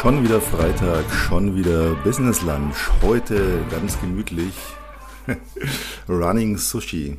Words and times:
Schon 0.00 0.24
wieder 0.24 0.40
Freitag, 0.40 1.04
schon 1.12 1.54
wieder 1.54 1.94
Business 1.96 2.40
Lunch. 2.40 2.90
Heute 3.02 3.60
ganz 3.70 4.00
gemütlich 4.00 4.54
Running 6.08 6.56
Sushi. 6.56 7.18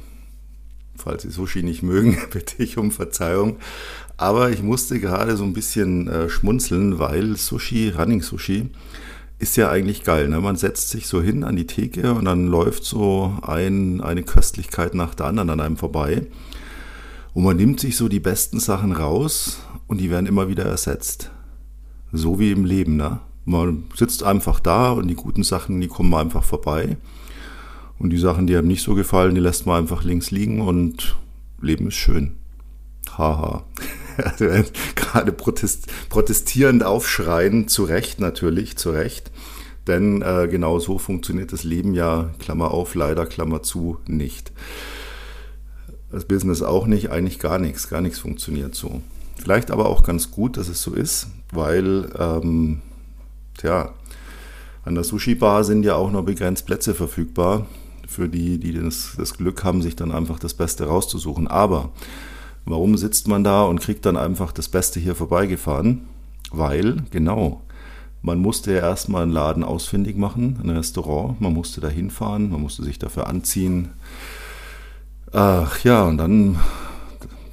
Falls 0.96 1.22
Sie 1.22 1.30
Sushi 1.30 1.62
nicht 1.62 1.84
mögen, 1.84 2.18
bitte 2.34 2.64
ich 2.64 2.80
um 2.80 2.90
Verzeihung. 2.90 3.58
Aber 4.18 4.50
ich 4.50 4.64
musste 4.64 5.00
gerade 5.00 5.38
so 5.38 5.44
ein 5.44 5.54
bisschen 5.54 6.08
äh, 6.08 6.28
schmunzeln, 6.28 6.98
weil 6.98 7.38
Sushi, 7.38 7.90
Running 7.92 8.24
Sushi, 8.24 8.72
ist 9.38 9.58
ja 9.58 9.70
eigentlich 9.70 10.04
geil. 10.04 10.28
Ne? 10.28 10.42
Man 10.42 10.56
setzt 10.56 10.90
sich 10.90 11.06
so 11.06 11.22
hin 11.22 11.44
an 11.44 11.56
die 11.56 11.68
Theke 11.68 12.16
und 12.16 12.26
dann 12.26 12.48
läuft 12.48 12.84
so 12.84 13.38
ein, 13.44 14.02
eine 14.02 14.24
Köstlichkeit 14.24 14.96
nach 14.96 15.14
der 15.14 15.28
anderen 15.28 15.52
an 15.52 15.60
einem 15.60 15.78
vorbei. 15.78 16.26
Und 17.36 17.44
man 17.44 17.58
nimmt 17.58 17.80
sich 17.80 17.96
so 17.96 18.08
die 18.08 18.20
besten 18.20 18.60
Sachen 18.60 18.92
raus 18.92 19.60
und 19.86 20.00
die 20.00 20.10
werden 20.10 20.26
immer 20.26 20.48
wieder 20.48 20.66
ersetzt. 20.66 21.30
So 22.12 22.40
wie 22.40 22.52
im 22.52 22.66
Leben, 22.66 22.98
ne? 22.98 23.20
Man 23.46 23.86
sitzt 23.96 24.24
einfach 24.24 24.60
da 24.60 24.92
und 24.92 25.08
die 25.08 25.16
guten 25.16 25.44
Sachen, 25.44 25.82
die 25.82 25.88
kommen 25.88 26.14
einfach 26.14 26.44
vorbei. 26.44 26.98
Und 27.98 28.12
die 28.12 28.18
Sachen, 28.18 28.48
die 28.48 28.56
einem 28.56 28.68
nicht 28.68 28.84
so 28.84 28.96
gefallen, 28.96 29.36
die 29.36 29.42
lässt 29.42 29.66
man 29.66 29.78
einfach 29.78 30.04
links 30.04 30.32
liegen 30.32 30.62
und 30.62 31.16
Leben 31.62 31.88
ist 31.88 31.96
schön. 31.96 32.34
Haha. 33.18 33.64
Also 34.18 34.46
gerade 34.96 35.32
protest, 35.32 35.88
protestierend 36.10 36.84
aufschreien, 36.84 37.68
zu 37.68 37.84
Recht 37.84 38.20
natürlich, 38.20 38.78
zu 38.78 38.92
Recht. 38.92 39.32
Denn 39.88 40.22
äh, 40.22 40.48
genau 40.50 40.80
so 40.80 41.00
funktioniert 41.00 41.54
das 41.54 41.64
Leben 41.64 41.94
ja, 41.94 42.32
Klammer 42.40 42.72
auf, 42.72 42.94
leider, 42.94 43.26
Klammer 43.26 43.64
zu, 43.64 43.98
nicht. 44.08 44.52
Das 46.12 46.26
Business 46.26 46.62
auch 46.62 46.88
nicht, 46.88 47.10
eigentlich 47.10 47.40
gar 47.40 47.58
nichts, 47.58 47.90
gar 47.90 48.02
nichts 48.02 48.20
funktioniert 48.20 48.76
so. 48.76 49.02
Vielleicht 49.38 49.72
aber 49.72 49.88
auch 49.88 50.04
ganz 50.04 50.30
gut, 50.30 50.58
dass 50.58 50.68
es 50.68 50.82
so 50.82 50.94
ist, 50.94 51.28
weil, 51.52 52.10
ähm, 52.18 52.82
tja, 53.58 53.94
an 54.84 54.96
der 54.96 55.04
Sushi-Bar 55.04 55.64
sind 55.64 55.84
ja 55.84 55.96
auch 55.96 56.12
nur 56.12 56.24
begrenzt 56.24 56.66
Plätze 56.66 56.96
verfügbar 56.96 57.68
für 58.08 58.28
die, 58.28 58.58
die 58.58 58.74
das, 58.74 59.14
das 59.18 59.38
Glück 59.38 59.64
haben, 59.64 59.82
sich 59.82 59.96
dann 59.96 60.12
einfach 60.12 60.40
das 60.40 60.54
Beste 60.54 60.86
rauszusuchen. 60.86 61.48
Aber 61.48 61.92
warum 62.66 62.98
sitzt 62.98 63.28
man 63.28 63.44
da 63.44 63.64
und 63.64 63.80
kriegt 63.80 64.06
dann 64.06 64.18
einfach 64.18 64.52
das 64.52 64.70
Beste 64.70 65.00
hier 65.00 65.16
vorbeigefahren? 65.16 66.02
Weil, 66.52 67.04
genau, 67.12 67.62
man 68.22 68.40
musste 68.40 68.74
ja 68.74 68.80
erstmal 68.80 69.24
einen 69.24 69.32
Laden 69.32 69.64
ausfindig 69.64 70.18
machen, 70.18 70.60
ein 70.64 70.70
Restaurant. 70.70 71.40
Man 71.42 71.54
musste 71.54 71.82
da 71.82 71.88
hinfahren, 71.88 72.50
man 72.50 72.62
musste 72.62 72.84
sich 72.84 73.00
dafür 73.00 73.28
anziehen. 73.28 73.90
Ach 75.32 75.84
ja, 75.84 76.04
und 76.04 76.18
dann 76.18 76.60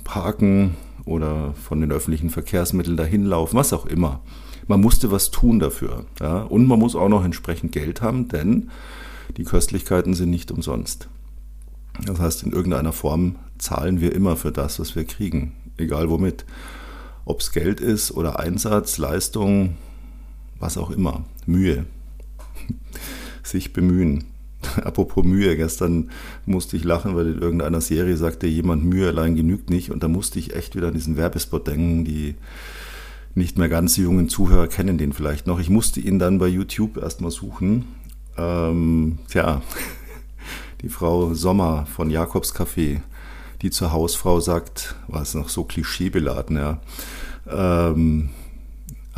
parken, 0.04 0.76
oder 1.08 1.54
von 1.54 1.80
den 1.80 1.90
öffentlichen 1.90 2.30
Verkehrsmitteln 2.30 2.96
dahin 2.96 3.24
laufen, 3.24 3.56
was 3.56 3.72
auch 3.72 3.86
immer. 3.86 4.20
Man 4.66 4.80
musste 4.80 5.10
was 5.10 5.30
tun 5.30 5.58
dafür. 5.58 6.04
Ja? 6.20 6.42
Und 6.42 6.66
man 6.66 6.78
muss 6.78 6.94
auch 6.94 7.08
noch 7.08 7.24
entsprechend 7.24 7.72
Geld 7.72 8.02
haben, 8.02 8.28
denn 8.28 8.70
die 9.36 9.44
Köstlichkeiten 9.44 10.14
sind 10.14 10.30
nicht 10.30 10.50
umsonst. 10.50 11.08
Das 12.04 12.20
heißt, 12.20 12.42
in 12.44 12.52
irgendeiner 12.52 12.92
Form 12.92 13.36
zahlen 13.56 14.00
wir 14.00 14.14
immer 14.14 14.36
für 14.36 14.52
das, 14.52 14.78
was 14.78 14.94
wir 14.94 15.04
kriegen, 15.04 15.52
egal 15.78 16.10
womit. 16.10 16.44
Ob 17.24 17.40
es 17.40 17.52
Geld 17.52 17.80
ist 17.80 18.12
oder 18.12 18.38
Einsatz, 18.38 18.98
Leistung, 18.98 19.76
was 20.58 20.78
auch 20.78 20.90
immer. 20.90 21.24
Mühe. 21.46 21.86
Sich 23.42 23.72
bemühen. 23.72 24.24
Apropos 24.84 25.24
Mühe, 25.24 25.56
gestern 25.56 26.10
musste 26.46 26.76
ich 26.76 26.84
lachen, 26.84 27.16
weil 27.16 27.28
in 27.28 27.38
irgendeiner 27.40 27.80
Serie 27.80 28.16
sagte 28.16 28.46
jemand, 28.46 28.84
Mühe 28.84 29.08
allein 29.08 29.36
genügt 29.36 29.70
nicht. 29.70 29.90
Und 29.90 30.02
da 30.02 30.08
musste 30.08 30.38
ich 30.38 30.54
echt 30.54 30.76
wieder 30.76 30.88
an 30.88 30.94
diesen 30.94 31.16
Werbespot 31.16 31.66
denken, 31.66 32.04
die 32.04 32.36
nicht 33.34 33.58
mehr 33.58 33.68
ganz 33.68 33.96
jungen 33.96 34.28
Zuhörer 34.28 34.66
kennen 34.66 34.98
den 34.98 35.12
vielleicht 35.12 35.46
noch. 35.46 35.60
Ich 35.60 35.70
musste 35.70 36.00
ihn 36.00 36.18
dann 36.18 36.38
bei 36.38 36.48
YouTube 36.48 36.96
erstmal 36.96 37.30
suchen. 37.30 37.84
Ähm, 38.36 39.18
tja, 39.28 39.62
die 40.82 40.88
Frau 40.88 41.34
Sommer 41.34 41.86
von 41.86 42.10
Jakobs 42.10 42.54
Café, 42.54 43.00
die 43.62 43.70
zur 43.70 43.92
Hausfrau 43.92 44.40
sagt, 44.40 44.96
war 45.06 45.22
es 45.22 45.34
noch 45.34 45.48
so 45.48 45.64
klischeebeladen, 45.64 46.56
ja. 46.56 46.80
Ähm, 47.50 48.30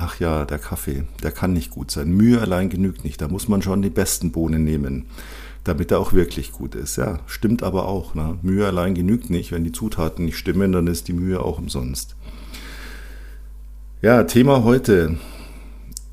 ach 0.00 0.18
ja, 0.18 0.44
der 0.44 0.58
Kaffee, 0.58 1.04
der 1.22 1.30
kann 1.30 1.52
nicht 1.52 1.70
gut 1.70 1.90
sein. 1.90 2.10
Mühe 2.10 2.40
allein 2.40 2.70
genügt 2.70 3.04
nicht. 3.04 3.20
Da 3.20 3.28
muss 3.28 3.48
man 3.48 3.62
schon 3.62 3.82
die 3.82 3.90
besten 3.90 4.32
Bohnen 4.32 4.64
nehmen, 4.64 5.04
damit 5.64 5.90
er 5.90 6.00
auch 6.00 6.12
wirklich 6.12 6.52
gut 6.52 6.74
ist. 6.74 6.96
Ja, 6.96 7.20
stimmt 7.26 7.62
aber 7.62 7.86
auch. 7.86 8.14
Ne? 8.14 8.38
Mühe 8.42 8.66
allein 8.66 8.94
genügt 8.94 9.30
nicht. 9.30 9.52
Wenn 9.52 9.64
die 9.64 9.72
Zutaten 9.72 10.24
nicht 10.24 10.38
stimmen, 10.38 10.72
dann 10.72 10.86
ist 10.86 11.08
die 11.08 11.12
Mühe 11.12 11.40
auch 11.40 11.58
umsonst. 11.58 12.16
Ja, 14.00 14.24
Thema 14.24 14.64
heute. 14.64 15.16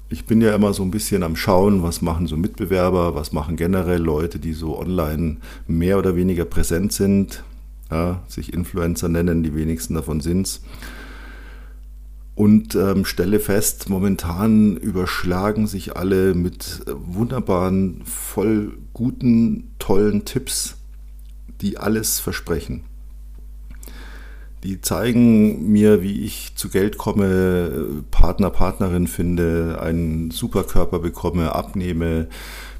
Ich 0.09 0.25
bin 0.25 0.41
ja 0.41 0.55
immer 0.55 0.73
so 0.73 0.83
ein 0.83 0.91
bisschen 0.91 1.23
am 1.23 1.35
Schauen, 1.35 1.83
was 1.83 2.01
machen 2.01 2.27
so 2.27 2.37
Mitbewerber, 2.37 3.15
was 3.15 3.33
machen 3.33 3.57
generell 3.57 4.01
Leute, 4.01 4.39
die 4.39 4.53
so 4.53 4.79
online 4.79 5.37
mehr 5.67 5.97
oder 5.97 6.15
weniger 6.15 6.45
präsent 6.45 6.93
sind, 6.93 7.43
ja, 7.91 8.23
sich 8.27 8.53
Influencer 8.53 9.09
nennen, 9.09 9.43
die 9.43 9.53
wenigsten 9.53 9.95
davon 9.95 10.21
sind's 10.21 10.61
und 12.37 12.75
ähm, 12.75 13.03
stelle 13.03 13.39
fest, 13.39 13.89
momentan 13.89 14.77
überschlagen 14.77 15.65
sich 15.65 15.97
alle 15.97 16.35
mit 16.35 16.81
äh, 16.85 16.91
wunderbaren, 16.93 18.03
voll 18.05 18.77
guten, 18.93 19.71
tollen 19.79 20.23
Tipps, 20.23 20.75
die 21.61 21.79
alles 21.79 22.19
versprechen. 22.19 22.83
Die 24.63 24.81
zeigen 24.81 25.71
mir, 25.71 26.03
wie 26.03 26.25
ich 26.25 26.55
zu 26.55 26.69
Geld 26.69 26.99
komme, 26.99 28.03
Partner, 28.11 28.51
Partnerin 28.51 29.07
finde, 29.07 29.79
einen 29.81 30.29
Superkörper 30.29 30.99
bekomme, 30.99 31.55
abnehme, 31.55 32.27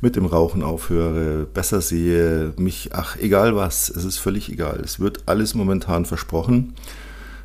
mit 0.02 0.16
dem 0.16 0.28
Rauchen 0.28 0.62
aufhöre, 0.62 1.48
besser 1.52 1.82
sehe, 1.82 2.54
mich, 2.58 2.92
ach, 2.94 3.18
egal 3.18 3.56
was, 3.56 3.90
es 3.90 4.06
ist 4.06 4.20
völlig 4.20 4.52
egal. 4.52 4.82
Es 4.84 5.00
wird 5.00 5.24
alles 5.26 5.56
momentan 5.56 6.06
versprochen. 6.06 6.76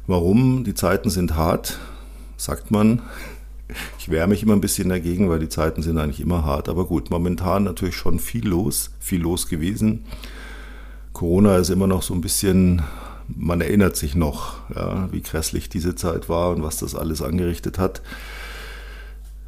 Warum? 0.07 0.65
Die 0.65 0.75
Zeiten 0.75 1.09
sind 1.09 1.37
hart 1.37 1.79
sagt 2.43 2.71
man. 2.71 3.01
Ich 3.99 4.11
wehre 4.11 4.27
mich 4.27 4.43
immer 4.43 4.53
ein 4.53 4.61
bisschen 4.61 4.91
dagegen, 4.91 5.31
weil 5.31 5.39
die 5.39 5.49
Zeiten 5.49 5.81
sind 5.81 5.97
eigentlich 5.97 6.21
immer 6.21 6.45
hart. 6.45 6.69
Aber 6.69 6.85
gut, 6.85 7.09
momentan 7.09 7.65
natürlich 7.65 7.97
schon 7.97 8.19
viel 8.19 8.47
los, 8.47 8.91
viel 9.01 9.23
los 9.23 9.49
gewesen. 9.49 10.05
Corona 11.15 11.57
ist 11.57 11.71
immer 11.71 11.87
noch 11.87 12.03
so 12.03 12.13
ein 12.13 12.21
bisschen, 12.21 12.83
man 13.29 13.63
erinnert 13.63 13.97
sich 13.97 14.15
noch, 14.15 14.57
ja, 14.75 15.11
wie 15.11 15.23
grässlich 15.23 15.71
diese 15.71 15.95
Zeit 15.95 16.29
war 16.29 16.51
und 16.51 16.63
was 16.63 16.77
das 16.77 16.95
alles 16.95 17.23
angerichtet 17.23 17.79
hat. 17.79 18.03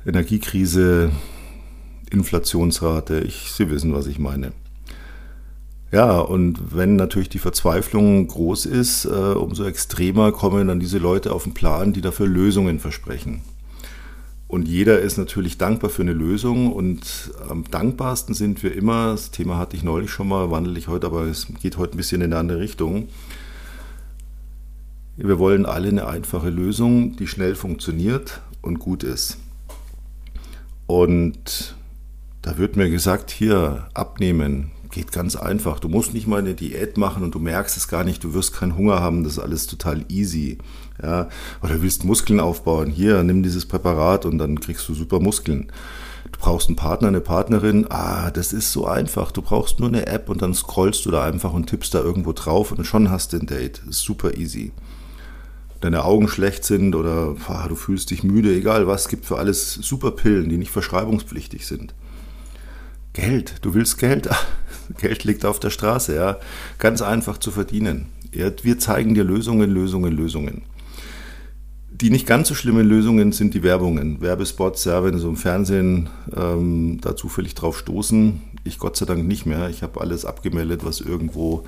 Energiekrise, 0.07 1.11
Inflationsrate, 2.11 3.21
ich, 3.21 3.53
Sie 3.53 3.69
wissen, 3.69 3.93
was 3.93 4.07
ich 4.07 4.19
meine. 4.19 4.53
Ja, 5.95 6.19
und 6.19 6.75
wenn 6.75 6.97
natürlich 6.97 7.29
die 7.29 7.39
Verzweiflung 7.39 8.27
groß 8.27 8.67
ist, 8.67 9.05
äh, 9.05 9.11
umso 9.11 9.63
extremer 9.63 10.33
kommen 10.33 10.67
dann 10.67 10.81
diese 10.81 10.99
Leute 10.99 11.33
auf 11.33 11.45
den 11.45 11.55
Plan, 11.55 11.93
die 11.93 12.01
dafür 12.01 12.27
Lösungen 12.27 12.81
versprechen. 12.81 13.43
Und 14.49 14.67
jeder 14.67 14.99
ist 14.99 15.19
natürlich 15.19 15.57
dankbar 15.57 15.91
für 15.91 16.03
eine 16.03 16.13
Lösung 16.13 16.73
und 16.73 17.31
am 17.49 17.63
dankbarsten 17.71 18.35
sind 18.35 18.65
wir 18.65 18.75
immer, 18.75 19.13
das 19.13 19.31
Thema 19.31 19.57
hatte 19.57 19.77
ich 19.77 19.85
neulich 19.85 20.11
schon 20.11 20.27
mal, 20.27 20.51
wandle 20.51 20.77
ich 20.77 20.89
heute, 20.89 21.07
aber 21.07 21.27
es 21.27 21.47
geht 21.63 21.77
heute 21.77 21.95
ein 21.95 21.99
bisschen 21.99 22.23
in 22.23 22.33
eine 22.33 22.41
andere 22.41 22.59
Richtung. 22.59 23.07
Wir 25.17 25.39
wollen 25.39 25.65
alle 25.65 25.91
eine 25.91 26.09
einfache 26.09 26.51
Lösung, 26.51 27.15
die 27.15 27.29
schnell 27.29 27.55
funktioniert 27.55 28.41
und 28.63 28.81
gut 28.81 29.05
ist. 29.05 29.39
Und 30.89 31.77
da 32.43 32.59
wird 32.59 32.75
mir 32.75 32.91
gesagt, 32.91 33.31
hier 33.31 33.87
abnehmen, 33.95 34.73
geht 34.95 35.13
ganz 35.13 35.37
einfach. 35.37 35.81
Du 35.81 35.89
musst 35.89 36.15
nicht 36.15 36.27
mal 36.27 36.39
eine 36.39 36.55
Diät 36.55 36.97
machen 36.97 37.25
und 37.25 37.35
du 37.35 37.41
merkst 37.41 37.77
es 37.77 37.89
gar 37.89 38.05
nicht, 38.05 38.23
du 38.23 38.33
wirst 38.33 38.55
keinen 38.55 38.77
Hunger 38.77 39.01
haben, 39.01 39.25
das 39.25 39.35
ist 39.35 39.39
alles 39.41 39.67
total 39.67 40.05
easy. 40.09 40.59
Ja, 41.03 41.29
oder 41.63 41.83
willst 41.83 42.05
Muskeln 42.05 42.39
aufbauen, 42.39 42.89
hier, 42.89 43.23
nimm 43.25 43.43
dieses 43.43 43.67
Präparat 43.67 44.25
und 44.25 44.39
dann 44.39 44.61
kriegst 44.61 44.89
du 44.89 44.95
super 44.95 45.19
Muskeln. 45.19 45.73
Du 46.31 46.39
brauchst 46.39 46.69
einen 46.69 46.77
Partner, 46.77 47.09
eine 47.09 47.21
Partnerin, 47.21 47.87
ah, 47.91 48.31
das 48.31 48.53
ist 48.53 48.73
so 48.73 48.87
einfach. 48.87 49.33
Du 49.33 49.43
brauchst 49.43 49.81
nur 49.81 49.89
eine 49.89 50.07
App 50.07 50.29
und 50.29 50.41
dann 50.41 50.55
scrollst 50.55 51.05
du 51.05 51.11
da 51.11 51.25
einfach 51.25 51.53
und 51.53 51.67
tippst 51.67 51.93
da 51.95 52.01
irgendwo 52.01 52.33
drauf 52.33 52.71
und 52.71 52.85
schon 52.85 53.11
hast 53.11 53.33
du 53.33 53.39
ein 53.39 53.47
Date. 53.47 53.83
Super 53.91 54.37
easy. 54.37 54.73
Deine 55.81 56.05
Augen 56.05 56.29
schlecht 56.29 56.65
sind 56.65 56.95
oder 56.95 57.35
ah, 57.49 57.67
du 57.69 57.75
fühlst 57.75 58.11
dich 58.11 58.23
müde, 58.23 58.55
egal 58.55 58.87
was, 58.87 59.09
gibt 59.09 59.27
für 59.27 59.39
alles 59.39 59.75
super 59.75 60.13
Pillen, 60.13 60.49
die 60.49 60.57
nicht 60.57 60.71
verschreibungspflichtig 60.71 61.67
sind. 61.67 61.95
Geld, 63.13 63.57
du 63.63 63.75
willst 63.75 63.99
Geld? 63.99 64.29
Geld 64.99 65.25
liegt 65.25 65.45
auf 65.45 65.61
der 65.61 65.71
Straße, 65.71 66.15
ja. 66.15 66.39
Ganz 66.79 67.03
einfach 67.03 67.39
zu 67.39 67.51
verdienen. 67.51 68.07
Wir 68.33 68.79
zeigen 68.79 69.15
dir 69.15 69.25
Lösungen, 69.25 69.71
Lösungen, 69.71 70.13
Lösungen. 70.13 70.63
Die 71.91 72.11
nicht 72.11 72.27
ganz 72.27 72.49
so 72.49 72.55
schlimmen 72.55 72.89
Lösungen 72.89 73.31
sind 73.31 73.55
die 73.55 73.63
Werbungen. 73.63 74.21
Werbespots, 74.21 74.85
ja, 74.85 75.05
wenn 75.05 75.19
so 75.19 75.29
im 75.29 75.37
Fernsehen 75.37 76.09
ähm, 76.37 76.99
da 77.01 77.15
zufällig 77.15 77.55
drauf 77.55 77.79
stoßen. 77.79 78.41
Ich 78.65 78.79
Gott 78.79 78.97
sei 78.97 79.07
Dank 79.07 79.25
nicht 79.27 79.47
mehr. 79.47 79.69
Ich 79.69 79.83
habe 79.85 80.01
alles 80.01 80.25
abgemeldet, 80.25 80.85
was 80.85 81.01
irgendwo 81.01 81.65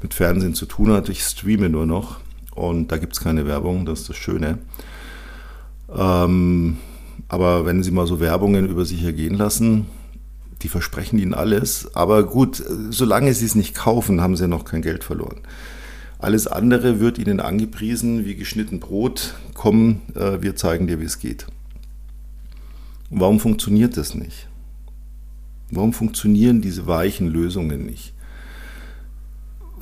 mit 0.00 0.14
Fernsehen 0.14 0.54
zu 0.54 0.66
tun 0.66 0.92
hat. 0.92 1.08
Ich 1.08 1.22
streame 1.22 1.68
nur 1.68 1.86
noch 1.86 2.20
und 2.54 2.92
da 2.92 2.98
gibt 2.98 3.14
es 3.14 3.20
keine 3.20 3.46
Werbung, 3.46 3.84
das 3.84 4.02
ist 4.02 4.10
das 4.10 4.16
Schöne. 4.16 4.58
Ähm, 5.92 6.76
Aber 7.28 7.66
wenn 7.66 7.82
Sie 7.82 7.90
mal 7.90 8.06
so 8.06 8.20
Werbungen 8.20 8.68
über 8.68 8.84
sich 8.84 9.02
ergehen 9.02 9.34
lassen, 9.34 9.86
die 10.62 10.68
versprechen 10.68 11.18
Ihnen 11.18 11.34
alles. 11.34 11.94
Aber 11.94 12.24
gut, 12.24 12.62
solange 12.90 13.34
Sie 13.34 13.44
es 13.44 13.54
nicht 13.54 13.74
kaufen, 13.74 14.20
haben 14.20 14.36
Sie 14.36 14.48
noch 14.48 14.64
kein 14.64 14.82
Geld 14.82 15.04
verloren. 15.04 15.40
Alles 16.18 16.46
andere 16.46 17.00
wird 17.00 17.18
Ihnen 17.18 17.40
angepriesen 17.40 18.24
wie 18.24 18.34
geschnitten 18.34 18.80
Brot. 18.80 19.34
Komm, 19.52 20.00
äh, 20.14 20.40
wir 20.40 20.56
zeigen 20.56 20.86
dir, 20.86 20.98
wie 20.98 21.04
es 21.04 21.18
geht. 21.18 21.46
warum 23.10 23.40
funktioniert 23.40 23.96
das 23.96 24.14
nicht? 24.14 24.48
Warum 25.70 25.92
funktionieren 25.92 26.62
diese 26.62 26.86
weichen 26.86 27.28
Lösungen 27.28 27.84
nicht? 27.84 28.13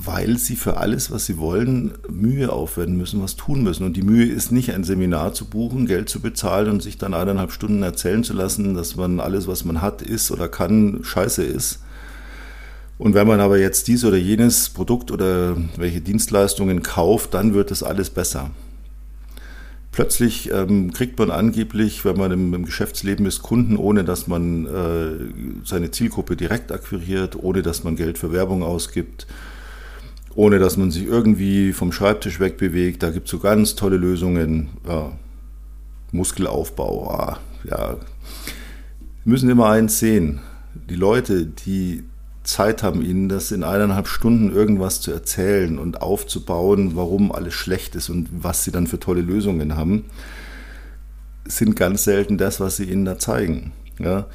Weil 0.05 0.37
sie 0.37 0.55
für 0.55 0.77
alles, 0.77 1.11
was 1.11 1.25
sie 1.25 1.37
wollen, 1.37 1.93
Mühe 2.09 2.51
aufwenden 2.51 2.97
müssen, 2.97 3.21
was 3.21 3.35
tun 3.35 3.63
müssen. 3.63 3.85
Und 3.85 3.95
die 3.95 4.01
Mühe 4.01 4.25
ist 4.25 4.51
nicht, 4.51 4.73
ein 4.73 4.83
Seminar 4.83 5.33
zu 5.33 5.45
buchen, 5.45 5.85
Geld 5.85 6.09
zu 6.09 6.19
bezahlen 6.19 6.69
und 6.69 6.81
sich 6.81 6.97
dann 6.97 7.13
eineinhalb 7.13 7.51
Stunden 7.51 7.83
erzählen 7.83 8.23
zu 8.23 8.33
lassen, 8.33 8.73
dass 8.73 8.95
man 8.95 9.19
alles, 9.19 9.47
was 9.47 9.65
man 9.65 9.81
hat, 9.81 10.01
ist 10.01 10.31
oder 10.31 10.47
kann, 10.49 10.99
scheiße 11.03 11.43
ist. 11.43 11.79
Und 12.97 13.13
wenn 13.15 13.27
man 13.27 13.39
aber 13.39 13.57
jetzt 13.57 13.87
dies 13.87 14.03
oder 14.05 14.17
jenes 14.17 14.69
Produkt 14.69 15.11
oder 15.11 15.55
welche 15.77 16.01
Dienstleistungen 16.01 16.83
kauft, 16.83 17.33
dann 17.33 17.53
wird 17.53 17.71
das 17.71 17.83
alles 17.83 18.09
besser. 18.09 18.51
Plötzlich 19.91 20.51
ähm, 20.51 20.91
kriegt 20.91 21.19
man 21.19 21.29
angeblich, 21.29 22.03
wenn 22.03 22.17
man 22.17 22.31
im, 22.31 22.53
im, 22.53 22.65
Geschäftsleben 22.65 23.25
ist, 23.25 23.43
Kunden, 23.43 23.77
ohne 23.77 24.03
dass 24.03 24.27
man 24.27 24.65
äh, 24.65 25.65
seine 25.65 25.91
Zielgruppe 25.91 26.35
direkt 26.35 26.71
akquiriert, 26.71 27.35
ohne 27.35 27.61
dass 27.61 27.83
man 27.83 27.95
Geld 27.95 28.17
für 28.17 28.31
Werbung 28.31 28.63
ausgibt 28.63 29.27
ohne 30.35 30.59
dass 30.59 30.77
man 30.77 30.91
sich 30.91 31.05
irgendwie 31.05 31.73
vom 31.73 31.91
Schreibtisch 31.91 32.39
wegbewegt. 32.39 33.03
Da 33.03 33.11
gibt 33.11 33.25
es 33.25 33.31
so 33.31 33.39
ganz 33.39 33.75
tolle 33.75 33.97
Lösungen. 33.97 34.69
Ja, 34.87 35.11
Muskelaufbau, 36.11 37.09
ah, 37.11 37.39
ja. 37.63 37.97
Wir 39.23 39.31
müssen 39.31 39.49
immer 39.49 39.69
eins 39.69 39.99
sehen. 39.99 40.41
Die 40.89 40.95
Leute, 40.95 41.45
die 41.45 42.03
Zeit 42.43 42.83
haben, 42.83 43.01
ihnen 43.01 43.29
das 43.29 43.51
in 43.51 43.63
eineinhalb 43.63 44.07
Stunden 44.07 44.51
irgendwas 44.51 45.01
zu 45.01 45.11
erzählen 45.11 45.79
und 45.79 46.01
aufzubauen, 46.01 46.95
warum 46.95 47.31
alles 47.31 47.53
schlecht 47.53 47.95
ist 47.95 48.09
und 48.09 48.27
was 48.31 48.63
sie 48.63 48.71
dann 48.71 48.87
für 48.87 48.99
tolle 48.99 49.21
Lösungen 49.21 49.77
haben, 49.77 50.05
sind 51.45 51.75
ganz 51.75 52.03
selten 52.03 52.37
das, 52.37 52.59
was 52.59 52.77
sie 52.77 52.85
ihnen 52.85 53.05
da 53.05 53.17
zeigen. 53.17 53.71
Ja. 53.99 54.27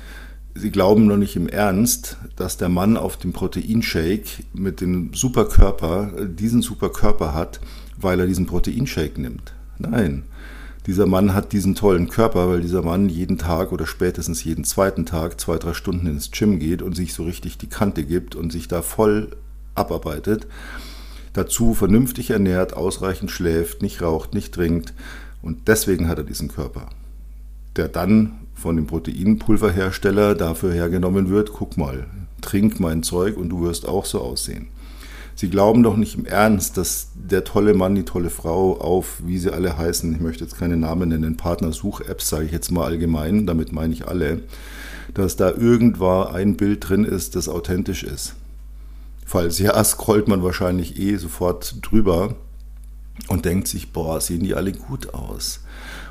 Sie 0.54 0.70
glauben 0.70 1.06
noch 1.06 1.16
nicht 1.16 1.36
im 1.36 1.48
Ernst, 1.48 2.16
dass 2.36 2.56
der 2.56 2.68
Mann 2.68 2.96
auf 2.96 3.16
dem 3.16 3.32
Proteinshake 3.32 4.42
mit 4.52 4.80
dem 4.80 5.14
Superkörper 5.14 6.10
diesen 6.26 6.62
Superkörper 6.62 7.32
hat, 7.32 7.60
weil 7.96 8.18
er 8.20 8.26
diesen 8.26 8.46
Proteinshake 8.46 9.20
nimmt. 9.20 9.52
Nein, 9.78 10.24
dieser 10.88 11.06
Mann 11.06 11.34
hat 11.34 11.52
diesen 11.52 11.74
tollen 11.74 12.08
Körper, 12.08 12.48
weil 12.48 12.62
dieser 12.62 12.82
Mann 12.82 13.10
jeden 13.10 13.36
Tag 13.36 13.72
oder 13.72 13.86
spätestens 13.86 14.42
jeden 14.42 14.64
zweiten 14.64 15.04
Tag 15.04 15.38
zwei, 15.38 15.58
drei 15.58 15.74
Stunden 15.74 16.06
ins 16.06 16.30
Gym 16.30 16.58
geht 16.58 16.80
und 16.80 16.96
sich 16.96 17.12
so 17.12 17.24
richtig 17.24 17.58
die 17.58 17.68
Kante 17.68 18.04
gibt 18.04 18.34
und 18.34 18.50
sich 18.50 18.68
da 18.68 18.82
voll 18.82 19.36
abarbeitet. 19.74 20.46
Dazu 21.34 21.74
vernünftig 21.74 22.30
ernährt, 22.30 22.74
ausreichend 22.74 23.30
schläft, 23.30 23.82
nicht 23.82 24.00
raucht, 24.00 24.32
nicht 24.32 24.54
trinkt 24.54 24.94
und 25.42 25.68
deswegen 25.68 26.08
hat 26.08 26.18
er 26.18 26.24
diesen 26.24 26.48
Körper, 26.48 26.88
der 27.76 27.88
dann 27.88 28.40
von 28.58 28.76
dem 28.76 28.86
Proteinpulverhersteller 28.86 30.34
dafür 30.34 30.72
hergenommen 30.72 31.30
wird, 31.30 31.52
guck 31.52 31.76
mal, 31.76 32.06
trink 32.40 32.80
mein 32.80 33.02
Zeug 33.02 33.36
und 33.36 33.48
du 33.50 33.62
wirst 33.62 33.86
auch 33.86 34.04
so 34.04 34.20
aussehen. 34.20 34.68
Sie 35.36 35.48
glauben 35.48 35.84
doch 35.84 35.96
nicht 35.96 36.16
im 36.16 36.26
Ernst, 36.26 36.76
dass 36.76 37.10
der 37.14 37.44
tolle 37.44 37.72
Mann, 37.72 37.94
die 37.94 38.02
tolle 38.02 38.30
Frau 38.30 38.76
auf, 38.80 39.20
wie 39.24 39.38
sie 39.38 39.52
alle 39.52 39.78
heißen, 39.78 40.12
ich 40.12 40.20
möchte 40.20 40.42
jetzt 40.42 40.58
keine 40.58 40.76
Namen 40.76 41.10
nennen, 41.10 41.36
Partnersuch-Apps 41.36 42.28
sage 42.28 42.46
ich 42.46 42.52
jetzt 42.52 42.72
mal 42.72 42.86
allgemein, 42.86 43.46
damit 43.46 43.72
meine 43.72 43.92
ich 43.92 44.08
alle, 44.08 44.40
dass 45.14 45.36
da 45.36 45.50
irgendwo 45.50 46.22
ein 46.22 46.56
Bild 46.56 46.88
drin 46.88 47.04
ist, 47.04 47.36
das 47.36 47.48
authentisch 47.48 48.02
ist. 48.02 48.34
Falls 49.24 49.60
ja, 49.60 49.82
scrollt 49.84 50.26
man 50.26 50.42
wahrscheinlich 50.42 50.98
eh 50.98 51.16
sofort 51.16 51.76
drüber 51.82 52.34
und 53.28 53.44
denkt 53.44 53.68
sich, 53.68 53.92
boah, 53.92 54.20
sehen 54.20 54.42
die 54.42 54.54
alle 54.54 54.72
gut 54.72 55.14
aus. 55.14 55.60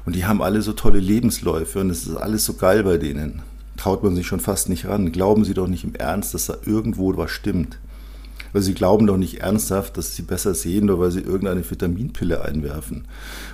Und 0.08 0.16
die 0.16 0.24
haben 0.24 0.42
alle 0.42 0.62
so 0.62 0.72
tolle 0.72 1.02
Lebensläufe 1.02 1.82
und 1.82 1.90
es 1.90 2.08
ist 2.08 2.16
alles 2.16 2.46
so 2.46 2.54
geil 2.54 2.82
bei 2.84 2.98
denen. 2.98 3.42
Traut 3.76 4.04
man 4.04 4.16
sich 4.16 4.26
schon 4.26 4.40
fast 4.40 4.70
nicht 4.70 4.88
ran. 4.88 5.12
Glauben 5.12 5.44
Sie 5.44 5.54
doch 5.54 5.68
nicht 5.68 5.84
im 5.84 5.96
Ernst, 5.96 6.34
dass 6.34 6.46
da 6.46 6.56
irgendwo 6.66 7.18
was 7.18 7.30
stimmt. 7.30 7.78
Weil 8.54 8.62
sie 8.62 8.74
glauben 8.74 9.06
doch 9.06 9.18
nicht 9.18 9.42
ernsthaft, 9.42 9.98
dass 9.98 10.16
sie 10.16 10.22
besser 10.22 10.54
sehen, 10.54 10.86
nur 10.86 11.00
weil 11.00 11.12
sie 11.12 11.20
irgendeine 11.20 11.70
Vitaminpille 11.70 12.42
einwerfen. 12.42 13.04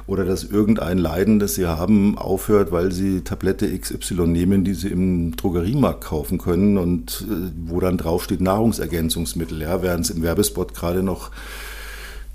Oder 0.06 0.26
dass 0.26 0.44
irgendein 0.44 1.00
Leiden, 1.00 1.40
das 1.40 1.56
sie 1.56 1.66
haben, 1.66 2.20
aufhört, 2.20 2.72
weil 2.72 2.92
sie 2.92 3.22
Tablette 3.22 3.76
XY 3.76 4.28
nehmen, 4.28 4.64
die 4.64 4.76
sie 4.76 4.90
im 4.90 5.36
Drogeriemarkt 5.36 6.04
kaufen 6.04 6.38
können 6.38 6.78
und 6.78 7.26
äh, 7.28 7.50
wo 7.66 7.80
dann 7.80 7.98
draufsteht 7.98 8.42
Nahrungsergänzungsmittel, 8.42 9.60
ja, 9.60 9.82
während 9.82 10.06
es 10.06 10.12
im 10.12 10.22
Werbespot 10.22 10.76
gerade 10.76 11.02
noch 11.02 11.32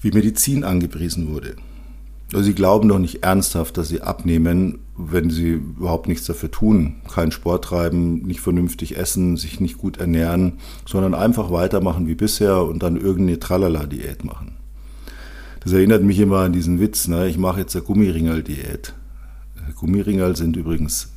wie 0.02 0.10
Medizin 0.10 0.64
angepriesen 0.64 1.32
wurde. 1.32 1.54
Sie 2.30 2.54
glauben 2.54 2.88
doch 2.88 2.98
nicht 2.98 3.24
ernsthaft, 3.24 3.78
dass 3.78 3.88
sie 3.88 4.02
abnehmen, 4.02 4.80
wenn 4.96 5.30
sie 5.30 5.52
überhaupt 5.52 6.08
nichts 6.08 6.26
dafür 6.26 6.50
tun. 6.50 6.96
Keinen 7.10 7.32
Sport 7.32 7.64
treiben, 7.64 8.22
nicht 8.22 8.40
vernünftig 8.40 8.98
essen, 8.98 9.38
sich 9.38 9.60
nicht 9.60 9.78
gut 9.78 9.96
ernähren, 9.96 10.58
sondern 10.86 11.14
einfach 11.14 11.50
weitermachen 11.50 12.06
wie 12.06 12.14
bisher 12.14 12.64
und 12.64 12.82
dann 12.82 12.96
irgendeine 12.96 13.38
Tralala-Diät 13.38 14.24
machen. 14.24 14.56
Das 15.60 15.72
erinnert 15.72 16.02
mich 16.02 16.18
immer 16.18 16.40
an 16.40 16.52
diesen 16.52 16.80
Witz, 16.80 17.08
ne? 17.08 17.28
ich 17.28 17.38
mache 17.38 17.60
jetzt 17.60 17.74
eine 17.74 17.84
Gummiringel-Diät. 17.84 18.92
Gummiringel 19.76 20.36
sind 20.36 20.56
übrigens 20.56 21.08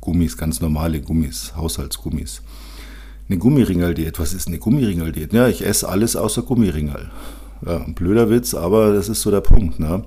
Gummis, 0.00 0.36
ganz 0.36 0.60
normale 0.60 1.00
Gummis, 1.00 1.54
Haushaltsgummis. 1.56 2.42
Eine 3.28 3.38
Gummiringel-Diät, 3.38 4.20
was 4.20 4.34
ist 4.34 4.48
eine 4.48 4.58
Gummiringel-Diät? 4.58 5.32
Ja, 5.32 5.48
ich 5.48 5.66
esse 5.66 5.88
alles 5.88 6.14
außer 6.14 6.42
Gummiringel. 6.42 7.10
Ja, 7.66 7.78
blöder 7.94 8.30
Witz, 8.30 8.54
aber 8.54 8.92
das 8.92 9.08
ist 9.08 9.22
so 9.22 9.30
der 9.30 9.40
Punkt. 9.40 9.80
Ne? 9.80 10.04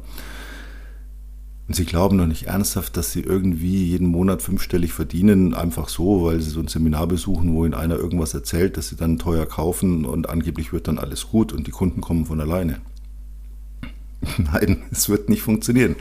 Und 1.68 1.76
sie 1.76 1.86
glauben 1.86 2.18
doch 2.18 2.28
nicht 2.28 2.44
ernsthaft, 2.44 2.96
dass 2.96 3.12
sie 3.12 3.22
irgendwie 3.22 3.84
jeden 3.84 4.08
Monat 4.08 4.42
fünfstellig 4.42 4.94
verdienen, 4.94 5.54
einfach 5.54 5.90
so, 5.90 6.24
weil 6.24 6.40
sie 6.40 6.50
so 6.50 6.62
ein 6.62 6.70
Seminar 6.70 7.08
besuchen, 7.08 7.54
wo 7.54 7.66
ihnen 7.66 7.74
einer 7.74 7.98
irgendwas 7.98 8.34
erzählt, 8.34 8.78
dass 8.78 8.88
sie 8.88 8.96
dann 8.96 9.20
teuer 9.20 9.46
kaufen 9.46 10.06
und 10.06 10.30
angeblich 10.30 10.72
wird 10.72 10.88
dann 10.88 10.98
alles 10.98 11.28
gut 11.28 11.52
und 11.52 11.68
die 11.68 11.72
Kunden 11.72 12.00
kommen 12.00 12.26
von 12.26 12.40
alleine. 12.40 12.80
Nein, 14.38 14.84
es 14.92 15.10
wird 15.10 15.28
nicht 15.28 15.42
funktionieren. 15.42 15.98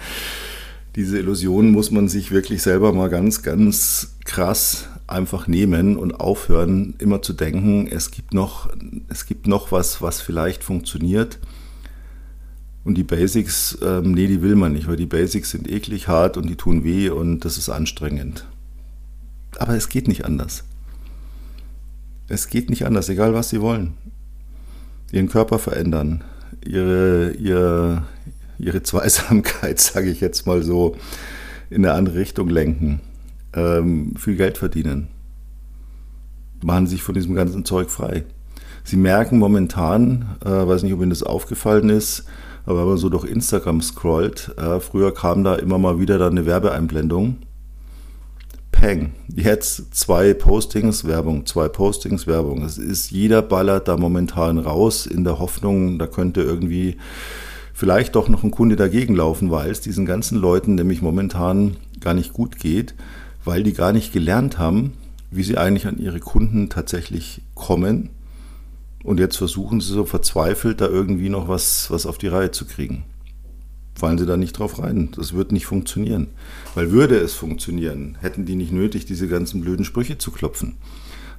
Diese 0.95 1.19
Illusion 1.19 1.73
muss 1.73 1.91
man 1.91 2.09
sich 2.09 2.31
wirklich 2.31 2.63
selber 2.63 2.93
mal 2.93 3.11
ganz, 3.11 3.43
ganz 3.43 4.17
krass 4.25 4.89
einfach 5.09 5.49
nehmen 5.49 5.97
und 5.97 6.21
aufhören, 6.21 6.95
immer 6.99 7.23
zu 7.23 7.33
denken, 7.33 7.89
es 7.89 8.13
gibt 8.13 8.35
noch, 8.35 8.71
es 9.09 9.27
gibt 9.27 9.49
noch 9.49 9.73
was, 9.73 10.01
was 10.01 10.21
vielleicht 10.21 10.63
funktioniert 10.63 11.39
und 12.87 12.95
die 12.95 13.03
Basics, 13.03 13.77
ähm, 13.83 14.13
nee, 14.13 14.29
die 14.29 14.43
will 14.43 14.55
man 14.55 14.73
nicht, 14.73 14.87
weil 14.87 14.95
die 14.95 15.07
Basics 15.07 15.51
sind 15.51 15.69
eklig 15.69 16.07
hart 16.07 16.37
und 16.37 16.49
die 16.49 16.55
tun 16.55 16.85
weh 16.85 17.11
und 17.11 17.45
das 17.45 17.59
ist 17.59 17.69
anstrengend. 17.69 18.47
Aber 19.59 19.75
es 19.75 19.89
geht 19.89 20.07
nicht 20.07 20.25
anders. 20.25 20.63
Es 22.29 22.49
geht 22.49 22.71
nicht 22.71 22.87
anders, 22.87 23.09
egal 23.09 23.35
was 23.35 23.49
sie 23.49 23.61
wollen. 23.61 23.95
Ihren 25.11 25.29
Körper 25.29 25.59
verändern, 25.59 26.23
ihre, 26.65 27.33
ihre, 27.33 28.05
ihre 28.59 28.85
Zweisamkeit, 28.85 29.81
sage 29.81 30.09
ich 30.09 30.21
jetzt 30.21 30.47
mal 30.47 30.63
so, 30.63 30.95
in 31.71 31.85
eine 31.85 31.95
andere 31.95 32.19
Richtung 32.19 32.49
lenken, 32.49 33.01
ähm, 33.53 34.15
viel 34.17 34.37
Geld 34.37 34.59
verdienen, 34.59 35.09
machen 36.63 36.87
sich 36.87 37.03
von 37.03 37.17
diesem 37.17 37.35
ganzen 37.35 37.65
Zeug 37.65 37.91
frei. 37.91 38.23
Sie 38.85 38.97
merken 38.97 39.41
momentan, 39.41 40.37
äh, 40.45 40.49
weiß 40.49 40.85
nicht, 40.85 40.93
ob 40.93 41.01
Ihnen 41.01 41.11
das 41.11 41.25
aufgefallen 41.25 41.89
ist, 41.89 42.27
aber 42.67 42.81
wenn 42.81 42.89
man 42.89 42.99
so 42.99 43.09
durch 43.09 43.25
Instagram 43.25 43.81
scrollt, 43.81 44.53
äh, 44.59 44.81
früher 44.81 45.15
kam 45.15 45.45
da 45.45 45.55
immer 45.55 45.79
mal 45.79 46.01
wieder 46.01 46.19
dann 46.19 46.33
eine 46.33 46.47
Werbeeinblendung. 46.47 47.37
Peng. 48.73 49.13
Jetzt 49.35 49.95
zwei 49.95 50.35
Postings 50.35 51.07
Werbung, 51.07 51.47
zwei 51.47 51.69
Postings 51.69 52.27
Werbung. 52.27 52.63
Es 52.63 52.77
ist 52.77 53.11
jeder 53.11 53.41
ballert 53.41 53.89
da 53.89 53.97
momentan 53.97 54.59
raus 54.59 55.07
in 55.07 55.25
der 55.25 55.39
Hoffnung, 55.39 55.99
da 55.99 56.07
könnte 56.07 56.43
irgendwie 56.43 56.97
vielleicht 57.73 58.17
doch 58.17 58.29
noch 58.29 58.43
ein 58.43 58.51
Kunde 58.51 58.77
dagegen 58.77 59.15
laufen, 59.15 59.51
weil 59.51 59.71
es 59.71 59.81
diesen 59.81 60.05
ganzen 60.05 60.39
Leuten 60.39 60.75
nämlich 60.75 61.01
momentan 61.01 61.77
gar 62.01 62.15
nicht 62.15 62.33
gut 62.33 62.59
geht, 62.59 62.95
weil 63.45 63.63
die 63.63 63.73
gar 63.73 63.93
nicht 63.93 64.13
gelernt 64.13 64.59
haben, 64.59 64.93
wie 65.31 65.43
sie 65.43 65.57
eigentlich 65.57 65.87
an 65.87 65.99
ihre 65.99 66.21
Kunden 66.21 66.69
tatsächlich 66.69 67.43
kommen 67.55 68.11
und 69.03 69.21
jetzt 69.21 69.37
versuchen 69.37 69.81
sie 69.81 69.93
so 69.93 70.05
verzweifelt, 70.05 70.81
da 70.81 70.89
irgendwie 70.89 71.29
noch 71.29 71.49
was, 71.49 71.91
was 71.91 72.07
auf 72.07 72.19
die 72.19 72.29
Reihe 72.29 72.51
zu 72.51 72.65
kriegen. 72.65 73.05
Fallen 73.95 74.19
sie 74.19 74.27
da 74.27 74.37
nicht 74.37 74.59
drauf 74.59 74.79
rein. 74.79 75.09
Das 75.17 75.33
wird 75.33 75.53
nicht 75.53 75.67
funktionieren. 75.67 76.29
Weil 76.75 76.91
würde 76.91 77.17
es 77.17 77.33
funktionieren, 77.33 78.19
hätten 78.21 78.45
die 78.45 78.55
nicht 78.55 78.73
nötig, 78.73 79.07
diese 79.07 79.27
ganzen 79.27 79.63
blöden 79.63 79.87
Sprüche 79.87 80.19
zu 80.19 80.31
klopfen. 80.31 80.77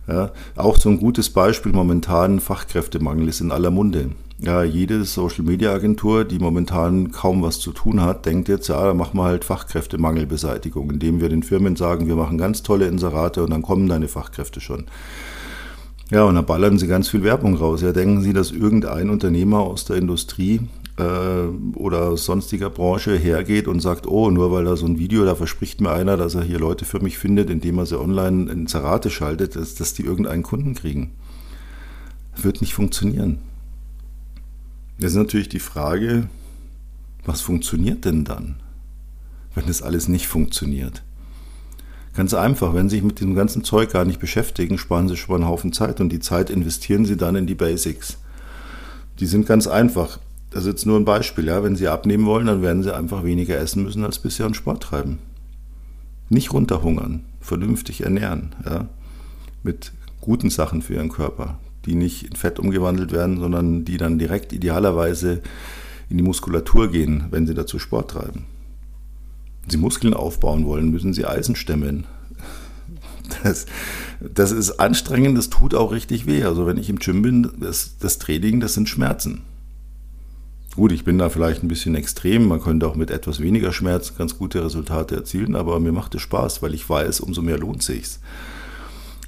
Ja, 0.08 0.32
auch 0.56 0.78
so 0.78 0.90
ein 0.90 1.00
gutes 1.00 1.30
Beispiel 1.30 1.74
momentan 1.74 2.40
Fachkräftemangel 2.40 3.28
ist 3.28 3.42
in 3.42 3.52
aller 3.52 3.72
Munde. 3.72 4.12
Ja, 4.40 4.64
jede 4.64 5.04
Social-Media-Agentur, 5.04 6.24
die 6.24 6.40
momentan 6.40 7.12
kaum 7.12 7.42
was 7.42 7.60
zu 7.60 7.72
tun 7.72 8.02
hat, 8.02 8.26
denkt 8.26 8.48
jetzt, 8.48 8.70
ja, 8.70 8.86
da 8.86 8.94
machen 8.94 9.18
wir 9.18 9.26
halt 9.26 9.44
Fachkräftemangelbeseitigung, 9.44 10.92
indem 10.92 11.20
wir 11.20 11.30
den 11.30 11.44
Firmen 11.44 11.76
sagen, 11.76 12.08
wir 12.08 12.16
machen 12.16 12.38
ganz 12.38 12.64
tolle 12.64 12.88
Inserate 12.88 13.44
und 13.44 13.50
dann 13.50 13.64
kommen 13.64 13.90
deine 13.90 14.08
Fachkräfte 14.08 14.62
schon. 14.62 14.86
Ja, 16.10 16.24
und 16.24 16.36
dann 16.36 16.46
ballern 16.46 16.80
sie 16.80 16.88
ganz 16.88 17.10
viel 17.10 17.24
Werbung 17.24 17.56
raus. 17.56 17.82
Ja, 17.82 17.92
denken 17.92 18.22
Sie, 18.22 18.32
dass 18.32 18.52
irgendein 18.52 19.10
Unternehmer 19.10 19.60
aus 19.60 19.84
der 19.84 19.98
Industrie 19.98 20.62
äh, 20.98 21.48
oder 21.76 22.16
sonstiger 22.16 22.70
Branche 22.70 23.18
hergeht 23.18 23.68
und 23.68 23.82
sagt, 23.82 24.08
oh, 24.08 24.30
nur 24.32 24.52
weil 24.52 24.64
da 24.64 24.78
so 24.78 24.86
ein 24.86 25.00
Video, 25.00 25.26
da 25.26 25.36
verspricht 25.36 25.82
mir 25.82 25.92
einer, 25.92 26.16
dass 26.16 26.36
er 26.36 26.44
hier 26.44 26.60
Leute 26.60 26.86
für 26.86 27.02
mich 27.02 27.18
findet, 27.18 27.50
indem 27.50 27.78
er 27.78 27.86
sie 27.86 28.00
online 28.00 28.50
in 28.50 28.68
Zerrate 28.68 29.10
schaltet, 29.10 29.58
dass, 29.58 29.76
dass 29.76 29.94
die 29.94 30.04
irgendeinen 30.04 30.44
Kunden 30.44 30.76
kriegen. 30.76 31.12
Wird 32.38 32.62
nicht 32.62 32.74
funktionieren. 32.74 33.40
Jetzt 35.00 35.12
ist 35.12 35.18
natürlich 35.18 35.50
die 35.50 35.60
Frage, 35.60 36.30
was 37.26 37.42
funktioniert 37.42 38.06
denn 38.06 38.24
dann, 38.24 38.56
wenn 39.56 39.68
das 39.68 39.82
alles 39.82 40.08
nicht 40.08 40.28
funktioniert? 40.28 41.04
Ganz 42.18 42.34
einfach, 42.34 42.74
wenn 42.74 42.90
Sie 42.90 42.96
sich 42.96 43.06
mit 43.06 43.22
dem 43.22 43.36
ganzen 43.36 43.64
Zeug 43.64 43.92
gar 43.92 44.04
nicht 44.04 44.20
beschäftigen, 44.20 44.80
sparen 44.80 45.08
Sie 45.08 45.16
schon 45.16 45.34
mal 45.34 45.36
einen 45.36 45.52
Haufen 45.52 45.72
Zeit 45.72 46.02
und 46.02 46.10
die 46.10 46.20
Zeit 46.20 46.50
investieren 46.50 47.06
Sie 47.06 47.16
dann 47.16 47.36
in 47.36 47.46
die 47.46 47.54
Basics. 47.54 48.18
Die 49.20 49.28
sind 49.28 49.46
ganz 49.46 49.68
einfach. 49.68 50.18
Das 50.50 50.64
ist 50.64 50.68
jetzt 50.68 50.86
nur 50.88 51.00
ein 51.00 51.06
Beispiel. 51.06 51.46
Ja? 51.46 51.64
Wenn 51.64 51.76
Sie 51.76 51.88
abnehmen 51.88 52.26
wollen, 52.26 52.48
dann 52.48 52.64
werden 52.64 52.82
Sie 52.82 52.92
einfach 52.92 53.24
weniger 53.24 53.60
essen 53.60 53.84
müssen 53.84 54.04
als 54.04 54.18
bisher 54.18 54.48
und 54.48 54.56
Sport 54.56 54.82
treiben. 54.82 55.20
Nicht 56.28 56.54
runterhungern, 56.54 57.24
vernünftig 57.40 58.02
ernähren. 58.02 58.56
Ja? 58.66 58.88
Mit 59.62 59.92
guten 60.20 60.50
Sachen 60.50 60.82
für 60.82 60.96
Ihren 60.96 61.10
Körper, 61.10 61.60
die 61.86 61.94
nicht 61.94 62.24
in 62.24 62.36
Fett 62.36 62.58
umgewandelt 62.58 63.12
werden, 63.12 63.40
sondern 63.40 63.86
die 63.86 63.98
dann 63.98 64.18
direkt 64.18 64.54
idealerweise 64.54 65.44
in 66.10 66.18
die 66.18 66.24
Muskulatur 66.24 66.90
gehen, 66.90 67.26
wenn 67.30 67.46
Sie 67.46 67.54
dazu 67.54 67.78
Sport 67.78 68.10
treiben. 68.10 68.46
Sie 69.68 69.78
Muskeln 69.78 70.14
aufbauen 70.14 70.66
wollen, 70.66 70.92
müssen 70.92 71.14
Sie 71.14 71.26
Eisen 71.26 71.56
stemmen. 71.56 72.06
Das, 73.44 73.66
das 74.22 74.52
ist 74.52 74.80
anstrengend, 74.80 75.38
das 75.38 75.50
tut 75.50 75.76
auch 75.76 75.92
richtig 75.92 76.26
weh. 76.26 76.44
Also 76.44 76.66
wenn 76.66 76.78
ich 76.78 76.90
im 76.90 76.98
Gym 76.98 77.22
bin, 77.22 77.52
das, 77.60 77.98
das 78.00 78.20
Training, 78.20 78.62
das 78.62 78.74
sind 78.74 78.88
Schmerzen. 78.88 79.42
Gut, 80.76 80.92
ich 80.92 81.04
bin 81.04 81.18
da 81.18 81.30
vielleicht 81.30 81.64
ein 81.64 81.68
bisschen 81.68 81.96
extrem. 81.96 82.48
Man 82.48 82.62
könnte 82.62 82.88
auch 82.88 82.96
mit 82.96 83.10
etwas 83.10 83.40
weniger 83.42 83.74
Schmerz 83.74 84.16
ganz 84.16 84.38
gute 84.38 84.64
Resultate 84.64 85.16
erzielen, 85.16 85.56
aber 85.56 85.80
mir 85.80 85.92
macht 85.92 86.16
es 86.16 86.22
Spaß, 86.22 86.62
weil 86.62 86.74
ich 86.74 86.88
weiß, 86.88 87.20
umso 87.20 87.42
mehr 87.42 87.58
lohnt 87.58 87.84
sich's. 87.84 88.20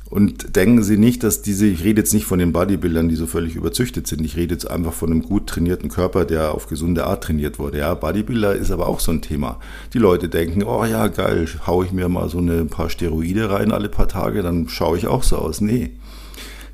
Und 0.09 0.55
denken 0.55 0.81
Sie 0.81 0.97
nicht, 0.97 1.21
dass 1.21 1.43
diese, 1.43 1.67
ich 1.67 1.83
rede 1.83 2.01
jetzt 2.01 2.15
nicht 2.15 2.25
von 2.25 2.39
den 2.39 2.51
Bodybuildern, 2.51 3.09
die 3.09 3.15
so 3.15 3.27
völlig 3.27 3.55
überzüchtet 3.55 4.07
sind. 4.07 4.25
Ich 4.25 4.35
rede 4.35 4.55
jetzt 4.55 4.69
einfach 4.69 4.93
von 4.93 5.11
einem 5.11 5.21
gut 5.21 5.45
trainierten 5.45 5.89
Körper, 5.89 6.25
der 6.25 6.55
auf 6.55 6.67
gesunde 6.67 7.05
Art 7.05 7.23
trainiert 7.23 7.59
wurde. 7.59 7.77
Ja, 7.77 7.93
Bodybuilder 7.93 8.55
ist 8.55 8.71
aber 8.71 8.87
auch 8.87 8.99
so 8.99 9.11
ein 9.11 9.21
Thema. 9.21 9.59
Die 9.93 9.99
Leute 9.99 10.27
denken, 10.27 10.63
oh 10.63 10.83
ja, 10.83 11.07
geil, 11.09 11.47
haue 11.67 11.85
ich 11.85 11.91
mir 11.91 12.09
mal 12.09 12.27
so 12.27 12.39
eine 12.39 12.65
paar 12.65 12.89
Steroide 12.89 13.51
rein 13.51 13.71
alle 13.71 13.89
paar 13.89 14.07
Tage, 14.07 14.41
dann 14.41 14.67
schaue 14.67 14.97
ich 14.97 15.05
auch 15.05 15.21
so 15.21 15.37
aus. 15.37 15.61
Nee. 15.61 15.91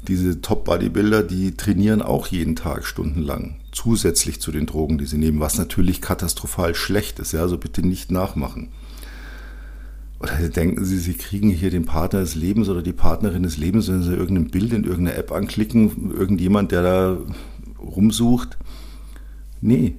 Diese 0.07 0.39
Top-Bodybuilder, 0.39 1.23
die 1.23 1.57
trainieren 1.57 2.01
auch 2.01 2.27
jeden 2.27 2.55
Tag 2.55 2.85
stundenlang. 2.85 3.55
Zusätzlich 3.71 4.39
zu 4.39 4.51
den 4.51 4.67
Drogen, 4.67 4.97
die 4.97 5.07
sie 5.07 5.17
nehmen, 5.17 5.41
was 5.41 5.57
natürlich 5.57 5.99
katastrophal 5.99 6.73
schlecht 6.73 7.19
ist. 7.19 7.33
Ja, 7.33 7.41
also 7.41 7.57
bitte 7.57 7.85
nicht 7.85 8.11
nachmachen. 8.11 8.69
Oder 10.19 10.49
denken 10.49 10.85
Sie, 10.85 10.97
Sie 10.97 11.13
kriegen 11.13 11.49
hier 11.49 11.69
den 11.69 11.85
Partner 11.85 12.21
des 12.21 12.35
Lebens 12.35 12.69
oder 12.69 12.81
die 12.81 12.93
Partnerin 12.93 13.43
des 13.43 13.57
Lebens, 13.57 13.87
wenn 13.89 14.01
Sie 14.01 14.13
irgendein 14.13 14.49
Bild 14.49 14.71
in 14.71 14.83
irgendeiner 14.85 15.17
App 15.17 15.31
anklicken, 15.31 16.11
irgendjemand, 16.11 16.71
der 16.71 16.83
da 16.83 17.17
rumsucht? 17.79 18.57
Nee. 19.61 19.95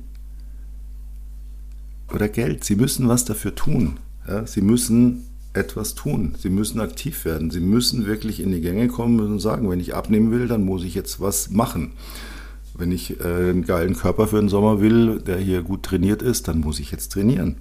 Oder 2.13 2.29
Geld. 2.29 2.65
Sie 2.65 2.77
müssen 2.77 3.09
was 3.09 3.25
dafür 3.25 3.55
tun. 3.55 3.99
Ja? 4.27 4.47
Sie 4.47 4.63
müssen 4.63 5.25
etwas 5.53 5.95
tun. 5.95 6.35
Sie 6.39 6.51
müssen 6.51 6.81
aktiv 6.81 7.25
werden. 7.25 7.51
Sie 7.51 7.61
müssen 7.61 8.07
wirklich 8.07 8.41
in 8.41 8.53
die 8.53 8.61
Gänge 8.61 8.89
kommen 8.89 9.21
und 9.21 9.41
sagen, 9.41 9.69
wenn 9.71 9.81
ich 9.81 9.95
abnehmen 9.95 10.31
will, 10.31 10.49
dann 10.49 10.65
muss 10.65 10.85
ich 10.85 10.95
jetzt 10.95 11.21
was 11.21 11.51
machen. 11.51 11.93
Wenn 12.75 12.93
ich 12.93 13.21
äh, 13.21 13.51
einen 13.51 13.65
geilen 13.65 13.97
Körper 13.97 14.29
für 14.29 14.39
den 14.39 14.49
Sommer 14.49 14.81
will, 14.81 15.21
der 15.21 15.39
hier 15.39 15.63
gut 15.63 15.83
trainiert 15.83 16.23
ist, 16.23 16.49
dann 16.49 16.61
muss 16.61 16.79
ich 16.79 16.91
jetzt 16.91 17.13
trainieren. 17.13 17.57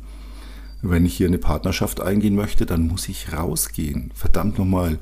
Wenn 0.88 1.08
ich 1.08 1.18
hier 1.18 1.28
eine 1.28 1.40
Partnerschaft 1.40 2.00
eingehen 2.00 2.36
möchte, 2.36 2.68
dann 2.68 2.88
muss 2.88 3.10
ich 3.10 3.34
rausgehen. 3.34 4.12
Verdammt 4.14 4.60
nochmal. 4.60 5.00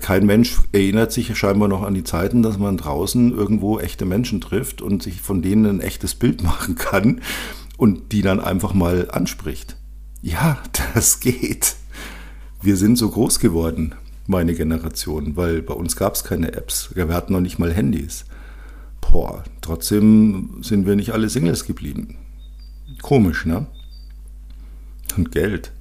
Kein 0.00 0.24
Mensch 0.24 0.58
erinnert 0.72 1.12
sich 1.12 1.36
scheinbar 1.36 1.68
noch 1.68 1.82
an 1.82 1.92
die 1.92 2.04
Zeiten, 2.04 2.42
dass 2.42 2.58
man 2.58 2.78
draußen 2.78 3.30
irgendwo 3.30 3.78
echte 3.78 4.06
Menschen 4.06 4.40
trifft 4.40 4.80
und 4.80 5.02
sich 5.02 5.20
von 5.20 5.42
denen 5.42 5.66
ein 5.66 5.80
echtes 5.80 6.14
Bild 6.14 6.42
machen 6.42 6.74
kann 6.74 7.20
und 7.76 8.12
die 8.12 8.22
dann 8.22 8.40
einfach 8.40 8.72
mal 8.72 9.10
anspricht. 9.10 9.76
Ja, 10.22 10.58
das 10.94 11.20
geht. 11.20 11.76
Wir 12.62 12.78
sind 12.78 12.96
so 12.96 13.10
groß 13.10 13.40
geworden, 13.40 13.94
meine 14.26 14.54
Generation, 14.54 15.36
weil 15.36 15.60
bei 15.60 15.74
uns 15.74 15.96
gab 15.96 16.14
es 16.14 16.24
keine 16.24 16.54
Apps. 16.54 16.94
Wir 16.94 17.08
hatten 17.08 17.34
noch 17.34 17.40
nicht 17.40 17.58
mal 17.58 17.74
Handys. 17.74 18.24
Boah, 19.02 19.44
trotzdem 19.60 20.60
sind 20.62 20.86
wir 20.86 20.96
nicht 20.96 21.12
alle 21.12 21.28
Singles 21.28 21.66
geblieben. 21.66 22.16
Komisch, 23.02 23.44
ne? 23.44 23.66
Und 25.16 25.32
Geld. 25.32 25.72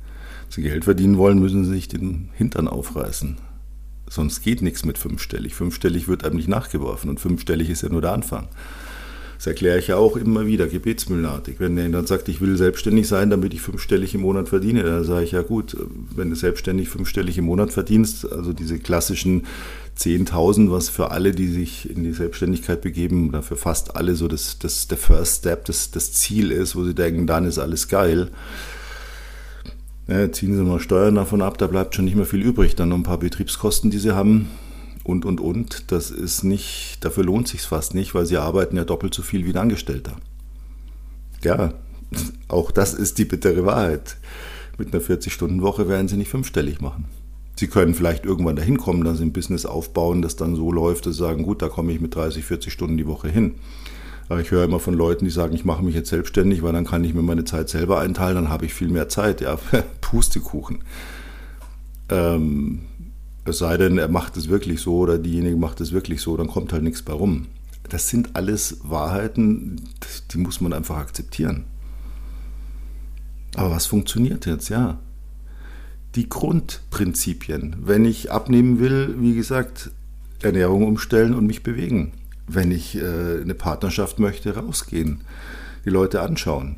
Wenn 0.43 0.63
sie 0.63 0.69
Geld 0.69 0.85
verdienen 0.85 1.17
wollen, 1.17 1.39
müssen 1.39 1.65
sie 1.65 1.71
sich 1.71 1.87
den 1.87 2.29
Hintern 2.33 2.67
aufreißen. 2.67 3.37
Sonst 4.09 4.41
geht 4.41 4.61
nichts 4.61 4.85
mit 4.85 4.97
fünfstellig. 4.97 5.53
Fünfstellig 5.53 6.07
wird 6.07 6.23
einem 6.25 6.37
nicht 6.37 6.47
nachgeworfen 6.47 7.09
und 7.09 7.19
fünfstellig 7.19 7.69
ist 7.69 7.83
ja 7.83 7.89
nur 7.89 8.01
der 8.01 8.13
Anfang. 8.13 8.47
Das 9.37 9.47
erkläre 9.47 9.79
ich 9.79 9.87
ja 9.87 9.95
auch 9.95 10.17
immer 10.17 10.47
wieder, 10.47 10.67
gebetsmühlenartig. 10.67 11.59
Wenn 11.59 11.77
er 11.77 11.87
dann 11.87 12.05
sagt, 12.05 12.27
ich 12.27 12.41
will 12.41 12.57
selbstständig 12.57 13.07
sein, 13.07 13.29
damit 13.29 13.53
ich 13.53 13.61
fünfstellig 13.61 14.13
im 14.13 14.19
Monat 14.19 14.49
verdiene, 14.49 14.83
dann 14.83 15.05
sage 15.05 15.23
ich 15.23 15.31
ja 15.31 15.43
gut, 15.43 15.77
wenn 16.13 16.29
du 16.29 16.35
selbstständig 16.35 16.89
fünfstellig 16.89 17.37
im 17.37 17.45
Monat 17.45 17.71
verdienst, 17.71 18.29
also 18.29 18.51
diese 18.51 18.79
klassischen 18.79 19.43
10.000, 19.97 20.71
was 20.71 20.89
für 20.89 21.11
alle, 21.11 21.31
die 21.31 21.47
sich 21.47 21.89
in 21.89 22.03
die 22.03 22.11
Selbstständigkeit 22.11 22.81
begeben, 22.81 23.29
oder 23.29 23.41
für 23.41 23.55
fast 23.55 23.95
alle 23.95 24.15
so 24.15 24.27
das, 24.27 24.59
das 24.59 24.89
der 24.89 24.97
First 24.97 25.37
Step, 25.37 25.63
das, 25.65 25.91
das 25.91 26.11
Ziel 26.11 26.51
ist, 26.51 26.75
wo 26.75 26.83
sie 26.83 26.95
denken, 26.95 27.25
dann 27.25 27.45
ist 27.45 27.59
alles 27.59 27.87
geil 27.87 28.31
ja, 30.09 30.31
ziehen 30.31 30.55
Sie 30.55 30.63
mal 30.63 30.79
Steuern 30.79 31.15
davon 31.15 31.41
ab, 31.41 31.57
da 31.57 31.67
bleibt 31.67 31.95
schon 31.95 32.05
nicht 32.05 32.15
mehr 32.15 32.25
viel 32.25 32.41
übrig. 32.41 32.75
Dann 32.75 32.89
noch 32.89 32.97
ein 32.97 33.03
paar 33.03 33.19
Betriebskosten, 33.19 33.91
die 33.91 33.99
Sie 33.99 34.15
haben 34.15 34.49
und, 35.03 35.23
und, 35.23 35.39
und. 35.39 35.91
Das 35.91 36.09
ist 36.09 36.43
nicht, 36.43 36.97
dafür 37.01 37.23
lohnt 37.23 37.47
sich 37.47 37.61
fast 37.61 37.93
nicht, 37.93 38.15
weil 38.15 38.25
Sie 38.25 38.37
arbeiten 38.37 38.75
ja 38.75 38.85
doppelt 38.85 39.13
so 39.13 39.21
viel 39.21 39.45
wie 39.45 39.51
ein 39.51 39.57
Angestellter. 39.57 40.15
Ja, 41.43 41.73
auch 42.47 42.71
das 42.71 42.93
ist 42.93 43.19
die 43.19 43.25
bittere 43.25 43.65
Wahrheit. 43.65 44.17
Mit 44.77 44.93
einer 44.93 45.03
40-Stunden-Woche 45.03 45.87
werden 45.87 46.07
Sie 46.07 46.17
nicht 46.17 46.29
fünfstellig 46.29 46.81
machen. 46.81 47.05
Sie 47.55 47.67
können 47.67 47.93
vielleicht 47.93 48.25
irgendwann 48.25 48.55
dahin 48.55 48.77
kommen, 48.77 49.03
dass 49.03 49.17
Sie 49.17 49.25
ein 49.25 49.33
Business 49.33 49.65
aufbauen, 49.65 50.21
das 50.21 50.37
dann 50.37 50.55
so 50.55 50.71
läuft, 50.71 51.05
dass 51.05 51.17
Sie 51.17 51.19
sagen, 51.19 51.43
gut, 51.43 51.61
da 51.61 51.67
komme 51.67 51.91
ich 51.91 51.99
mit 51.99 52.15
30, 52.15 52.45
40 52.45 52.71
Stunden 52.73 52.97
die 52.97 53.05
Woche 53.05 53.27
hin. 53.27 53.55
Ich 54.37 54.51
höre 54.51 54.63
immer 54.63 54.79
von 54.79 54.93
Leuten, 54.93 55.25
die 55.25 55.31
sagen, 55.31 55.55
ich 55.55 55.65
mache 55.65 55.83
mich 55.83 55.95
jetzt 55.95 56.09
selbstständig, 56.09 56.61
weil 56.61 56.73
dann 56.73 56.85
kann 56.85 57.03
ich 57.03 57.15
mir 57.15 57.23
meine 57.23 57.45
Zeit 57.45 57.67
selber 57.67 57.99
einteilen, 57.99 58.35
dann 58.35 58.49
habe 58.49 58.65
ich 58.65 58.75
viel 58.75 58.89
mehr 58.89 59.09
Zeit. 59.09 59.41
Ja, 59.41 59.57
Pustekuchen. 60.01 60.83
Ähm, 62.09 62.81
es 63.45 63.57
sei 63.57 63.77
denn, 63.77 63.97
er 63.97 64.07
macht 64.07 64.37
es 64.37 64.47
wirklich 64.47 64.81
so 64.81 64.97
oder 64.97 65.17
diejenige 65.17 65.57
macht 65.57 65.81
es 65.81 65.91
wirklich 65.91 66.21
so, 66.21 66.37
dann 66.37 66.47
kommt 66.47 66.73
halt 66.73 66.83
nichts 66.83 67.01
bei 67.01 67.13
rum. 67.13 67.47
Das 67.89 68.09
sind 68.09 68.35
alles 68.35 68.81
Wahrheiten, 68.83 69.81
die 70.31 70.37
muss 70.37 70.61
man 70.61 70.73
einfach 70.73 70.97
akzeptieren. 70.97 71.65
Aber 73.55 73.71
was 73.71 73.87
funktioniert 73.87 74.45
jetzt? 74.45 74.69
Ja, 74.69 74.99
die 76.13 76.29
Grundprinzipien. 76.29 77.77
Wenn 77.81 78.05
ich 78.05 78.31
abnehmen 78.31 78.79
will, 78.79 79.15
wie 79.17 79.33
gesagt, 79.33 79.89
Ernährung 80.43 80.85
umstellen 80.85 81.33
und 81.33 81.47
mich 81.47 81.63
bewegen 81.63 82.11
wenn 82.53 82.71
ich 82.71 82.95
äh, 82.95 83.41
eine 83.41 83.53
Partnerschaft 83.53 84.19
möchte, 84.19 84.55
rausgehen, 84.55 85.21
die 85.85 85.89
Leute 85.89 86.21
anschauen. 86.21 86.77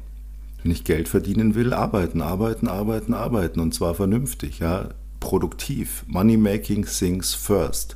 Wenn 0.62 0.72
ich 0.72 0.84
Geld 0.84 1.08
verdienen 1.08 1.56
will, 1.56 1.74
arbeiten, 1.74 2.22
arbeiten, 2.22 2.68
arbeiten, 2.68 3.13
arbeiten 3.13 3.60
und 3.60 3.74
zwar 3.74 3.96
vernünftig, 3.96 4.60
ja, 4.60 4.90
produktiv. 5.20 6.04
Money 6.08 6.38
making 6.38 6.86
things 6.86 7.34
first. 7.34 7.96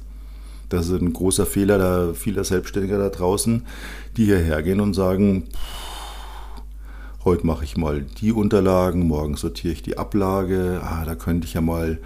Das 0.70 0.90
ist 0.90 1.02
ein 1.02 1.14
großer 1.14 1.46
Fehler 1.46 1.78
da 1.78 2.14
vieler 2.14 2.44
Selbstständiger 2.44 2.98
da 2.98 3.10
draußen, 3.10 3.66
die 4.18 4.26
hierher 4.26 4.64
gehen 4.64 4.80
und 4.80 4.94
sagen, 4.94 5.44
heute 7.24 7.46
mache 7.46 7.66
ich 7.66 7.78
mal 7.78 8.02
die 8.02 8.32
Unterlagen, 8.32 9.08
morgen 9.08 9.36
sortiere 9.36 9.74
ich 9.74 9.84
die 9.84 9.98
Ablage, 9.98 10.82
ah, 10.84 11.06
da 11.06 11.16
könnte 11.16 11.46
ich 11.46 11.54
ja 11.54 11.62
mal 11.62 12.00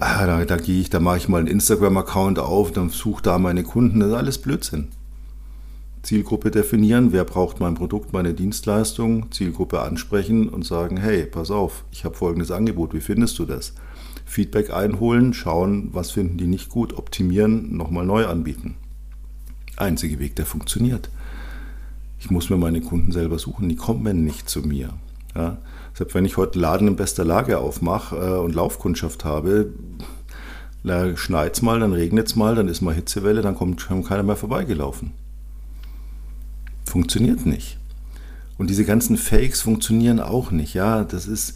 ah, 0.00 0.26
da, 0.26 0.44
da 0.44 0.56
gehe 0.56 0.80
ich, 0.80 0.90
da 0.90 1.00
mache 1.00 1.18
ich 1.18 1.28
mal 1.28 1.38
einen 1.38 1.48
Instagram-Account 1.48 2.38
auf, 2.38 2.72
dann 2.72 2.90
suche 2.90 3.22
da 3.22 3.38
meine 3.38 3.62
Kunden, 3.62 4.00
das 4.00 4.10
ist 4.10 4.14
alles 4.14 4.38
Blödsinn. 4.38 4.88
Zielgruppe 6.02 6.50
definieren, 6.50 7.12
wer 7.12 7.24
braucht 7.24 7.60
mein 7.60 7.74
Produkt, 7.74 8.12
meine 8.12 8.32
Dienstleistung, 8.32 9.30
Zielgruppe 9.32 9.82
ansprechen 9.82 10.48
und 10.48 10.64
sagen, 10.64 10.96
hey, 10.96 11.26
pass 11.26 11.50
auf, 11.50 11.84
ich 11.90 12.04
habe 12.04 12.14
folgendes 12.14 12.50
Angebot, 12.50 12.94
wie 12.94 13.00
findest 13.00 13.38
du 13.38 13.44
das? 13.44 13.74
Feedback 14.24 14.72
einholen, 14.72 15.34
schauen, 15.34 15.88
was 15.92 16.10
finden 16.10 16.38
die 16.38 16.46
nicht 16.46 16.68
gut, 16.68 16.96
optimieren, 16.96 17.76
nochmal 17.76 18.06
neu 18.06 18.26
anbieten. 18.26 18.76
Einzige 19.76 20.18
Weg, 20.18 20.36
der 20.36 20.46
funktioniert. 20.46 21.10
Ich 22.20 22.30
muss 22.30 22.50
mir 22.50 22.56
meine 22.56 22.80
Kunden 22.80 23.12
selber 23.12 23.38
suchen, 23.38 23.68
die 23.68 23.76
kommen 23.76 24.24
nicht 24.24 24.48
zu 24.48 24.60
mir. 24.60 24.90
Ja? 25.34 25.58
Deshalb, 25.98 26.14
wenn 26.14 26.24
ich 26.24 26.36
heute 26.36 26.60
Laden 26.60 26.86
in 26.86 26.94
bester 26.94 27.24
Lage 27.24 27.58
aufmache 27.58 28.14
äh, 28.14 28.38
und 28.38 28.54
Laufkundschaft 28.54 29.24
habe, 29.24 29.72
da 30.84 31.16
schneit 31.16 31.54
es 31.54 31.62
mal, 31.62 31.80
dann 31.80 31.92
regnet 31.92 32.28
es 32.28 32.36
mal, 32.36 32.54
dann 32.54 32.68
ist 32.68 32.82
mal 32.82 32.94
Hitzewelle, 32.94 33.42
dann 33.42 33.56
kommt 33.56 33.80
schon 33.80 34.04
keiner 34.04 34.22
mehr 34.22 34.36
vorbeigelaufen. 34.36 35.10
Funktioniert 36.86 37.46
nicht. 37.46 37.78
Und 38.58 38.70
diese 38.70 38.84
ganzen 38.84 39.16
Fakes 39.16 39.60
funktionieren 39.60 40.20
auch 40.20 40.52
nicht. 40.52 40.72
Ja, 40.72 41.02
das 41.02 41.26
ist, 41.26 41.54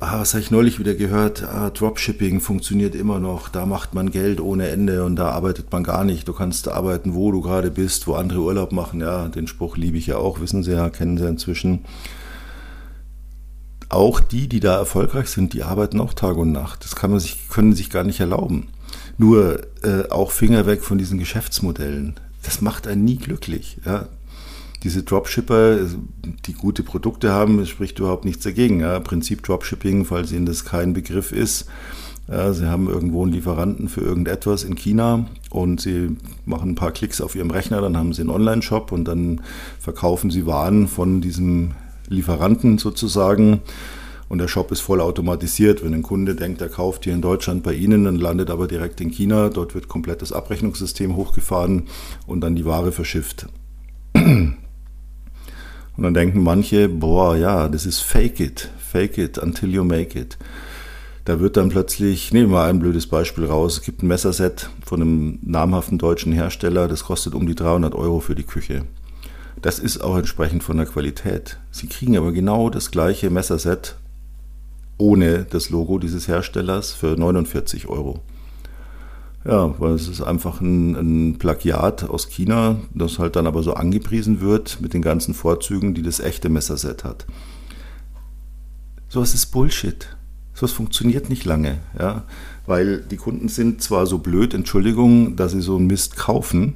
ah, 0.00 0.18
was 0.18 0.34
habe 0.34 0.42
ich 0.42 0.50
neulich 0.50 0.80
wieder 0.80 0.94
gehört? 0.94 1.44
Ah, 1.44 1.70
Dropshipping 1.70 2.40
funktioniert 2.40 2.96
immer 2.96 3.20
noch. 3.20 3.48
Da 3.48 3.64
macht 3.64 3.94
man 3.94 4.10
Geld 4.10 4.40
ohne 4.40 4.70
Ende 4.70 5.04
und 5.04 5.14
da 5.14 5.30
arbeitet 5.30 5.70
man 5.70 5.84
gar 5.84 6.02
nicht. 6.02 6.26
Du 6.26 6.32
kannst 6.32 6.66
arbeiten, 6.66 7.14
wo 7.14 7.30
du 7.30 7.42
gerade 7.42 7.70
bist, 7.70 8.08
wo 8.08 8.14
andere 8.14 8.40
Urlaub 8.40 8.72
machen. 8.72 9.00
Ja, 9.00 9.28
den 9.28 9.46
Spruch 9.46 9.76
liebe 9.76 9.98
ich 9.98 10.08
ja 10.08 10.16
auch, 10.16 10.40
wissen 10.40 10.64
Sie 10.64 10.72
ja, 10.72 10.90
kennen 10.90 11.16
Sie 11.16 11.28
inzwischen. 11.28 11.84
Auch 13.88 14.20
die, 14.20 14.48
die 14.48 14.60
da 14.60 14.76
erfolgreich 14.76 15.28
sind, 15.28 15.54
die 15.54 15.62
arbeiten 15.62 16.00
auch 16.00 16.14
Tag 16.14 16.36
und 16.36 16.52
Nacht. 16.52 16.84
Das 16.84 16.94
kann 16.94 17.10
man 17.10 17.20
sich, 17.20 17.48
können 17.48 17.74
sich 17.74 17.90
gar 17.90 18.04
nicht 18.04 18.20
erlauben. 18.20 18.68
Nur 19.16 19.60
äh, 19.82 20.08
auch 20.10 20.30
Finger 20.30 20.66
weg 20.66 20.82
von 20.82 20.98
diesen 20.98 21.18
Geschäftsmodellen. 21.18 22.14
Das 22.42 22.60
macht 22.60 22.86
einen 22.86 23.04
nie 23.04 23.16
glücklich. 23.16 23.78
Ja 23.84 24.08
diese 24.82 25.02
Dropshipper, 25.02 25.78
die 26.46 26.52
gute 26.52 26.82
Produkte 26.82 27.32
haben, 27.32 27.64
spricht 27.66 27.98
überhaupt 27.98 28.24
nichts 28.24 28.44
dagegen. 28.44 28.80
Ja. 28.80 29.00
Prinzip 29.00 29.42
Dropshipping, 29.42 30.04
falls 30.04 30.32
Ihnen 30.32 30.46
das 30.46 30.64
kein 30.64 30.92
Begriff 30.92 31.32
ist. 31.32 31.66
Ja, 32.28 32.52
Sie 32.52 32.66
haben 32.66 32.88
irgendwo 32.88 33.22
einen 33.22 33.32
Lieferanten 33.32 33.88
für 33.88 34.02
irgendetwas 34.02 34.62
in 34.62 34.76
China 34.76 35.26
und 35.50 35.80
Sie 35.80 36.16
machen 36.44 36.70
ein 36.70 36.74
paar 36.74 36.92
Klicks 36.92 37.20
auf 37.20 37.34
Ihrem 37.34 37.50
Rechner, 37.50 37.80
dann 37.80 37.96
haben 37.96 38.12
Sie 38.12 38.20
einen 38.20 38.30
Online-Shop 38.30 38.92
und 38.92 39.06
dann 39.06 39.40
verkaufen 39.80 40.30
Sie 40.30 40.44
Waren 40.44 40.88
von 40.88 41.22
diesem 41.22 41.72
Lieferanten 42.08 42.78
sozusagen. 42.78 43.60
Und 44.28 44.38
der 44.38 44.48
Shop 44.48 44.70
ist 44.72 44.80
voll 44.80 45.00
automatisiert. 45.00 45.82
Wenn 45.82 45.94
ein 45.94 46.02
Kunde 46.02 46.34
denkt, 46.34 46.60
er 46.60 46.68
kauft 46.68 47.04
hier 47.04 47.14
in 47.14 47.22
Deutschland 47.22 47.62
bei 47.62 47.72
Ihnen, 47.72 48.04
dann 48.04 48.16
landet 48.16 48.50
aber 48.50 48.68
direkt 48.68 49.00
in 49.00 49.10
China. 49.10 49.48
Dort 49.48 49.74
wird 49.74 49.88
komplett 49.88 50.22
das 50.22 50.32
Abrechnungssystem 50.32 51.16
hochgefahren 51.16 51.84
und 52.26 52.42
dann 52.42 52.54
die 52.54 52.66
Ware 52.66 52.92
verschifft. 52.92 53.46
Und 55.98 56.04
dann 56.04 56.14
denken 56.14 56.44
manche, 56.44 56.88
boah, 56.88 57.36
ja, 57.36 57.68
das 57.68 57.84
ist 57.84 58.02
fake 58.02 58.38
it, 58.38 58.70
fake 58.78 59.18
it 59.18 59.36
until 59.36 59.74
you 59.74 59.82
make 59.82 60.16
it. 60.16 60.38
Da 61.24 61.40
wird 61.40 61.56
dann 61.56 61.70
plötzlich, 61.70 62.32
nehmen 62.32 62.50
wir 62.50 62.58
mal 62.58 62.70
ein 62.70 62.78
blödes 62.78 63.08
Beispiel 63.08 63.46
raus, 63.46 63.78
es 63.78 63.82
gibt 63.82 64.04
ein 64.04 64.06
Messerset 64.06 64.70
von 64.86 65.02
einem 65.02 65.38
namhaften 65.42 65.98
deutschen 65.98 66.32
Hersteller, 66.32 66.86
das 66.86 67.02
kostet 67.02 67.34
um 67.34 67.48
die 67.48 67.56
300 67.56 67.96
Euro 67.96 68.20
für 68.20 68.36
die 68.36 68.44
Küche. 68.44 68.84
Das 69.62 69.78
ist 69.78 69.98
auch 69.98 70.16
entsprechend 70.16 70.62
von 70.62 70.76
der 70.76 70.86
Qualität. 70.86 71.58
Sie 71.70 71.88
kriegen 71.88 72.16
aber 72.16 72.32
genau 72.32 72.70
das 72.70 72.90
gleiche 72.90 73.30
Messerset 73.30 73.96
ohne 74.98 75.44
das 75.44 75.70
Logo 75.70 75.98
dieses 75.98 76.28
Herstellers 76.28 76.92
für 76.92 77.16
49 77.16 77.88
Euro. 77.88 78.20
Ja, 79.44 79.78
weil 79.78 79.92
es 79.92 80.08
ist 80.08 80.20
einfach 80.20 80.60
ein, 80.60 80.94
ein, 80.96 81.38
Plagiat 81.38 82.04
aus 82.10 82.28
China, 82.28 82.76
das 82.92 83.18
halt 83.18 83.36
dann 83.36 83.46
aber 83.46 83.62
so 83.62 83.74
angepriesen 83.74 84.40
wird 84.40 84.80
mit 84.80 84.92
den 84.92 85.02
ganzen 85.02 85.32
Vorzügen, 85.32 85.94
die 85.94 86.02
das 86.02 86.20
echte 86.20 86.48
Messerset 86.48 87.04
hat. 87.04 87.26
Sowas 89.08 89.34
ist 89.34 89.46
Bullshit. 89.46 90.16
Sowas 90.52 90.72
funktioniert 90.72 91.30
nicht 91.30 91.44
lange, 91.44 91.78
ja, 91.98 92.24
weil 92.66 93.00
die 93.00 93.16
Kunden 93.16 93.48
sind 93.48 93.80
zwar 93.80 94.06
so 94.06 94.18
blöd, 94.18 94.54
Entschuldigung, 94.54 95.36
dass 95.36 95.52
sie 95.52 95.60
so 95.60 95.76
einen 95.76 95.86
Mist 95.86 96.16
kaufen. 96.16 96.74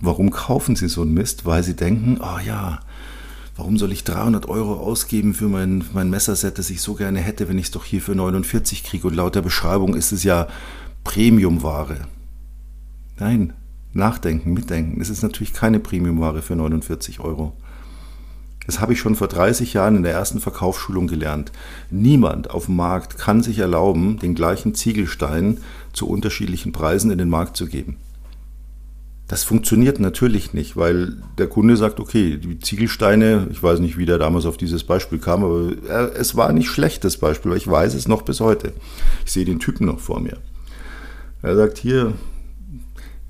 Warum 0.00 0.30
kaufen 0.30 0.76
sie 0.76 0.88
so 0.88 1.02
einen 1.02 1.14
Mist? 1.14 1.44
Weil 1.44 1.62
sie 1.62 1.76
denken, 1.76 2.18
oh 2.20 2.38
ja, 2.44 2.80
warum 3.56 3.76
soll 3.76 3.92
ich 3.92 4.04
300 4.04 4.48
Euro 4.48 4.74
ausgeben 4.74 5.34
für 5.34 5.48
mein, 5.48 5.84
mein 5.92 6.10
Messerset, 6.10 6.58
das 6.58 6.70
ich 6.70 6.80
so 6.80 6.94
gerne 6.94 7.20
hätte, 7.20 7.48
wenn 7.48 7.58
ich 7.58 7.66
es 7.66 7.70
doch 7.72 7.84
hier 7.84 8.00
für 8.00 8.14
49 8.14 8.82
kriege? 8.82 9.06
Und 9.06 9.14
laut 9.14 9.34
der 9.34 9.42
Beschreibung 9.42 9.94
ist 9.94 10.12
es 10.12 10.24
ja 10.24 10.48
Premiumware. 11.04 12.06
Nein, 13.18 13.52
nachdenken, 13.92 14.54
mitdenken. 14.54 15.00
Es 15.00 15.10
ist 15.10 15.22
natürlich 15.22 15.52
keine 15.52 15.80
Premiumware 15.80 16.42
für 16.42 16.56
49 16.56 17.20
Euro. 17.20 17.52
Das 18.66 18.80
habe 18.80 18.92
ich 18.92 19.00
schon 19.00 19.16
vor 19.16 19.28
30 19.28 19.72
Jahren 19.72 19.96
in 19.96 20.02
der 20.02 20.12
ersten 20.12 20.40
Verkaufsschulung 20.40 21.06
gelernt. 21.06 21.52
Niemand 21.90 22.50
auf 22.50 22.66
dem 22.66 22.76
Markt 22.76 23.16
kann 23.16 23.42
sich 23.42 23.58
erlauben, 23.58 24.18
den 24.18 24.34
gleichen 24.34 24.74
Ziegelstein 24.74 25.58
zu 25.94 26.06
unterschiedlichen 26.06 26.72
Preisen 26.72 27.10
in 27.10 27.16
den 27.16 27.30
Markt 27.30 27.56
zu 27.56 27.66
geben. 27.66 27.96
Das 29.28 29.44
funktioniert 29.44 30.00
natürlich 30.00 30.54
nicht, 30.54 30.76
weil 30.78 31.16
der 31.36 31.48
Kunde 31.48 31.76
sagt, 31.76 32.00
okay, 32.00 32.38
die 32.38 32.58
Ziegelsteine, 32.58 33.48
ich 33.50 33.62
weiß 33.62 33.78
nicht, 33.78 33.98
wie 33.98 34.06
der 34.06 34.16
damals 34.16 34.46
auf 34.46 34.56
dieses 34.56 34.84
Beispiel 34.84 35.18
kam, 35.18 35.44
aber 35.44 35.70
es 36.16 36.34
war 36.34 36.50
nicht 36.52 36.70
schlecht, 36.70 37.04
das 37.04 37.18
Beispiel, 37.18 37.50
weil 37.50 37.58
ich 37.58 37.68
weiß 37.68 37.92
es 37.92 38.08
noch 38.08 38.22
bis 38.22 38.40
heute. 38.40 38.72
Ich 39.26 39.32
sehe 39.32 39.44
den 39.44 39.58
Typen 39.58 39.86
noch 39.86 40.00
vor 40.00 40.20
mir. 40.20 40.38
Er 41.42 41.56
sagt 41.56 41.76
hier, 41.76 42.14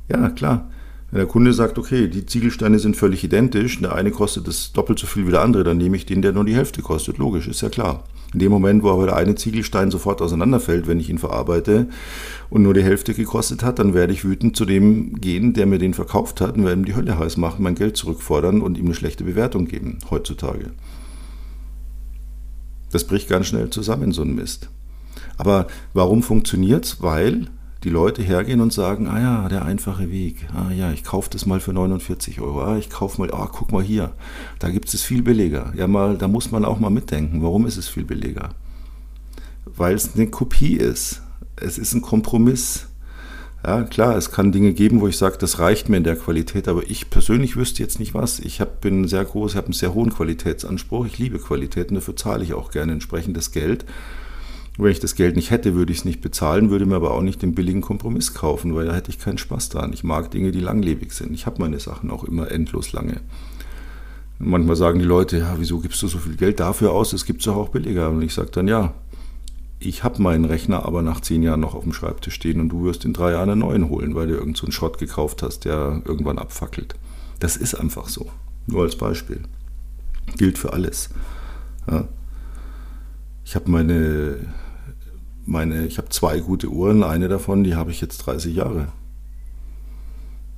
ja 0.08 0.30
klar, 0.30 0.70
wenn 1.10 1.18
der 1.18 1.26
Kunde 1.26 1.54
sagt, 1.54 1.78
okay, 1.78 2.08
die 2.08 2.26
Ziegelsteine 2.26 2.78
sind 2.78 2.96
völlig 2.96 3.24
identisch, 3.24 3.80
der 3.80 3.94
eine 3.94 4.10
kostet 4.10 4.46
das 4.46 4.72
doppelt 4.72 4.98
so 4.98 5.06
viel 5.06 5.26
wie 5.26 5.30
der 5.30 5.40
andere, 5.40 5.64
dann 5.64 5.78
nehme 5.78 5.96
ich 5.96 6.04
den, 6.04 6.20
der 6.20 6.32
nur 6.32 6.44
die 6.44 6.54
Hälfte 6.54 6.82
kostet. 6.82 7.16
Logisch, 7.16 7.48
ist 7.48 7.62
ja 7.62 7.70
klar. 7.70 8.04
In 8.34 8.40
dem 8.40 8.52
Moment, 8.52 8.82
wo 8.82 8.90
aber 8.90 9.06
der 9.06 9.16
eine 9.16 9.34
Ziegelstein 9.34 9.90
sofort 9.90 10.20
auseinanderfällt, 10.20 10.86
wenn 10.86 11.00
ich 11.00 11.08
ihn 11.08 11.16
verarbeite 11.16 11.88
und 12.50 12.62
nur 12.62 12.74
die 12.74 12.82
Hälfte 12.82 13.14
gekostet 13.14 13.62
hat, 13.62 13.78
dann 13.78 13.94
werde 13.94 14.12
ich 14.12 14.24
wütend 14.24 14.54
zu 14.54 14.66
dem 14.66 15.18
gehen, 15.18 15.54
der 15.54 15.64
mir 15.64 15.78
den 15.78 15.94
verkauft 15.94 16.42
hat 16.42 16.56
und 16.56 16.66
werde 16.66 16.82
ihm 16.82 16.84
die 16.84 16.94
Hölle 16.94 17.18
heiß 17.18 17.38
machen, 17.38 17.62
mein 17.62 17.74
Geld 17.74 17.96
zurückfordern 17.96 18.60
und 18.60 18.76
ihm 18.76 18.84
eine 18.84 18.94
schlechte 18.94 19.24
Bewertung 19.24 19.64
geben, 19.64 19.98
heutzutage. 20.10 20.72
Das 22.92 23.04
bricht 23.04 23.30
ganz 23.30 23.46
schnell 23.46 23.70
zusammen, 23.70 24.12
so 24.12 24.20
ein 24.20 24.34
Mist. 24.34 24.68
Aber 25.38 25.66
warum 25.94 26.22
funktioniert 26.22 26.84
es? 26.84 27.02
Weil 27.02 27.48
die 27.88 27.94
Leute 27.94 28.22
hergehen 28.22 28.60
und 28.60 28.70
sagen, 28.70 29.08
ah 29.08 29.18
ja, 29.18 29.48
der 29.48 29.64
einfache 29.64 30.10
Weg, 30.10 30.46
ah 30.54 30.70
ja, 30.70 30.92
ich 30.92 31.04
kaufe 31.04 31.30
das 31.30 31.46
mal 31.46 31.58
für 31.58 31.72
49 31.72 32.38
Euro, 32.42 32.62
ah, 32.62 32.76
ich 32.76 32.90
kaufe 32.90 33.18
mal, 33.18 33.32
ah, 33.32 33.48
guck 33.50 33.72
mal 33.72 33.82
hier, 33.82 34.12
da 34.58 34.68
gibt 34.68 34.92
es 34.92 35.02
viel 35.02 35.22
billiger. 35.22 35.72
Ja, 35.74 35.86
mal, 35.86 36.18
da 36.18 36.28
muss 36.28 36.50
man 36.50 36.66
auch 36.66 36.78
mal 36.78 36.90
mitdenken, 36.90 37.42
warum 37.42 37.66
ist 37.66 37.78
es 37.78 37.88
viel 37.88 38.04
billiger? 38.04 38.50
Weil 39.64 39.94
es 39.94 40.14
eine 40.14 40.26
Kopie 40.26 40.74
ist. 40.74 41.22
Es 41.56 41.78
ist 41.78 41.94
ein 41.94 42.02
Kompromiss. 42.02 42.88
Ja, 43.64 43.82
klar, 43.84 44.16
es 44.16 44.30
kann 44.30 44.52
Dinge 44.52 44.74
geben, 44.74 45.00
wo 45.00 45.08
ich 45.08 45.16
sage, 45.16 45.38
das 45.38 45.58
reicht 45.58 45.88
mir 45.88 45.96
in 45.96 46.04
der 46.04 46.16
Qualität, 46.16 46.68
aber 46.68 46.82
ich 46.88 47.08
persönlich 47.08 47.56
wüsste 47.56 47.82
jetzt 47.82 47.98
nicht 47.98 48.12
was. 48.12 48.38
Ich 48.38 48.60
hab, 48.60 48.82
bin 48.82 49.08
sehr 49.08 49.24
groß, 49.24 49.52
ich 49.52 49.56
habe 49.56 49.68
einen 49.68 49.72
sehr 49.72 49.94
hohen 49.94 50.12
Qualitätsanspruch, 50.12 51.06
ich 51.06 51.18
liebe 51.18 51.38
Qualität 51.38 51.88
und 51.88 51.94
dafür 51.94 52.16
zahle 52.16 52.44
ich 52.44 52.52
auch 52.52 52.70
gerne 52.70 52.92
entsprechendes 52.92 53.50
Geld. 53.50 53.86
Wenn 54.80 54.92
ich 54.92 55.00
das 55.00 55.16
Geld 55.16 55.34
nicht 55.34 55.50
hätte, 55.50 55.74
würde 55.74 55.92
ich 55.92 55.98
es 55.98 56.04
nicht 56.04 56.20
bezahlen, 56.20 56.70
würde 56.70 56.86
mir 56.86 56.94
aber 56.94 57.10
auch 57.10 57.20
nicht 57.20 57.42
den 57.42 57.52
billigen 57.52 57.80
Kompromiss 57.80 58.32
kaufen, 58.32 58.76
weil 58.76 58.86
da 58.86 58.94
hätte 58.94 59.10
ich 59.10 59.18
keinen 59.18 59.36
Spaß 59.36 59.70
dran. 59.70 59.92
Ich 59.92 60.04
mag 60.04 60.30
Dinge, 60.30 60.52
die 60.52 60.60
langlebig 60.60 61.12
sind. 61.12 61.34
Ich 61.34 61.46
habe 61.46 61.60
meine 61.60 61.80
Sachen 61.80 62.12
auch 62.12 62.22
immer 62.22 62.52
endlos 62.52 62.92
lange. 62.92 63.20
manchmal 64.38 64.76
sagen 64.76 65.00
die 65.00 65.04
Leute, 65.04 65.38
ja, 65.38 65.56
wieso 65.58 65.80
gibst 65.80 66.00
du 66.02 66.06
so 66.06 66.18
viel 66.18 66.36
Geld 66.36 66.60
dafür 66.60 66.92
aus? 66.92 67.10
Das 67.10 67.24
gibt 67.24 67.40
es 67.40 67.48
auch 67.48 67.70
billiger. 67.70 68.08
Und 68.10 68.22
ich 68.22 68.32
sage 68.34 68.50
dann, 68.52 68.68
ja, 68.68 68.94
ich 69.80 70.04
habe 70.04 70.22
meinen 70.22 70.44
Rechner 70.44 70.84
aber 70.86 71.02
nach 71.02 71.20
zehn 71.22 71.42
Jahren 71.42 71.58
noch 71.58 71.74
auf 71.74 71.82
dem 71.82 71.92
Schreibtisch 71.92 72.34
stehen 72.34 72.60
und 72.60 72.68
du 72.68 72.84
wirst 72.84 73.04
in 73.04 73.12
drei 73.12 73.32
Jahren 73.32 73.50
einen 73.50 73.60
neuen 73.60 73.88
holen, 73.88 74.14
weil 74.14 74.28
du 74.28 74.34
irgendeinen 74.34 74.66
so 74.66 74.70
Schrott 74.70 74.98
gekauft 74.98 75.42
hast, 75.42 75.64
der 75.64 76.02
irgendwann 76.04 76.38
abfackelt. 76.38 76.94
Das 77.40 77.56
ist 77.56 77.74
einfach 77.74 78.08
so. 78.08 78.30
Nur 78.68 78.82
als 78.82 78.94
Beispiel. 78.94 79.40
Gilt 80.36 80.56
für 80.56 80.72
alles. 80.72 81.10
Ja. 81.90 82.06
Ich 83.44 83.56
habe 83.56 83.68
meine 83.70 84.36
meine, 85.48 85.86
ich 85.86 85.98
habe 85.98 86.08
zwei 86.10 86.40
gute 86.40 86.68
Uhren, 86.68 87.02
eine 87.02 87.28
davon, 87.28 87.64
die 87.64 87.74
habe 87.74 87.90
ich 87.90 88.00
jetzt 88.00 88.18
30 88.18 88.54
Jahre. 88.54 88.88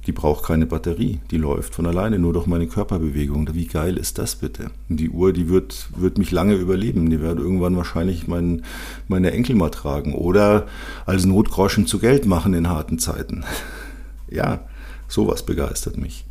Die 0.06 0.12
braucht 0.12 0.44
keine 0.44 0.66
Batterie, 0.66 1.20
die 1.30 1.36
läuft 1.36 1.74
von 1.74 1.86
alleine 1.86 2.18
nur 2.18 2.32
durch 2.32 2.46
meine 2.46 2.66
Körperbewegung. 2.66 3.54
Wie 3.54 3.66
geil 3.66 3.98
ist 3.98 4.18
das 4.18 4.36
bitte? 4.36 4.70
Die 4.88 5.10
Uhr, 5.10 5.32
die 5.32 5.48
wird, 5.48 5.90
wird 5.94 6.16
mich 6.16 6.30
lange 6.30 6.54
überleben. 6.54 7.10
Die 7.10 7.20
wird 7.20 7.38
irgendwann 7.38 7.76
wahrscheinlich 7.76 8.26
mein, 8.26 8.62
meine 9.08 9.32
Enkel 9.32 9.56
mal 9.56 9.70
tragen 9.70 10.14
oder 10.14 10.66
als 11.04 11.26
Notgroschen 11.26 11.86
zu 11.86 11.98
Geld 11.98 12.24
machen 12.24 12.54
in 12.54 12.68
harten 12.68 12.98
Zeiten. 12.98 13.44
ja, 14.30 14.60
sowas 15.06 15.44
begeistert 15.44 15.98
mich. 15.98 16.24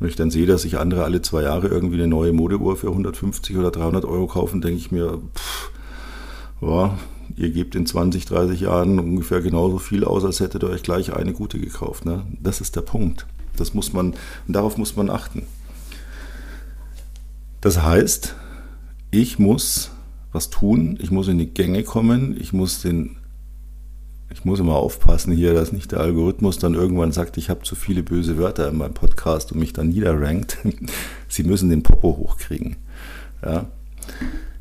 Wenn 0.00 0.08
ich 0.08 0.16
dann 0.16 0.32
sehe, 0.32 0.46
dass 0.46 0.62
sich 0.62 0.78
andere 0.78 1.04
alle 1.04 1.22
zwei 1.22 1.42
Jahre 1.42 1.68
irgendwie 1.68 1.94
eine 1.94 2.08
neue 2.08 2.32
Modeuhr 2.32 2.76
für 2.76 2.88
150 2.88 3.56
oder 3.56 3.70
300 3.70 4.04
Euro 4.04 4.26
kaufen, 4.26 4.60
denke 4.60 4.78
ich 4.78 4.90
mir, 4.90 5.20
pff, 5.36 5.70
ja, 6.60 6.98
ihr 7.36 7.50
gebt 7.50 7.74
in 7.74 7.86
20, 7.86 8.26
30 8.26 8.60
Jahren 8.60 8.98
ungefähr 8.98 9.40
genauso 9.40 9.78
viel 9.78 10.04
aus, 10.04 10.24
als 10.24 10.40
hättet 10.40 10.62
ihr 10.62 10.70
euch 10.70 10.82
gleich 10.82 11.12
eine 11.14 11.32
gute 11.32 11.58
gekauft. 11.58 12.04
Ne? 12.04 12.26
Das 12.40 12.60
ist 12.60 12.76
der 12.76 12.82
Punkt. 12.82 13.26
Das 13.56 13.74
muss 13.74 13.92
man, 13.92 14.14
darauf 14.48 14.78
muss 14.78 14.96
man 14.96 15.10
achten. 15.10 15.46
Das 17.60 17.82
heißt, 17.82 18.34
ich 19.10 19.38
muss 19.38 19.90
was 20.32 20.50
tun, 20.50 20.98
ich 21.00 21.10
muss 21.10 21.28
in 21.28 21.38
die 21.38 21.52
Gänge 21.52 21.82
kommen, 21.82 22.36
ich 22.40 22.52
muss 22.52 22.80
den 22.82 23.16
ich 24.32 24.46
muss 24.46 24.60
immer 24.60 24.76
aufpassen 24.76 25.32
hier, 25.34 25.52
dass 25.52 25.72
nicht 25.72 25.92
der 25.92 26.00
Algorithmus 26.00 26.58
dann 26.58 26.74
irgendwann 26.74 27.12
sagt, 27.12 27.36
ich 27.36 27.50
habe 27.50 27.62
zu 27.62 27.74
viele 27.74 28.02
böse 28.02 28.38
Wörter 28.38 28.68
in 28.68 28.78
meinem 28.78 28.94
Podcast 28.94 29.52
und 29.52 29.58
mich 29.58 29.74
dann 29.74 29.90
niederrankt. 29.90 30.56
Sie 31.28 31.42
müssen 31.42 31.68
den 31.68 31.82
Popo 31.82 32.16
hochkriegen. 32.16 32.76
Ja? 33.44 33.66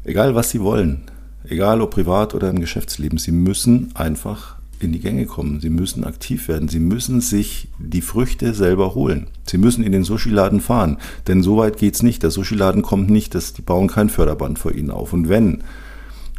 Egal, 0.03 0.35
was 0.35 0.49
Sie 0.49 0.61
wollen, 0.61 1.03
egal 1.47 1.81
ob 1.81 1.91
privat 1.91 2.33
oder 2.33 2.49
im 2.49 2.59
Geschäftsleben, 2.59 3.17
Sie 3.17 3.31
müssen 3.31 3.91
einfach 3.95 4.57
in 4.83 4.91
die 4.91 4.99
Gänge 4.99 5.25
kommen. 5.25 5.59
Sie 5.59 5.69
müssen 5.69 6.03
aktiv 6.03 6.47
werden. 6.47 6.67
Sie 6.67 6.79
müssen 6.79 7.21
sich 7.21 7.67
die 7.77 8.01
Früchte 8.01 8.53
selber 8.53 8.95
holen. 8.95 9.27
Sie 9.45 9.57
müssen 9.57 9.83
in 9.83 9.91
den 9.91 10.03
Sushi-Laden 10.03 10.59
fahren. 10.59 10.97
Denn 11.27 11.43
so 11.43 11.57
weit 11.57 11.77
geht 11.77 11.95
es 11.95 12.03
nicht. 12.03 12.23
Der 12.23 12.31
Sushi-Laden 12.31 12.81
kommt 12.81 13.09
nicht, 13.09 13.35
dass 13.35 13.53
die 13.53 13.61
bauen 13.61 13.87
kein 13.87 14.09
Förderband 14.09 14.59
vor 14.59 14.73
Ihnen 14.73 14.91
auf. 14.91 15.13
Und 15.13 15.29
wenn, 15.29 15.63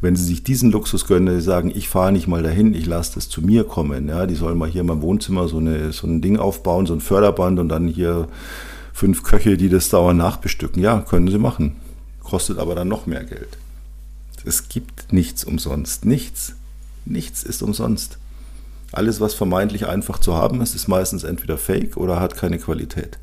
wenn 0.01 0.17
Sie 0.17 0.25
sich 0.25 0.43
diesen 0.43 0.73
Luxus 0.73 1.07
gönnen, 1.07 1.41
sagen, 1.41 1.73
ich 1.75 1.89
fahre 1.89 2.13
nicht 2.13 2.27
mal 2.27 2.43
dahin, 2.43 2.75
ich 2.75 2.87
lasse 2.87 3.15
das 3.15 3.29
zu 3.29 3.43
mir 3.43 3.65
kommen. 3.65 4.09
Ja, 4.09 4.27
die 4.27 4.35
sollen 4.35 4.59
mal 4.59 4.69
hier 4.69 4.81
in 4.81 4.89
meinem 4.89 5.03
Wohnzimmer 5.03 5.49
so, 5.49 5.59
eine, 5.59 5.93
so 5.93 6.07
ein 6.07 6.21
Ding 6.21 6.39
aufbauen, 6.39 6.87
so 6.87 6.95
ein 6.95 7.01
Förderband 7.01 7.59
und 7.59 7.69
dann 7.69 7.87
hier 7.87 8.29
fünf 8.93 9.23
Köche, 9.23 9.57
die 9.57 9.69
das 9.69 9.89
dauernd 9.89 10.19
nachbestücken. 10.19 10.83
Ja, 10.83 11.01
können 11.01 11.29
Sie 11.29 11.39
machen. 11.39 11.77
Kostet 12.23 12.59
aber 12.59 12.75
dann 12.75 12.89
noch 12.89 13.07
mehr 13.07 13.25
Geld. 13.25 13.62
Es 14.45 14.69
gibt 14.69 15.13
nichts 15.13 15.45
umsonst. 15.45 16.05
Nichts. 16.05 16.55
Nichts 17.05 17.43
ist 17.43 17.63
umsonst. 17.63 18.19
Alles, 18.93 19.21
was 19.21 19.35
vermeintlich 19.35 19.87
einfach 19.87 20.19
zu 20.19 20.35
haben 20.35 20.61
ist, 20.61 20.75
ist 20.75 20.89
meistens 20.89 21.25
entweder 21.25 21.57
fake 21.57 21.97
oder 21.97 22.21
hat 22.21 22.37
keine 22.37 22.59
Qualität. 22.59 23.19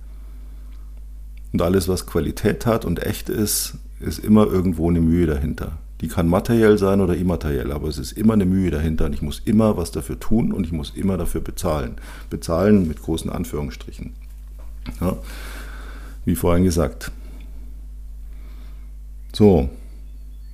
Und 1.54 1.62
alles, 1.62 1.88
was 1.88 2.08
Qualität 2.08 2.66
hat 2.66 2.86
und 2.86 3.06
echt 3.06 3.30
ist, 3.30 3.76
ist 4.00 4.20
immer 4.20 4.48
irgendwo 4.48 4.90
eine 4.90 5.02
Mühe 5.02 5.28
dahinter. 5.28 5.78
Die 6.02 6.08
kann 6.08 6.28
materiell 6.28 6.78
sein 6.78 7.02
oder 7.02 7.16
immateriell, 7.16 7.72
aber 7.72 7.88
es 7.88 7.98
ist 7.98 8.14
immer 8.14 8.34
eine 8.34 8.46
Mühe 8.46 8.72
dahinter 8.72 9.06
und 9.06 9.14
ich 9.14 9.22
muss 9.22 9.42
immer 9.44 9.76
was 9.76 9.92
dafür 9.92 10.20
tun 10.20 10.54
und 10.54 10.66
ich 10.66 10.72
muss 10.72 10.92
immer 10.96 11.18
dafür 11.18 11.42
bezahlen. 11.42 11.96
Bezahlen 12.30 12.88
mit 12.88 13.02
großen 13.02 13.30
Anführungsstrichen. 13.30 14.14
Ja, 15.02 15.18
wie 16.26 16.36
vorhin 16.36 16.64
gesagt. 16.64 17.12
So, 19.34 19.70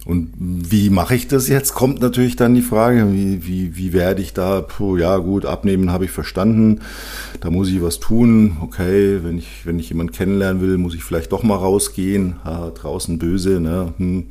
und 0.05 0.31
wie 0.37 0.91
mache 0.91 1.15
ich 1.15 1.27
das 1.27 1.47
jetzt? 1.47 1.73
Kommt 1.73 1.99
natürlich 1.99 2.35
dann 2.35 2.53
die 2.53 2.61
Frage, 2.61 3.11
wie, 3.11 3.47
wie, 3.47 3.75
wie 3.75 3.91
werde 3.91 4.21
ich 4.21 4.33
da, 4.33 4.61
puh, 4.61 4.97
ja 4.97 5.17
gut, 5.17 5.47
abnehmen 5.47 5.91
habe 5.91 6.05
ich 6.05 6.11
verstanden, 6.11 6.81
da 7.41 7.49
muss 7.49 7.69
ich 7.69 7.81
was 7.81 7.99
tun, 7.99 8.57
okay, 8.61 9.23
wenn 9.23 9.39
ich, 9.39 9.65
wenn 9.65 9.79
ich 9.79 9.89
jemanden 9.89 10.13
kennenlernen 10.13 10.61
will, 10.61 10.77
muss 10.77 10.93
ich 10.93 11.03
vielleicht 11.03 11.31
doch 11.31 11.41
mal 11.41 11.55
rausgehen, 11.55 12.35
ha, 12.43 12.69
draußen 12.69 13.17
böse, 13.17 13.59
ne? 13.59 13.93
Hm, 13.97 14.27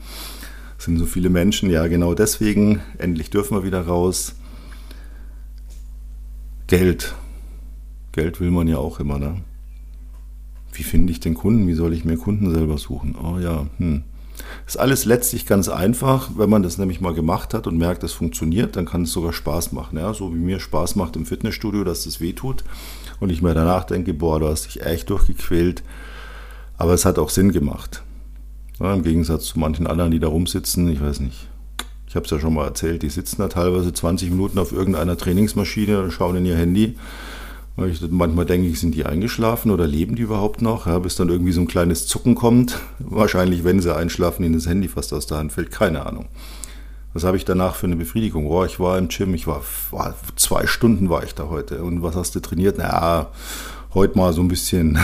sind 0.79 0.99
so 0.99 1.07
viele 1.07 1.29
Menschen, 1.29 1.71
ja 1.71 1.89
genau 1.89 2.15
deswegen, 2.15 2.81
endlich 2.99 3.31
dürfen 3.31 3.57
wir 3.57 3.65
wieder 3.65 3.81
raus. 3.81 4.37
Geld, 6.69 7.17
Geld 8.13 8.41
will 8.41 8.53
man 8.53 8.69
ja 8.69 8.79
auch 8.79 9.01
immer, 9.01 9.19
ne? 9.19 9.41
Wie 10.73 10.85
finde 10.85 11.11
ich 11.11 11.19
den 11.19 11.35
Kunden? 11.35 11.67
Wie 11.67 11.75
soll 11.75 11.93
ich 11.93 12.05
mir 12.05 12.17
Kunden 12.17 12.53
selber 12.53 12.79
suchen? 12.79 13.17
Oh 13.21 13.41
ja, 13.41 13.67
hm 13.79 14.05
ist 14.67 14.79
alles 14.79 15.05
letztlich 15.05 15.47
ganz 15.47 15.69
einfach. 15.69 16.31
Wenn 16.37 16.51
man 16.51 16.63
das 16.63 16.79
nämlich 16.79 17.01
mal 17.01 17.15
gemacht 17.15 17.55
hat 17.55 17.67
und 17.67 17.79
merkt, 17.79 18.03
es 18.03 18.13
funktioniert, 18.13 18.77
dann 18.77 18.87
kann 18.87 19.03
es 19.03 19.13
sogar 19.13 19.33
Spaß 19.33 19.73
machen. 19.73 19.99
Ja? 19.99 20.15
So 20.15 20.35
wie 20.35 20.39
mir 20.39 20.61
Spaß 20.61 20.97
macht 20.97 21.17
im 21.17 21.27
Fitnessstudio, 21.27 21.85
dass 21.85 22.05
das 22.05 22.21
wehtut 22.21 22.65
und 23.21 23.31
ich 23.31 23.43
mir 23.43 23.55
danach 23.55 23.85
denke, 23.85 24.15
boah, 24.15 24.41
du 24.41 24.49
hast 24.49 24.67
dich 24.67 24.83
echt 24.85 25.11
durchgequält. 25.11 25.83
Aber 26.77 26.95
es 26.95 27.05
hat 27.05 27.19
auch 27.19 27.31
Sinn 27.31 27.53
gemacht. 27.53 28.03
Ja, 28.81 28.93
Im 28.93 29.05
Gegensatz 29.05 29.47
zu 29.47 29.59
manchen 29.59 29.87
anderen, 29.87 30.11
die 30.11 30.19
da 30.19 30.27
rumsitzen, 30.29 30.89
ich 30.89 31.01
weiß 31.01 31.21
nicht. 31.21 31.49
Ich 32.09 32.17
habe 32.17 32.25
es 32.25 32.31
ja 32.31 32.41
schon 32.41 32.55
mal 32.55 32.65
erzählt, 32.65 33.03
die 33.03 33.11
sitzen 33.11 33.41
da 33.41 33.49
teilweise 33.49 33.93
20 33.93 34.31
Minuten 34.31 34.59
auf 34.59 34.73
irgendeiner 34.73 35.17
Trainingsmaschine 35.17 36.01
und 36.01 36.11
schauen 36.11 36.37
in 36.37 36.47
ihr 36.47 36.57
Handy 36.57 36.97
weil 37.77 37.91
ich 37.91 38.01
manchmal 38.09 38.47
denke 38.47 38.69
ich, 38.69 38.79
sind 38.79 38.95
die 38.95 39.05
eingeschlafen 39.05 39.71
oder 39.71 39.87
leben 39.87 40.15
die 40.15 40.23
überhaupt 40.23 40.63
noch? 40.63 40.87
Ja, 40.87 40.99
bis 41.01 41.17
dann 41.17 41.29
irgendwie 41.29 41.53
so 41.53 41.61
ein 41.61 41.67
kleines 41.67 42.07
Zucken 42.07 42.35
kommt. 42.35 42.79
Wahrscheinlich, 42.99 43.65
wenn 43.65 43.81
sie 43.81 43.95
einschlafen, 43.95 44.45
ihnen 44.45 44.55
das 44.55 44.69
Handy 44.69 44.89
fast 44.89 45.13
aus 45.13 45.27
der 45.27 45.39
Hand 45.39 45.53
fällt. 45.53 45.71
Keine 45.71 46.07
Ahnung. 46.07 46.27
Was 47.15 47.25
habe 47.25 47.37
ich 47.37 47.45
danach 47.45 47.77
für 47.77 47.87
eine 47.87 47.97
Befriedigung? 47.97 48.47
Oh, 48.47 48.65
ich 48.65 48.81
war 48.81 48.99
im 48.99 49.09
Gym, 49.09 49.35
ich 49.35 49.47
war, 49.47 49.63
war, 49.93 50.15
zwei 50.37 50.67
Stunden 50.67 51.11
war 51.11 51.23
ich 51.23 51.35
da 51.35 51.49
heute. 51.49 51.83
Und 51.83 52.03
was 52.03 52.17
hast 52.17 52.35
du 52.35 52.41
trainiert? 52.41 52.77
Na, 52.79 53.31
heute 53.95 54.19
mal 54.19 54.33
so 54.33 54.41
ein 54.41 54.49
bisschen, 54.49 54.99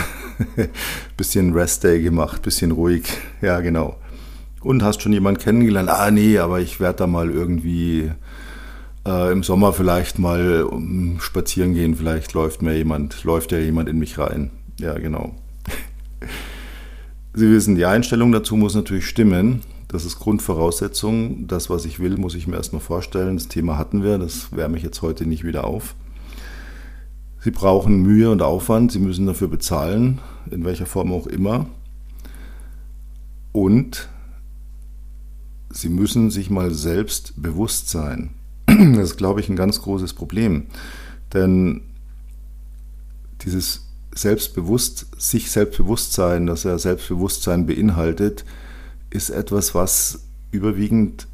bisschen 1.17 1.53
Rest-Day 1.53 2.01
gemacht, 2.01 2.41
bisschen 2.41 2.71
ruhig. 2.71 3.03
Ja, 3.41 3.61
genau. 3.61 3.97
Und 4.61 4.83
hast 4.83 5.01
schon 5.01 5.13
jemanden 5.13 5.41
kennengelernt? 5.41 5.89
Ah, 5.89 6.11
nee, 6.11 6.37
aber 6.37 6.59
ich 6.59 6.79
werde 6.79 6.99
da 6.99 7.07
mal 7.07 7.29
irgendwie 7.29 8.11
äh, 9.05 9.31
im 9.31 9.43
Sommer 9.43 9.73
vielleicht 9.73 10.19
mal 10.19 10.63
um, 10.63 11.19
spazieren 11.19 11.73
gehen, 11.73 11.95
vielleicht 11.95 12.33
läuft 12.33 12.61
mir 12.61 12.75
jemand, 12.77 13.23
läuft 13.23 13.51
ja 13.51 13.59
jemand 13.59 13.89
in 13.89 13.99
mich 13.99 14.17
rein. 14.17 14.51
Ja, 14.79 14.97
genau. 14.97 15.35
Sie 17.33 17.49
wissen, 17.49 17.75
die 17.75 17.85
Einstellung 17.85 18.31
dazu 18.31 18.55
muss 18.55 18.75
natürlich 18.75 19.07
stimmen. 19.07 19.61
Das 19.87 20.05
ist 20.05 20.19
Grundvoraussetzung. 20.19 21.47
Das, 21.47 21.69
was 21.69 21.85
ich 21.85 21.99
will, 21.99 22.17
muss 22.17 22.35
ich 22.35 22.47
mir 22.47 22.55
erstmal 22.55 22.81
vorstellen. 22.81 23.35
Das 23.35 23.47
Thema 23.47 23.77
hatten 23.77 24.03
wir, 24.03 24.17
das 24.17 24.55
wärme 24.55 24.77
ich 24.77 24.83
jetzt 24.83 25.01
heute 25.01 25.25
nicht 25.25 25.43
wieder 25.43 25.65
auf. 25.65 25.95
Sie 27.43 27.51
brauchen 27.51 28.01
Mühe 28.01 28.29
und 28.29 28.41
Aufwand, 28.41 28.91
Sie 28.91 28.99
müssen 28.99 29.25
dafür 29.25 29.47
bezahlen, 29.47 30.19
in 30.51 30.63
welcher 30.63 30.85
Form 30.85 31.11
auch 31.11 31.25
immer. 31.25 31.65
Und 33.51 34.07
Sie 35.71 35.89
müssen 35.89 36.29
sich 36.29 36.49
mal 36.49 36.71
selbst 36.71 37.33
bewusst 37.41 37.89
sein. 37.89 38.31
Das 38.95 39.11
ist, 39.11 39.17
glaube 39.17 39.39
ich, 39.39 39.49
ein 39.49 39.55
ganz 39.55 39.81
großes 39.81 40.13
Problem. 40.13 40.67
Denn 41.33 41.81
dieses 43.43 43.87
Selbstbewusst, 44.13 45.07
sich 45.17 45.51
Selbstbewusstsein, 45.51 46.45
das 46.45 46.63
ja 46.63 46.77
Selbstbewusstsein 46.77 47.65
beinhaltet, 47.65 48.45
ist 49.09 49.29
etwas, 49.29 49.73
was 49.73 50.23
überwiegend 50.51 51.27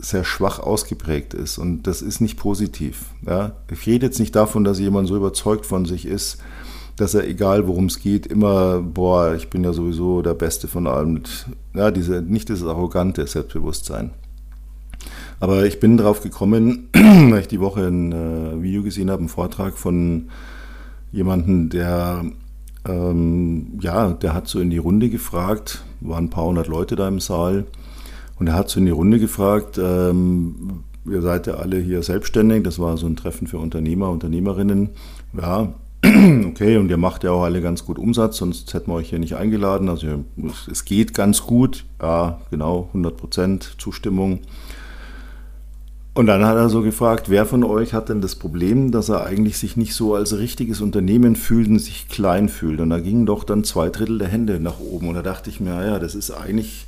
sehr 0.00 0.24
schwach 0.24 0.58
ausgeprägt 0.58 1.34
ist. 1.34 1.58
Und 1.58 1.84
das 1.84 2.02
ist 2.02 2.20
nicht 2.20 2.36
positiv. 2.36 3.06
Ja? 3.26 3.56
Ich 3.70 3.86
rede 3.86 4.06
jetzt 4.06 4.20
nicht 4.20 4.34
davon, 4.36 4.64
dass 4.64 4.78
jemand 4.78 5.08
so 5.08 5.16
überzeugt 5.16 5.66
von 5.66 5.86
sich 5.86 6.06
ist, 6.06 6.38
dass 6.96 7.14
er, 7.14 7.26
egal 7.26 7.66
worum 7.66 7.86
es 7.86 7.98
geht, 7.98 8.26
immer, 8.26 8.80
boah, 8.80 9.34
ich 9.34 9.50
bin 9.50 9.64
ja 9.64 9.72
sowieso 9.72 10.22
der 10.22 10.34
Beste 10.34 10.68
von 10.68 10.86
allem. 10.86 11.22
Ja, 11.74 11.90
diese, 11.90 12.22
nicht 12.22 12.48
dieses 12.48 12.66
arrogante 12.66 13.26
Selbstbewusstsein. 13.26 14.10
Aber 15.44 15.66
ich 15.66 15.78
bin 15.78 15.98
darauf 15.98 16.22
gekommen, 16.22 16.88
weil 16.94 17.40
ich 17.40 17.48
die 17.48 17.60
Woche 17.60 17.86
ein 17.86 18.12
äh, 18.12 18.62
Video 18.62 18.82
gesehen 18.82 19.10
habe, 19.10 19.18
einen 19.18 19.28
Vortrag 19.28 19.76
von 19.76 20.30
jemandem, 21.12 21.68
der 21.68 22.24
ähm, 22.88 23.78
ja, 23.78 24.14
der 24.14 24.32
hat 24.32 24.48
so 24.48 24.58
in 24.58 24.70
die 24.70 24.78
Runde 24.78 25.10
gefragt, 25.10 25.84
waren 26.00 26.24
ein 26.24 26.30
paar 26.30 26.46
hundert 26.46 26.66
Leute 26.66 26.96
da 26.96 27.06
im 27.06 27.20
Saal, 27.20 27.66
und 28.38 28.46
er 28.46 28.54
hat 28.54 28.70
so 28.70 28.80
in 28.80 28.86
die 28.86 28.92
Runde 28.92 29.18
gefragt, 29.18 29.76
ähm, 29.76 30.84
ihr 31.04 31.20
seid 31.20 31.46
ja 31.46 31.56
alle 31.56 31.76
hier 31.76 32.02
selbstständig, 32.02 32.62
das 32.62 32.78
war 32.78 32.96
so 32.96 33.06
ein 33.06 33.16
Treffen 33.16 33.46
für 33.46 33.58
Unternehmer, 33.58 34.08
Unternehmerinnen. 34.08 34.88
Ja, 35.38 35.74
okay, 36.46 36.78
und 36.78 36.88
ihr 36.88 36.96
macht 36.96 37.22
ja 37.22 37.32
auch 37.32 37.42
alle 37.42 37.60
ganz 37.60 37.84
gut 37.84 37.98
Umsatz, 37.98 38.38
sonst 38.38 38.72
hätten 38.72 38.90
wir 38.90 38.94
euch 38.94 39.10
hier 39.10 39.18
nicht 39.18 39.36
eingeladen. 39.36 39.90
Also 39.90 40.24
es 40.70 40.86
geht 40.86 41.12
ganz 41.12 41.42
gut, 41.42 41.84
ja, 42.00 42.40
genau, 42.50 42.88
100% 42.94 43.76
Zustimmung. 43.76 44.40
Und 46.16 46.26
dann 46.26 46.44
hat 46.44 46.56
er 46.56 46.68
so 46.68 46.82
gefragt, 46.82 47.28
wer 47.28 47.44
von 47.44 47.64
euch 47.64 47.92
hat 47.92 48.08
denn 48.08 48.20
das 48.20 48.36
Problem, 48.36 48.92
dass 48.92 49.08
er 49.08 49.26
eigentlich 49.26 49.58
sich 49.58 49.76
nicht 49.76 49.94
so 49.94 50.14
als 50.14 50.38
richtiges 50.38 50.80
Unternehmen 50.80 51.34
fühlt 51.34 51.66
und 51.66 51.80
sich 51.80 52.08
klein 52.08 52.48
fühlt? 52.48 52.78
Und 52.78 52.90
da 52.90 53.00
gingen 53.00 53.26
doch 53.26 53.42
dann 53.42 53.64
zwei 53.64 53.90
Drittel 53.90 54.18
der 54.18 54.28
Hände 54.28 54.60
nach 54.60 54.78
oben. 54.78 55.08
Und 55.08 55.14
da 55.14 55.22
dachte 55.22 55.50
ich 55.50 55.58
mir, 55.58 55.84
ja, 55.84 55.98
das 55.98 56.14
ist 56.14 56.30
eigentlich, 56.30 56.86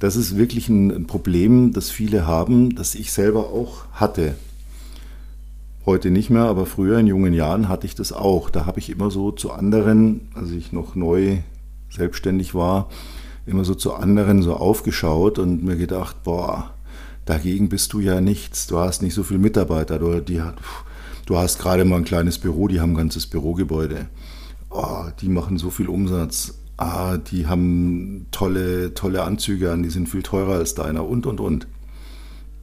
das 0.00 0.16
ist 0.16 0.36
wirklich 0.36 0.68
ein 0.68 1.06
Problem, 1.06 1.72
das 1.72 1.90
viele 1.90 2.26
haben, 2.26 2.74
das 2.74 2.96
ich 2.96 3.12
selber 3.12 3.50
auch 3.50 3.84
hatte. 3.92 4.34
Heute 5.86 6.10
nicht 6.10 6.28
mehr, 6.28 6.46
aber 6.46 6.66
früher 6.66 6.98
in 6.98 7.06
jungen 7.06 7.34
Jahren 7.34 7.68
hatte 7.68 7.86
ich 7.86 7.94
das 7.94 8.12
auch. 8.12 8.50
Da 8.50 8.66
habe 8.66 8.80
ich 8.80 8.90
immer 8.90 9.12
so 9.12 9.30
zu 9.30 9.52
anderen, 9.52 10.32
als 10.34 10.50
ich 10.50 10.72
noch 10.72 10.96
neu 10.96 11.38
selbstständig 11.90 12.56
war, 12.56 12.88
immer 13.46 13.64
so 13.64 13.76
zu 13.76 13.94
anderen 13.94 14.42
so 14.42 14.54
aufgeschaut 14.54 15.38
und 15.38 15.62
mir 15.62 15.76
gedacht, 15.76 16.24
boah, 16.24 16.72
Dagegen 17.28 17.68
bist 17.68 17.92
du 17.92 18.00
ja 18.00 18.22
nichts. 18.22 18.68
Du 18.68 18.78
hast 18.78 19.02
nicht 19.02 19.12
so 19.12 19.22
viele 19.22 19.38
Mitarbeiter. 19.38 19.98
Du, 19.98 20.18
die, 20.20 20.40
du 21.26 21.36
hast 21.36 21.58
gerade 21.58 21.84
mal 21.84 21.96
ein 21.96 22.04
kleines 22.04 22.38
Büro, 22.38 22.68
die 22.68 22.80
haben 22.80 22.92
ein 22.92 22.96
ganzes 22.96 23.26
Bürogebäude. 23.26 24.08
Oh, 24.70 25.04
die 25.20 25.28
machen 25.28 25.58
so 25.58 25.68
viel 25.68 25.90
Umsatz. 25.90 26.54
Ah, 26.78 27.18
die 27.18 27.46
haben 27.46 28.28
tolle, 28.30 28.94
tolle 28.94 29.24
Anzüge 29.24 29.70
an, 29.70 29.82
die 29.82 29.90
sind 29.90 30.08
viel 30.08 30.22
teurer 30.22 30.54
als 30.54 30.74
deiner 30.74 31.06
und 31.06 31.26
und 31.26 31.38
und. 31.38 31.66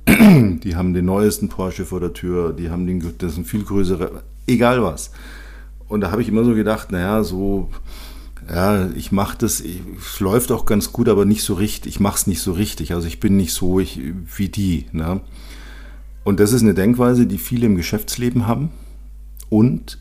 Die 0.64 0.76
haben 0.76 0.94
den 0.94 1.06
neuesten 1.06 1.50
Porsche 1.50 1.84
vor 1.84 2.00
der 2.00 2.14
Tür, 2.14 2.54
die 2.54 2.70
haben 2.70 2.86
den, 2.86 3.04
das 3.18 3.34
sind 3.34 3.48
viel 3.48 3.64
größere, 3.64 4.22
egal 4.46 4.84
was. 4.84 5.10
Und 5.88 6.02
da 6.02 6.12
habe 6.12 6.22
ich 6.22 6.30
immer 6.30 6.44
so 6.44 6.54
gedacht, 6.54 6.92
naja, 6.92 7.24
so 7.24 7.70
ja, 8.50 8.90
ich 8.92 9.12
mache 9.12 9.38
das, 9.38 9.62
es 9.62 10.20
läuft 10.20 10.52
auch 10.52 10.66
ganz 10.66 10.94
gut, 10.94 11.10
aber 11.10 11.26
nicht 11.26 11.44
so 11.44 11.56
richtig. 11.56 11.96
Ich 11.96 12.00
mache 12.00 12.18
es 12.18 12.28
nicht 12.28 12.42
so 12.42 12.52
richtig. 12.54 12.94
Also 12.94 13.08
ich 13.08 13.20
bin 13.20 13.38
nicht 13.38 13.54
so 13.54 13.80
ich, 13.80 14.00
wie 14.36 14.50
die. 14.50 14.86
Ne? 14.92 15.22
Und 16.24 16.40
das 16.40 16.54
ist 16.54 16.62
eine 16.62 16.74
Denkweise, 16.74 17.26
die 17.28 17.38
viele 17.38 17.66
im 17.66 17.76
Geschäftsleben 17.76 18.48
haben 18.48 18.70
und 19.50 20.00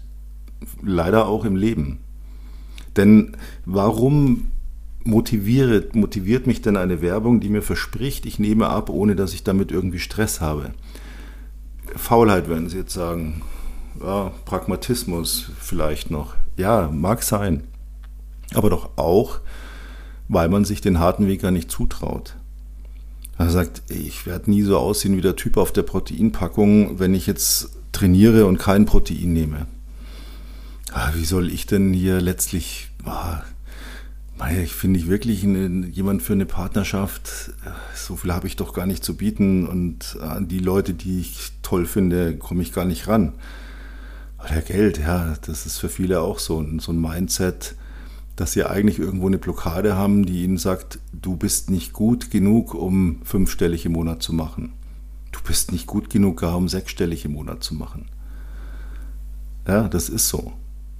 leider 0.82 1.26
auch 1.26 1.44
im 1.44 1.56
Leben. 1.56 1.98
Denn 2.96 3.36
warum 3.64 4.48
motiviert, 5.04 5.94
motiviert 5.94 6.46
mich 6.46 6.62
denn 6.62 6.76
eine 6.76 7.00
Werbung, 7.00 7.40
die 7.40 7.48
mir 7.48 7.62
verspricht, 7.62 8.26
ich 8.26 8.38
nehme 8.38 8.68
ab, 8.68 8.88
ohne 8.90 9.16
dass 9.16 9.34
ich 9.34 9.44
damit 9.44 9.72
irgendwie 9.72 9.98
Stress 9.98 10.40
habe? 10.40 10.74
Faulheit, 11.96 12.48
werden 12.48 12.68
Sie 12.68 12.78
jetzt 12.78 12.94
sagen. 12.94 13.42
Ja, 14.00 14.32
Pragmatismus 14.44 15.50
vielleicht 15.60 16.10
noch. 16.10 16.34
Ja, 16.56 16.90
mag 16.92 17.22
sein. 17.22 17.64
Aber 18.52 18.70
doch 18.70 18.90
auch, 18.96 19.40
weil 20.28 20.48
man 20.48 20.64
sich 20.64 20.80
den 20.80 20.98
harten 20.98 21.26
Weg 21.26 21.42
gar 21.42 21.50
nicht 21.50 21.70
zutraut. 21.70 22.36
Er 23.38 23.50
sagt, 23.50 23.82
ich 23.90 24.26
werde 24.26 24.50
nie 24.50 24.62
so 24.62 24.78
aussehen 24.78 25.16
wie 25.16 25.22
der 25.22 25.36
Typ 25.36 25.56
auf 25.56 25.72
der 25.72 25.82
Proteinpackung, 25.82 26.98
wenn 27.00 27.14
ich 27.14 27.26
jetzt 27.26 27.70
trainiere 27.92 28.46
und 28.46 28.58
kein 28.58 28.86
Protein 28.86 29.32
nehme. 29.32 29.66
Ah, 30.92 31.10
wie 31.14 31.24
soll 31.24 31.50
ich 31.50 31.66
denn 31.66 31.92
hier 31.92 32.20
letztlich, 32.20 32.88
ah, 33.04 33.42
ich 34.62 34.72
finde 34.72 35.00
ich 35.00 35.08
wirklich 35.08 35.42
jemand 35.42 36.22
für 36.22 36.34
eine 36.34 36.46
Partnerschaft, 36.46 37.52
so 37.94 38.14
viel 38.14 38.32
habe 38.32 38.46
ich 38.46 38.56
doch 38.56 38.72
gar 38.72 38.86
nicht 38.86 39.04
zu 39.04 39.16
bieten 39.16 39.66
und 39.66 40.16
an 40.20 40.46
die 40.46 40.58
Leute, 40.58 40.94
die 40.94 41.20
ich 41.20 41.52
toll 41.62 41.86
finde, 41.86 42.36
komme 42.36 42.62
ich 42.62 42.72
gar 42.72 42.84
nicht 42.84 43.08
ran. 43.08 43.32
Oder 44.44 44.60
Geld, 44.60 44.98
ja, 44.98 45.34
das 45.46 45.66
ist 45.66 45.78
für 45.78 45.88
viele 45.88 46.20
auch 46.20 46.38
so, 46.38 46.64
so 46.78 46.92
ein 46.92 47.00
Mindset, 47.00 47.74
dass 48.36 48.52
sie 48.52 48.64
eigentlich 48.64 48.98
irgendwo 48.98 49.26
eine 49.26 49.38
Blockade 49.38 49.96
haben, 49.96 50.26
die 50.26 50.44
ihnen 50.44 50.58
sagt, 50.58 50.98
du 51.12 51.36
bist 51.36 51.70
nicht 51.70 51.92
gut 51.92 52.30
genug, 52.30 52.74
um 52.74 53.20
fünfstellig 53.24 53.86
im 53.86 53.92
Monat 53.92 54.22
zu 54.22 54.32
machen. 54.32 54.72
Du 55.30 55.40
bist 55.46 55.72
nicht 55.72 55.86
gut 55.86 56.10
genug, 56.10 56.40
gar 56.40 56.56
um 56.56 56.68
sechsstellig 56.68 57.24
im 57.24 57.32
Monat 57.32 57.62
zu 57.62 57.74
machen. 57.74 58.06
Ja, 59.66 59.88
das 59.88 60.08
ist 60.08 60.28
so. 60.28 60.52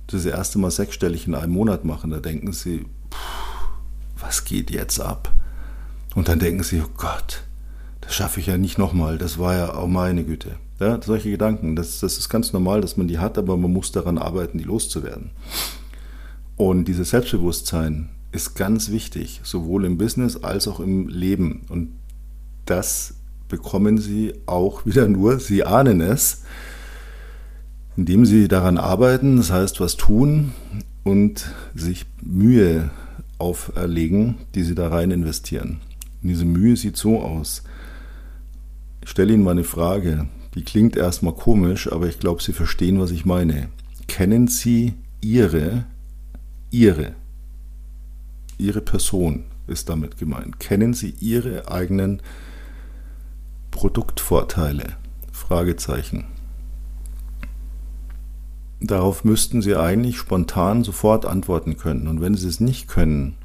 Das 0.06 0.24
erste 0.24 0.58
Mal 0.58 0.70
sechsstellig 0.70 1.26
in 1.26 1.34
einem 1.34 1.52
Monat 1.52 1.84
machen, 1.84 2.10
da 2.10 2.20
denken 2.20 2.52
sie, 2.52 2.84
was 4.18 4.44
geht 4.44 4.70
jetzt 4.70 5.00
ab? 5.00 5.32
Und 6.14 6.28
dann 6.28 6.38
denken 6.38 6.62
sie, 6.62 6.80
oh 6.80 6.90
Gott, 6.96 7.42
das 8.00 8.14
schaffe 8.14 8.40
ich 8.40 8.46
ja 8.46 8.58
nicht 8.58 8.78
nochmal, 8.78 9.18
das 9.18 9.38
war 9.38 9.54
ja 9.54 9.74
auch 9.74 9.88
meine 9.88 10.24
Güte. 10.24 10.56
Ja, 10.78 11.00
solche 11.02 11.30
Gedanken, 11.30 11.76
das, 11.76 12.00
das 12.00 12.18
ist 12.18 12.28
ganz 12.28 12.52
normal, 12.52 12.80
dass 12.80 12.96
man 12.96 13.08
die 13.08 13.18
hat, 13.18 13.38
aber 13.38 13.56
man 13.56 13.72
muss 13.72 13.92
daran 13.92 14.18
arbeiten, 14.18 14.58
die 14.58 14.64
loszuwerden. 14.64 15.30
Und 16.56 16.86
dieses 16.86 17.10
Selbstbewusstsein 17.10 18.10
ist 18.32 18.54
ganz 18.54 18.90
wichtig, 18.90 19.40
sowohl 19.44 19.84
im 19.84 19.98
Business 19.98 20.36
als 20.36 20.68
auch 20.68 20.80
im 20.80 21.08
Leben. 21.08 21.62
Und 21.68 21.92
das 22.66 23.14
bekommen 23.48 23.98
Sie 23.98 24.34
auch 24.46 24.86
wieder 24.86 25.08
nur, 25.08 25.40
Sie 25.40 25.64
ahnen 25.64 26.00
es, 26.00 26.42
indem 27.96 28.24
Sie 28.26 28.48
daran 28.48 28.78
arbeiten, 28.78 29.36
das 29.36 29.50
heißt 29.50 29.80
was 29.80 29.96
tun 29.96 30.52
und 31.04 31.52
sich 31.74 32.06
Mühe 32.22 32.90
auferlegen, 33.38 34.36
die 34.54 34.62
Sie 34.62 34.74
da 34.74 34.88
rein 34.88 35.10
investieren. 35.10 35.80
Und 36.22 36.28
diese 36.28 36.44
Mühe 36.44 36.76
sieht 36.76 36.96
so 36.96 37.20
aus. 37.20 37.62
Ich 39.02 39.10
stelle 39.10 39.32
Ihnen 39.32 39.44
mal 39.44 39.52
eine 39.52 39.64
Frage, 39.64 40.26
die 40.54 40.62
klingt 40.62 40.96
erstmal 40.96 41.34
komisch, 41.34 41.92
aber 41.92 42.08
ich 42.08 42.18
glaube, 42.18 42.42
Sie 42.42 42.52
verstehen, 42.52 43.00
was 43.00 43.10
ich 43.10 43.24
meine. 43.24 43.68
Kennen 44.08 44.48
Sie 44.48 44.94
Ihre 45.20 45.84
Ihre, 46.74 47.14
Ihre 48.58 48.80
Person 48.80 49.44
ist 49.68 49.88
damit 49.88 50.18
gemeint. 50.18 50.58
Kennen 50.58 50.92
Sie 50.92 51.14
Ihre 51.20 51.70
eigenen 51.70 52.20
Produktvorteile? 53.70 54.96
Fragezeichen. 55.30 56.24
Darauf 58.80 59.22
müssten 59.22 59.62
Sie 59.62 59.76
eigentlich 59.76 60.16
spontan 60.18 60.82
sofort 60.82 61.26
antworten 61.26 61.76
können. 61.76 62.08
Und 62.08 62.20
wenn 62.20 62.34
Sie 62.34 62.48
es 62.48 62.58
nicht 62.58 62.88
können, 62.88 63.36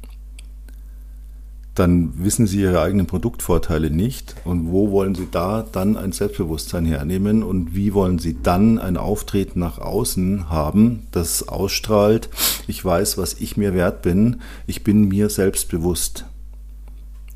dann 1.80 2.12
wissen 2.22 2.46
Sie 2.46 2.60
Ihre 2.60 2.82
eigenen 2.82 3.06
Produktvorteile 3.06 3.90
nicht 3.90 4.36
und 4.44 4.70
wo 4.70 4.90
wollen 4.90 5.14
Sie 5.14 5.28
da 5.30 5.66
dann 5.72 5.96
ein 5.96 6.12
Selbstbewusstsein 6.12 6.84
hernehmen 6.84 7.42
und 7.42 7.74
wie 7.74 7.94
wollen 7.94 8.18
Sie 8.18 8.36
dann 8.42 8.78
ein 8.78 8.98
Auftreten 8.98 9.60
nach 9.60 9.78
außen 9.78 10.50
haben, 10.50 11.06
das 11.10 11.48
ausstrahlt, 11.48 12.28
ich 12.66 12.84
weiß, 12.84 13.16
was 13.16 13.32
ich 13.40 13.56
mir 13.56 13.72
wert 13.72 14.02
bin, 14.02 14.42
ich 14.66 14.84
bin 14.84 15.08
mir 15.08 15.30
selbstbewusst. 15.30 16.26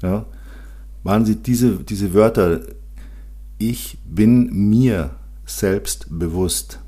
Ja? 0.02 0.26
Machen 1.02 1.24
Sie 1.24 1.36
diese, 1.36 1.76
diese 1.78 2.12
Wörter, 2.12 2.60
ich 3.56 3.96
bin 4.04 4.68
mir 4.68 5.12
selbstbewusst. 5.46 6.80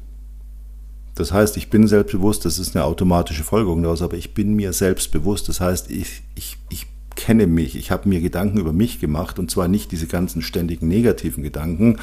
Das 1.14 1.32
heißt, 1.32 1.56
ich 1.56 1.70
bin 1.70 1.88
selbstbewusst, 1.88 2.44
das 2.44 2.58
ist 2.58 2.76
eine 2.76 2.84
automatische 2.84 3.44
Folgerung 3.44 3.82
daraus, 3.82 4.02
aber 4.02 4.18
ich 4.18 4.34
bin 4.34 4.52
mir 4.52 4.74
selbstbewusst. 4.74 5.48
Das 5.48 5.62
heißt, 5.62 5.90
ich, 5.90 6.22
ich, 6.34 6.58
ich 6.68 6.86
kenne 7.16 7.46
mich, 7.46 7.76
ich 7.76 7.90
habe 7.90 8.08
mir 8.08 8.20
Gedanken 8.20 8.58
über 8.58 8.72
mich 8.72 9.00
gemacht 9.00 9.38
und 9.38 9.50
zwar 9.50 9.66
nicht 9.66 9.90
diese 9.90 10.06
ganzen 10.06 10.42
ständigen 10.42 10.86
negativen 10.86 11.42
Gedanken. 11.42 11.98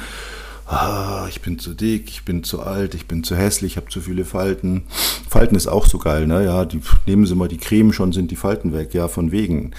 Ah, 0.66 1.26
ich 1.28 1.42
bin 1.42 1.58
zu 1.58 1.74
dick, 1.74 2.08
ich 2.08 2.24
bin 2.24 2.42
zu 2.42 2.62
alt, 2.62 2.94
ich 2.94 3.06
bin 3.06 3.22
zu 3.22 3.36
hässlich, 3.36 3.72
ich 3.72 3.76
habe 3.76 3.90
zu 3.90 4.00
viele 4.00 4.24
Falten. 4.24 4.84
Falten 5.28 5.56
ist 5.56 5.66
auch 5.66 5.86
so 5.86 5.98
geil, 5.98 6.26
ne? 6.26 6.44
Ja, 6.44 6.64
die, 6.64 6.80
nehmen 7.06 7.26
Sie 7.26 7.34
mal 7.34 7.48
die 7.48 7.58
Creme, 7.58 7.92
schon 7.92 8.12
sind 8.12 8.30
die 8.30 8.36
Falten 8.36 8.72
weg. 8.72 8.94
Ja, 8.94 9.08
von 9.08 9.30
wegen. 9.30 9.72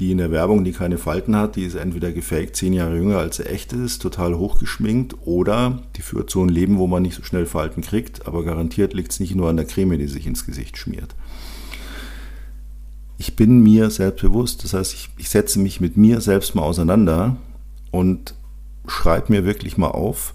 Die 0.00 0.10
in 0.10 0.18
der 0.18 0.32
Werbung, 0.32 0.64
die 0.64 0.72
keine 0.72 0.98
Falten 0.98 1.36
hat, 1.36 1.54
die 1.54 1.62
ist 1.62 1.76
entweder 1.76 2.10
gefaked, 2.10 2.56
zehn 2.56 2.72
Jahre 2.72 2.96
jünger 2.96 3.18
als 3.18 3.36
sie 3.36 3.46
echt 3.46 3.72
ist, 3.72 4.02
total 4.02 4.36
hochgeschminkt, 4.36 5.14
oder 5.24 5.84
die 5.94 6.02
führt 6.02 6.30
so 6.30 6.42
ein 6.42 6.48
Leben, 6.48 6.78
wo 6.78 6.88
man 6.88 7.04
nicht 7.04 7.14
so 7.14 7.22
schnell 7.22 7.46
Falten 7.46 7.80
kriegt, 7.80 8.26
aber 8.26 8.42
garantiert 8.42 8.92
liegt 8.92 9.12
es 9.12 9.20
nicht 9.20 9.36
nur 9.36 9.48
an 9.48 9.56
der 9.56 9.66
Creme, 9.66 9.96
die 9.96 10.08
sich 10.08 10.26
ins 10.26 10.46
Gesicht 10.46 10.78
schmiert 10.78 11.14
ich 13.24 13.36
bin 13.36 13.62
mir 13.62 13.88
selbstbewusst. 13.88 14.64
Das 14.64 14.74
heißt, 14.74 14.92
ich, 14.92 15.08
ich 15.16 15.30
setze 15.30 15.58
mich 15.58 15.80
mit 15.80 15.96
mir 15.96 16.20
selbst 16.20 16.54
mal 16.54 16.62
auseinander 16.62 17.36
und 17.90 18.34
schreibe 18.86 19.32
mir 19.32 19.46
wirklich 19.46 19.78
mal 19.78 19.88
auf, 19.88 20.34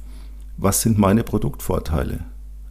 was 0.58 0.82
sind 0.82 0.98
meine 0.98 1.24
Produktvorteile. 1.24 2.22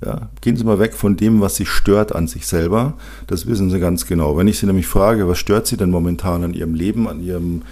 Ja, 0.04 0.28
gehen 0.40 0.56
Sie 0.56 0.64
mal 0.64 0.80
weg 0.80 0.94
von 0.94 1.16
dem, 1.16 1.40
was 1.40 1.54
Sie 1.54 1.66
stört 1.66 2.14
an 2.14 2.26
sich 2.26 2.48
selber. 2.48 2.94
Das 3.28 3.46
wissen 3.46 3.70
Sie 3.70 3.78
ganz 3.78 4.06
genau. 4.06 4.36
Wenn 4.36 4.48
ich 4.48 4.58
Sie 4.58 4.66
nämlich 4.66 4.88
frage, 4.88 5.28
was 5.28 5.38
stört 5.38 5.68
Sie 5.68 5.76
denn 5.76 5.90
momentan 5.90 6.42
an 6.42 6.54
Ihrem 6.54 6.74
Leben, 6.74 7.06
an 7.08 7.20
Ihrem 7.20 7.62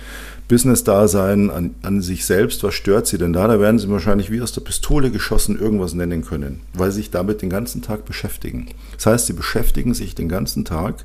Business-Dasein, 0.47 1.51
an, 1.51 1.75
an 1.83 2.01
sich 2.01 2.25
selbst, 2.25 2.63
was 2.63 2.75
stört 2.75 3.09
Sie 3.09 3.19
denn 3.19 3.33
da? 3.33 3.49
Da 3.49 3.59
werden 3.59 3.81
Sie 3.81 3.91
wahrscheinlich 3.91 4.31
wie 4.31 4.41
aus 4.41 4.53
der 4.53 4.61
Pistole 4.61 5.11
geschossen 5.11 5.59
irgendwas 5.59 5.95
nennen 5.95 6.25
können, 6.25 6.61
weil 6.75 6.93
Sie 6.93 6.99
sich 6.99 7.11
damit 7.11 7.43
den 7.43 7.51
ganzen 7.51 7.83
Tag 7.83 8.05
beschäftigen. 8.05 8.69
Das 8.95 9.07
heißt, 9.07 9.27
Sie 9.27 9.33
beschäftigen 9.33 9.95
sich 9.95 10.15
den 10.15 10.29
ganzen 10.29 10.65
Tag 10.65 11.05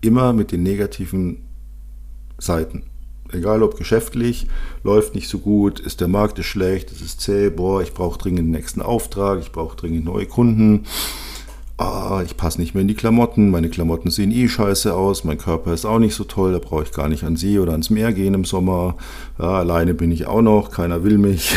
immer 0.00 0.32
mit 0.32 0.52
den 0.52 0.62
negativen 0.62 1.44
Seiten. 2.38 2.84
Egal 3.30 3.62
ob 3.62 3.76
geschäftlich, 3.76 4.46
läuft 4.84 5.14
nicht 5.14 5.28
so 5.28 5.38
gut, 5.38 5.80
ist 5.80 6.00
der 6.00 6.08
Markt 6.08 6.38
ist 6.38 6.46
schlecht, 6.46 6.90
es 6.90 7.02
ist 7.02 7.20
zäh, 7.20 7.50
boah, 7.50 7.82
ich 7.82 7.92
brauche 7.92 8.18
dringend 8.18 8.38
den 8.38 8.50
nächsten 8.52 8.80
Auftrag, 8.80 9.40
ich 9.40 9.52
brauche 9.52 9.76
dringend 9.76 10.06
neue 10.06 10.24
Kunden, 10.24 10.84
ah, 11.76 12.22
ich 12.24 12.38
passe 12.38 12.58
nicht 12.58 12.74
mehr 12.74 12.82
in 12.82 12.88
die 12.88 12.94
Klamotten, 12.94 13.50
meine 13.50 13.68
Klamotten 13.68 14.10
sehen 14.10 14.32
eh 14.32 14.48
scheiße 14.48 14.94
aus, 14.94 15.24
mein 15.24 15.36
Körper 15.36 15.74
ist 15.74 15.84
auch 15.84 15.98
nicht 15.98 16.14
so 16.14 16.24
toll, 16.24 16.52
da 16.52 16.58
brauche 16.58 16.84
ich 16.84 16.92
gar 16.92 17.08
nicht 17.08 17.24
an 17.24 17.36
See 17.36 17.58
oder 17.58 17.72
ans 17.72 17.90
Meer 17.90 18.14
gehen 18.14 18.32
im 18.32 18.44
Sommer, 18.44 18.96
ja, 19.38 19.58
alleine 19.58 19.92
bin 19.92 20.10
ich 20.10 20.26
auch 20.26 20.42
noch, 20.42 20.70
keiner 20.70 21.04
will 21.04 21.18
mich. 21.18 21.54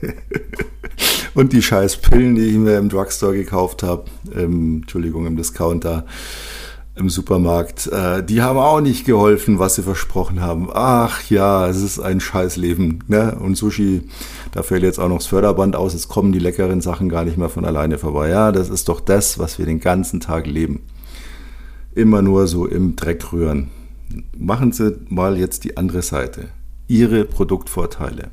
Und 1.34 1.52
die 1.52 1.62
scheiß 1.62 1.98
Pillen, 1.98 2.34
die 2.34 2.42
ich 2.42 2.56
mir 2.56 2.76
im 2.78 2.88
Drugstore 2.88 3.34
gekauft 3.34 3.82
habe, 3.82 4.04
ähm, 4.34 4.80
Entschuldigung, 4.82 5.26
im 5.26 5.36
Discounter, 5.36 6.04
im 7.00 7.08
Supermarkt, 7.08 7.86
äh, 7.88 8.22
die 8.22 8.42
haben 8.42 8.58
auch 8.58 8.80
nicht 8.80 9.04
geholfen, 9.04 9.58
was 9.58 9.74
sie 9.74 9.82
versprochen 9.82 10.40
haben. 10.40 10.68
Ach 10.72 11.28
ja, 11.30 11.66
es 11.66 11.82
ist 11.82 11.98
ein 11.98 12.20
Scheißleben. 12.20 13.04
Ne? 13.08 13.36
Und 13.40 13.56
Sushi, 13.56 14.02
da 14.52 14.62
fällt 14.62 14.82
jetzt 14.82 15.00
auch 15.00 15.08
noch 15.08 15.18
das 15.18 15.26
Förderband 15.26 15.74
aus, 15.74 15.94
jetzt 15.94 16.08
kommen 16.08 16.32
die 16.32 16.38
leckeren 16.38 16.80
Sachen 16.80 17.08
gar 17.08 17.24
nicht 17.24 17.38
mehr 17.38 17.48
von 17.48 17.64
alleine 17.64 17.98
vorbei. 17.98 18.28
Ja, 18.28 18.52
das 18.52 18.68
ist 18.68 18.88
doch 18.88 19.00
das, 19.00 19.38
was 19.38 19.58
wir 19.58 19.66
den 19.66 19.80
ganzen 19.80 20.20
Tag 20.20 20.46
leben. 20.46 20.82
Immer 21.94 22.22
nur 22.22 22.46
so 22.46 22.66
im 22.66 22.94
Dreck 22.94 23.32
rühren. 23.32 23.70
Machen 24.36 24.72
Sie 24.72 24.98
mal 25.08 25.38
jetzt 25.38 25.64
die 25.64 25.76
andere 25.76 26.02
Seite. 26.02 26.48
Ihre 26.86 27.24
Produktvorteile. 27.24 28.28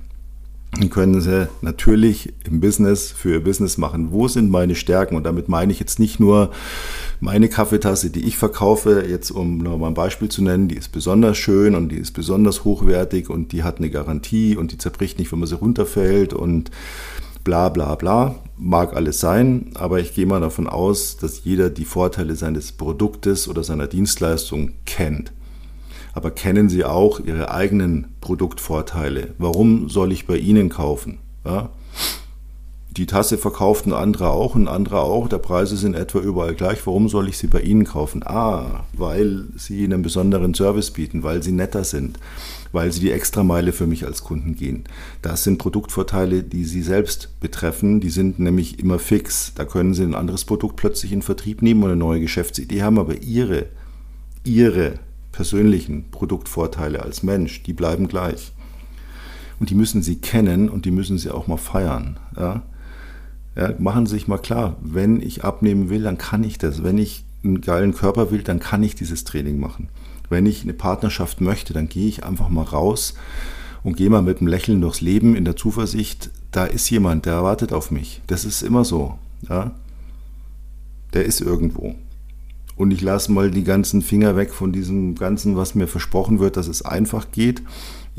Können 0.91 1.21
Sie 1.21 1.47
natürlich 1.61 2.33
im 2.45 2.59
Business 2.59 3.11
für 3.11 3.33
Ihr 3.33 3.43
Business 3.43 3.77
machen. 3.77 4.11
Wo 4.11 4.27
sind 4.27 4.51
meine 4.51 4.75
Stärken? 4.75 5.15
Und 5.15 5.23
damit 5.25 5.49
meine 5.49 5.71
ich 5.71 5.79
jetzt 5.79 5.97
nicht 5.97 6.19
nur 6.19 6.51
meine 7.19 7.49
Kaffeetasse, 7.49 8.11
die 8.11 8.25
ich 8.25 8.37
verkaufe, 8.37 9.03
jetzt 9.07 9.31
um 9.31 9.57
nochmal 9.57 9.89
ein 9.89 9.95
Beispiel 9.95 10.29
zu 10.29 10.43
nennen, 10.43 10.67
die 10.67 10.75
ist 10.75 10.91
besonders 10.91 11.37
schön 11.37 11.73
und 11.73 11.89
die 11.89 11.97
ist 11.97 12.11
besonders 12.11 12.63
hochwertig 12.63 13.29
und 13.29 13.53
die 13.53 13.63
hat 13.63 13.77
eine 13.77 13.89
Garantie 13.89 14.55
und 14.55 14.71
die 14.71 14.77
zerbricht 14.77 15.17
nicht, 15.17 15.31
wenn 15.31 15.39
man 15.39 15.47
sie 15.47 15.55
runterfällt 15.55 16.33
und 16.33 16.69
bla 17.43 17.69
bla 17.69 17.95
bla. 17.95 18.35
Mag 18.57 18.95
alles 18.95 19.19
sein, 19.19 19.71
aber 19.73 19.99
ich 19.99 20.13
gehe 20.13 20.27
mal 20.27 20.41
davon 20.41 20.67
aus, 20.67 21.17
dass 21.17 21.43
jeder 21.43 21.71
die 21.71 21.85
Vorteile 21.85 22.35
seines 22.35 22.71
Produktes 22.71 23.47
oder 23.47 23.63
seiner 23.63 23.87
Dienstleistung 23.87 24.73
kennt 24.85 25.31
aber 26.17 26.31
kennen 26.31 26.67
Sie 26.67 26.83
auch 26.83 27.19
Ihre 27.19 27.51
eigenen 27.51 28.15
Produktvorteile? 28.21 29.35
Warum 29.37 29.87
soll 29.87 30.11
ich 30.11 30.25
bei 30.25 30.37
Ihnen 30.37 30.69
kaufen? 30.69 31.19
Ja? 31.45 31.69
die 32.97 33.05
Tasse 33.05 33.37
verkauft 33.37 33.85
ein 33.85 33.93
anderer 33.93 34.31
auch, 34.31 34.55
ein 34.55 34.67
anderer 34.67 35.03
auch. 35.03 35.27
Der 35.27 35.37
Preise 35.37 35.77
sind 35.77 35.93
etwa 35.93 36.19
überall 36.19 36.55
gleich. 36.55 36.85
Warum 36.87 37.09
soll 37.09 37.29
ich 37.29 37.37
sie 37.37 37.47
bei 37.47 37.61
Ihnen 37.61 37.85
kaufen? 37.85 38.23
Ah, 38.25 38.85
weil 38.93 39.45
Sie 39.55 39.83
einen 39.83 40.01
besonderen 40.01 40.55
Service 40.55 40.91
bieten, 40.91 41.21
weil 41.21 41.43
Sie 41.43 41.51
netter 41.51 41.83
sind, 41.83 42.17
weil 42.71 42.91
Sie 42.91 42.99
die 42.99 43.11
Extrameile 43.11 43.71
für 43.71 43.85
mich 43.85 44.05
als 44.05 44.23
Kunden 44.23 44.55
gehen. 44.55 44.85
Das 45.21 45.43
sind 45.43 45.59
Produktvorteile, 45.59 46.41
die 46.41 46.65
Sie 46.65 46.81
selbst 46.81 47.39
betreffen. 47.39 47.99
Die 47.99 48.09
sind 48.09 48.39
nämlich 48.39 48.79
immer 48.79 48.97
fix. 48.97 49.53
Da 49.53 49.65
können 49.65 49.93
Sie 49.93 50.03
ein 50.03 50.15
anderes 50.15 50.45
Produkt 50.45 50.77
plötzlich 50.77 51.11
in 51.11 51.21
Vertrieb 51.21 51.61
nehmen 51.61 51.83
und 51.83 51.91
eine 51.91 51.99
neue 51.99 52.21
Geschäftsidee 52.21 52.81
haben, 52.81 52.97
aber 52.97 53.21
Ihre, 53.21 53.67
Ihre 54.43 54.95
persönlichen 55.37 56.09
Produktvorteile 56.09 57.03
als 57.03 57.21
Mensch, 57.21 57.61
die 57.61 57.73
bleiben 57.73 58.07
gleich. 58.07 58.53
Und 59.59 59.69
die 59.69 59.75
müssen 59.75 60.01
Sie 60.01 60.15
kennen 60.15 60.67
und 60.67 60.85
die 60.85 60.89
müssen 60.89 61.19
Sie 61.19 61.29
auch 61.29 61.45
mal 61.45 61.57
feiern. 61.57 62.17
Ja? 62.35 62.63
Ja, 63.55 63.73
machen 63.77 64.07
Sie 64.07 64.15
sich 64.15 64.27
mal 64.27 64.39
klar, 64.39 64.77
wenn 64.81 65.21
ich 65.21 65.43
abnehmen 65.43 65.91
will, 65.91 66.01
dann 66.01 66.17
kann 66.17 66.43
ich 66.43 66.57
das. 66.57 66.83
Wenn 66.83 66.97
ich 66.97 67.23
einen 67.43 67.61
geilen 67.61 67.93
Körper 67.93 68.31
will, 68.31 68.41
dann 68.41 68.59
kann 68.59 68.81
ich 68.81 68.95
dieses 68.95 69.25
Training 69.25 69.59
machen. 69.59 69.89
Wenn 70.27 70.47
ich 70.47 70.63
eine 70.63 70.73
Partnerschaft 70.73 71.39
möchte, 71.39 71.71
dann 71.71 71.87
gehe 71.87 72.07
ich 72.07 72.23
einfach 72.23 72.49
mal 72.49 72.63
raus 72.63 73.13
und 73.83 73.95
gehe 73.95 74.09
mal 74.09 74.23
mit 74.23 74.39
einem 74.39 74.47
Lächeln 74.47 74.81
durchs 74.81 75.01
Leben 75.01 75.35
in 75.35 75.45
der 75.45 75.55
Zuversicht, 75.55 76.31
da 76.51 76.65
ist 76.65 76.89
jemand, 76.89 77.27
der 77.27 77.43
wartet 77.43 77.73
auf 77.73 77.91
mich. 77.91 78.23
Das 78.25 78.43
ist 78.43 78.63
immer 78.63 78.83
so. 78.83 79.19
Ja? 79.47 79.75
Der 81.13 81.25
ist 81.25 81.41
irgendwo. 81.41 81.93
Und 82.77 82.91
ich 82.91 83.01
lasse 83.01 83.31
mal 83.31 83.51
die 83.51 83.63
ganzen 83.63 84.01
Finger 84.01 84.35
weg 84.35 84.53
von 84.53 84.71
diesem 84.71 85.15
Ganzen, 85.15 85.57
was 85.57 85.75
mir 85.75 85.87
versprochen 85.87 86.39
wird, 86.39 86.57
dass 86.57 86.67
es 86.67 86.83
einfach 86.83 87.31
geht 87.31 87.63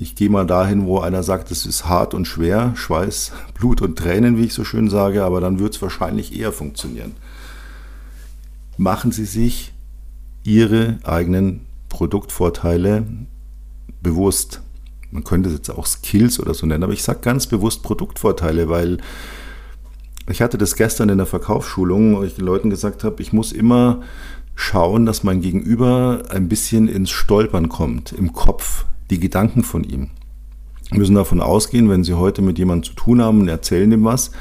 ich 0.01 0.15
gehe 0.15 0.31
mal 0.31 0.47
dahin, 0.47 0.87
wo 0.87 1.01
einer 1.01 1.25
sagt, 1.25 1.51
es 1.51 1.67
ist 1.67 1.87
hart 1.87 2.15
und 2.15 2.25
schwer, 2.25 2.73
Schweiß, 2.77 3.33
Blut 3.55 3.83
und 3.83 3.99
Tränen, 3.99 4.39
wie 4.39 4.45
ich 4.45 4.55
so 4.55 4.63
schön 4.63 4.89
sage, 4.89 5.25
aber 5.25 5.41
dann 5.41 5.59
wird 5.59 5.75
es 5.75 5.83
wahrscheinlich 5.83 6.39
eher 6.39 6.53
funktionieren. 6.53 7.17
Machen 8.77 9.11
Sie 9.11 9.25
sich 9.25 9.73
Ihre 10.45 11.01
eigenen 11.03 11.67
Produktvorteile 11.89 13.07
bewusst. 14.01 14.63
Man 15.11 15.25
könnte 15.25 15.49
es 15.49 15.57
jetzt 15.57 15.71
auch 15.71 15.85
Skills 15.85 16.39
oder 16.39 16.55
so 16.55 16.65
nennen, 16.65 16.85
aber 16.85 16.93
ich 16.93 17.03
sage 17.03 17.19
ganz 17.21 17.49
bewusst 17.49 17.83
Produktvorteile, 17.83 18.69
weil 18.69 18.99
ich 20.31 20.43
hatte 20.43 20.59
das 20.59 20.77
gestern 20.77 21.09
in 21.09 21.19
der 21.19 21.27
Verkaufsschulung, 21.27 22.15
wo 22.17 22.23
ich 22.23 22.37
den 22.37 22.45
Leuten 22.45 22.71
gesagt 22.71 23.03
habe, 23.03 23.21
ich 23.21 23.33
muss 23.33 23.51
immer 23.51 24.03
schauen, 24.59 25.07
dass 25.07 25.23
mein 25.23 25.41
Gegenüber 25.41 26.25
ein 26.31 26.49
bisschen 26.49 26.89
ins 26.89 27.11
Stolpern 27.11 27.69
kommt 27.69 28.11
im 28.13 28.33
Kopf 28.33 28.87
die 29.09 29.21
Gedanken 29.21 29.63
von 29.63 29.85
ihm. 29.85 30.09
Wir 30.91 30.99
müssen 30.99 31.15
davon 31.15 31.41
ausgehen, 31.41 31.89
wenn 31.89 32.03
Sie 32.03 32.15
heute 32.15 32.43
mit 32.43 32.59
jemandem 32.59 32.91
zu 32.91 32.95
tun 32.95 33.23
haben 33.23 33.41
und 33.41 33.49
erzählen 33.49 33.93
ihm 33.93 34.05
was, 34.05 34.33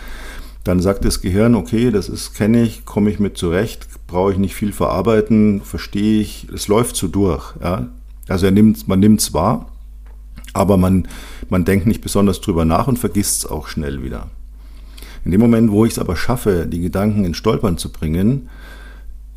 dann 0.64 0.80
sagt 0.80 1.06
das 1.06 1.22
Gehirn, 1.22 1.54
okay, 1.54 1.92
das 1.92 2.10
ist, 2.10 2.34
kenne 2.34 2.64
ich, 2.64 2.84
komme 2.84 3.12
ich 3.12 3.20
mit 3.20 3.38
zurecht, 3.38 3.88
brauche 4.08 4.32
ich 4.32 4.40
nicht 4.40 4.56
viel 4.56 4.74
verarbeiten, 4.74 5.62
verstehe 5.62 6.20
ich, 6.20 6.48
es 6.54 6.68
läuft 6.68 6.96
so 6.96 7.08
durch. 7.08 7.54
Ja? 7.62 7.88
Also 8.28 8.50
nimmt, 8.50 8.88
man 8.88 9.00
nimmt 9.00 9.22
es 9.22 9.36
wahr, 9.36 9.68
aber 10.54 10.78
man, 10.78 11.08
man 11.48 11.64
denkt 11.64 11.86
nicht 11.86 12.02
besonders 12.02 12.42
drüber 12.42 12.66
nach 12.66 12.88
und 12.88 12.98
vergisst 12.98 13.46
es 13.46 13.52
auch 13.52 13.68
schnell 13.68 14.04
wieder. 14.04 14.32
In 15.24 15.32
dem 15.32 15.42
Moment, 15.42 15.72
wo 15.72 15.86
ich 15.86 15.92
es 15.92 16.00
aber 16.00 16.16
schaffe, 16.16 16.66
die 16.66 16.82
Gedanken 16.82 17.24
ins 17.24 17.38
Stolpern 17.38 17.78
zu 17.78 17.92
bringen, 17.92 18.50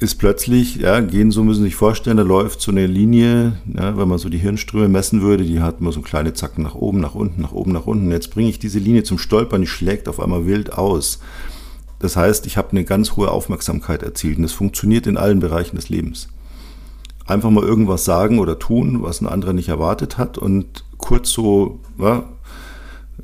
ist 0.00 0.14
plötzlich, 0.14 0.76
ja, 0.76 1.00
gehen 1.00 1.30
so, 1.30 1.44
müssen 1.44 1.62
Sie 1.62 1.68
sich 1.68 1.76
vorstellen, 1.76 2.16
da 2.16 2.22
läuft 2.22 2.62
so 2.62 2.70
eine 2.70 2.86
Linie, 2.86 3.58
ja, 3.66 3.98
wenn 3.98 4.08
man 4.08 4.18
so 4.18 4.30
die 4.30 4.38
Hirnströme 4.38 4.88
messen 4.88 5.20
würde, 5.20 5.44
die 5.44 5.60
hat 5.60 5.80
immer 5.80 5.92
so 5.92 6.00
kleine 6.00 6.32
Zacken 6.32 6.64
nach 6.64 6.74
oben, 6.74 7.00
nach 7.00 7.14
unten, 7.14 7.42
nach 7.42 7.52
oben, 7.52 7.72
nach 7.72 7.86
unten. 7.86 8.10
Jetzt 8.10 8.30
bringe 8.30 8.48
ich 8.48 8.58
diese 8.58 8.78
Linie 8.78 9.02
zum 9.02 9.18
Stolpern, 9.18 9.60
die 9.60 9.66
schlägt 9.66 10.08
auf 10.08 10.18
einmal 10.18 10.46
wild 10.46 10.72
aus. 10.72 11.20
Das 11.98 12.16
heißt, 12.16 12.46
ich 12.46 12.56
habe 12.56 12.70
eine 12.70 12.84
ganz 12.84 13.16
hohe 13.16 13.30
Aufmerksamkeit 13.30 14.02
erzielt 14.02 14.38
und 14.38 14.44
das 14.44 14.52
funktioniert 14.52 15.06
in 15.06 15.18
allen 15.18 15.38
Bereichen 15.38 15.76
des 15.76 15.90
Lebens. 15.90 16.28
Einfach 17.26 17.50
mal 17.50 17.62
irgendwas 17.62 18.06
sagen 18.06 18.38
oder 18.38 18.58
tun, 18.58 19.02
was 19.02 19.20
ein 19.20 19.28
anderer 19.28 19.52
nicht 19.52 19.68
erwartet 19.68 20.16
hat 20.16 20.38
und 20.38 20.84
kurz 20.96 21.30
so, 21.30 21.78
ja, 21.98 22.24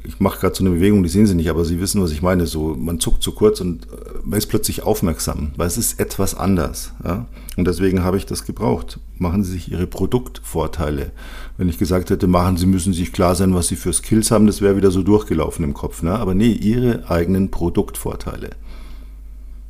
ich 0.04 0.20
mache 0.20 0.40
gerade 0.40 0.54
so 0.54 0.64
eine 0.64 0.74
Bewegung, 0.74 1.02
die 1.02 1.08
sehen 1.08 1.26
Sie 1.26 1.34
nicht, 1.34 1.50
aber 1.50 1.64
Sie 1.64 1.80
wissen, 1.80 2.02
was 2.02 2.10
ich 2.10 2.22
meine. 2.22 2.46
So, 2.46 2.74
man 2.74 3.00
zuckt 3.00 3.22
zu 3.22 3.32
kurz 3.32 3.60
und 3.60 3.84
äh, 3.84 3.88
man 4.24 4.38
ist 4.38 4.46
plötzlich 4.46 4.82
aufmerksam, 4.82 5.52
weil 5.56 5.66
es 5.66 5.78
ist 5.78 6.00
etwas 6.00 6.34
anders. 6.34 6.92
Ja? 7.04 7.26
Und 7.56 7.66
deswegen 7.66 8.02
habe 8.02 8.16
ich 8.16 8.26
das 8.26 8.44
gebraucht. 8.44 8.98
Machen 9.18 9.44
Sie 9.44 9.52
sich 9.52 9.70
Ihre 9.70 9.86
Produktvorteile. 9.86 11.12
Wenn 11.56 11.68
ich 11.68 11.78
gesagt 11.78 12.10
hätte, 12.10 12.26
machen 12.26 12.56
Sie, 12.56 12.66
müssen 12.66 12.92
sich 12.92 13.12
klar 13.12 13.34
sein, 13.34 13.54
was 13.54 13.68
Sie 13.68 13.76
für 13.76 13.92
Skills 13.92 14.30
haben, 14.30 14.46
das 14.46 14.60
wäre 14.60 14.76
wieder 14.76 14.90
so 14.90 15.02
durchgelaufen 15.02 15.64
im 15.64 15.74
Kopf. 15.74 16.02
Ne? 16.02 16.12
Aber 16.12 16.34
nee, 16.34 16.52
Ihre 16.52 17.08
eigenen 17.10 17.50
Produktvorteile. 17.50 18.50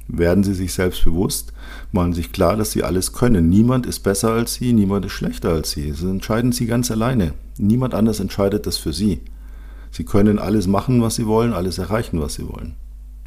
Werden 0.08 0.44
Sie 0.44 0.54
sich 0.54 0.72
selbst 0.72 1.04
bewusst, 1.04 1.52
machen 1.90 2.12
Sie 2.12 2.22
sich 2.22 2.32
klar, 2.32 2.56
dass 2.56 2.70
Sie 2.70 2.84
alles 2.84 3.12
können. 3.12 3.48
Niemand 3.48 3.86
ist 3.86 4.00
besser 4.00 4.30
als 4.30 4.54
Sie, 4.54 4.72
niemand 4.72 5.04
ist 5.04 5.12
schlechter 5.12 5.50
als 5.50 5.72
Sie. 5.72 5.90
Das 5.90 6.02
entscheiden 6.02 6.52
Sie 6.52 6.66
ganz 6.66 6.90
alleine. 6.92 7.34
Niemand 7.58 7.92
anders 7.92 8.20
entscheidet 8.20 8.66
das 8.66 8.78
für 8.78 8.92
Sie. 8.92 9.20
Sie 9.96 10.04
können 10.04 10.38
alles 10.38 10.66
machen, 10.66 11.00
was 11.00 11.14
Sie 11.14 11.26
wollen, 11.26 11.54
alles 11.54 11.78
erreichen, 11.78 12.20
was 12.20 12.34
Sie 12.34 12.46
wollen. 12.46 12.74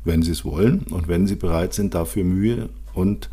Wenn 0.03 0.21
Sie 0.21 0.29
es 0.29 0.45
wollen 0.45 0.85
und 0.91 1.07
wenn 1.07 1.25
Sie 1.25 1.33
bereit 1.33 1.73
sind, 1.73 1.95
dafür 1.95 2.23
Mühe 2.23 2.69
und 2.93 3.31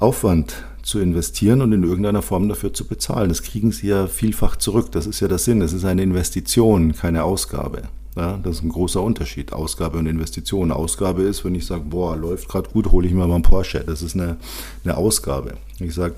Aufwand 0.00 0.64
zu 0.82 0.98
investieren 0.98 1.60
und 1.60 1.72
in 1.72 1.84
irgendeiner 1.84 2.22
Form 2.22 2.48
dafür 2.48 2.74
zu 2.74 2.88
bezahlen. 2.88 3.28
Das 3.28 3.44
kriegen 3.44 3.70
Sie 3.70 3.86
ja 3.86 4.08
vielfach 4.08 4.56
zurück. 4.56 4.90
Das 4.90 5.06
ist 5.06 5.20
ja 5.20 5.28
der 5.28 5.38
Sinn. 5.38 5.62
Es 5.62 5.72
ist 5.72 5.84
eine 5.84 6.02
Investition, 6.02 6.92
keine 6.92 7.22
Ausgabe. 7.22 7.82
Ja, 8.16 8.36
das 8.42 8.56
ist 8.56 8.64
ein 8.64 8.70
großer 8.70 9.00
Unterschied, 9.00 9.52
Ausgabe 9.52 9.98
und 9.98 10.06
Investition. 10.06 10.72
Ausgabe 10.72 11.22
ist, 11.22 11.44
wenn 11.44 11.54
ich 11.54 11.66
sage, 11.66 11.84
boah, 11.84 12.16
läuft 12.16 12.48
gerade 12.48 12.68
gut, 12.68 12.90
hole 12.90 13.06
ich 13.06 13.14
mir 13.14 13.28
mal 13.28 13.34
einen 13.34 13.44
Porsche. 13.44 13.84
Das 13.86 14.02
ist 14.02 14.16
eine, 14.16 14.38
eine 14.82 14.96
Ausgabe. 14.96 15.54
Ich 15.78 15.94
sage, 15.94 16.16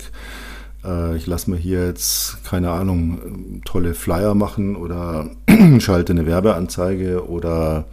äh, 0.83 1.15
ich 1.15 1.27
lasse 1.27 1.51
mir 1.51 1.57
hier 1.57 1.85
jetzt, 1.85 2.43
keine 2.43 2.71
Ahnung, 2.71 3.61
tolle 3.65 3.93
Flyer 3.93 4.33
machen 4.33 4.75
oder 4.75 5.29
schalte 5.79 6.13
eine 6.13 6.25
Werbeanzeige 6.25 7.27
oder 7.27 7.85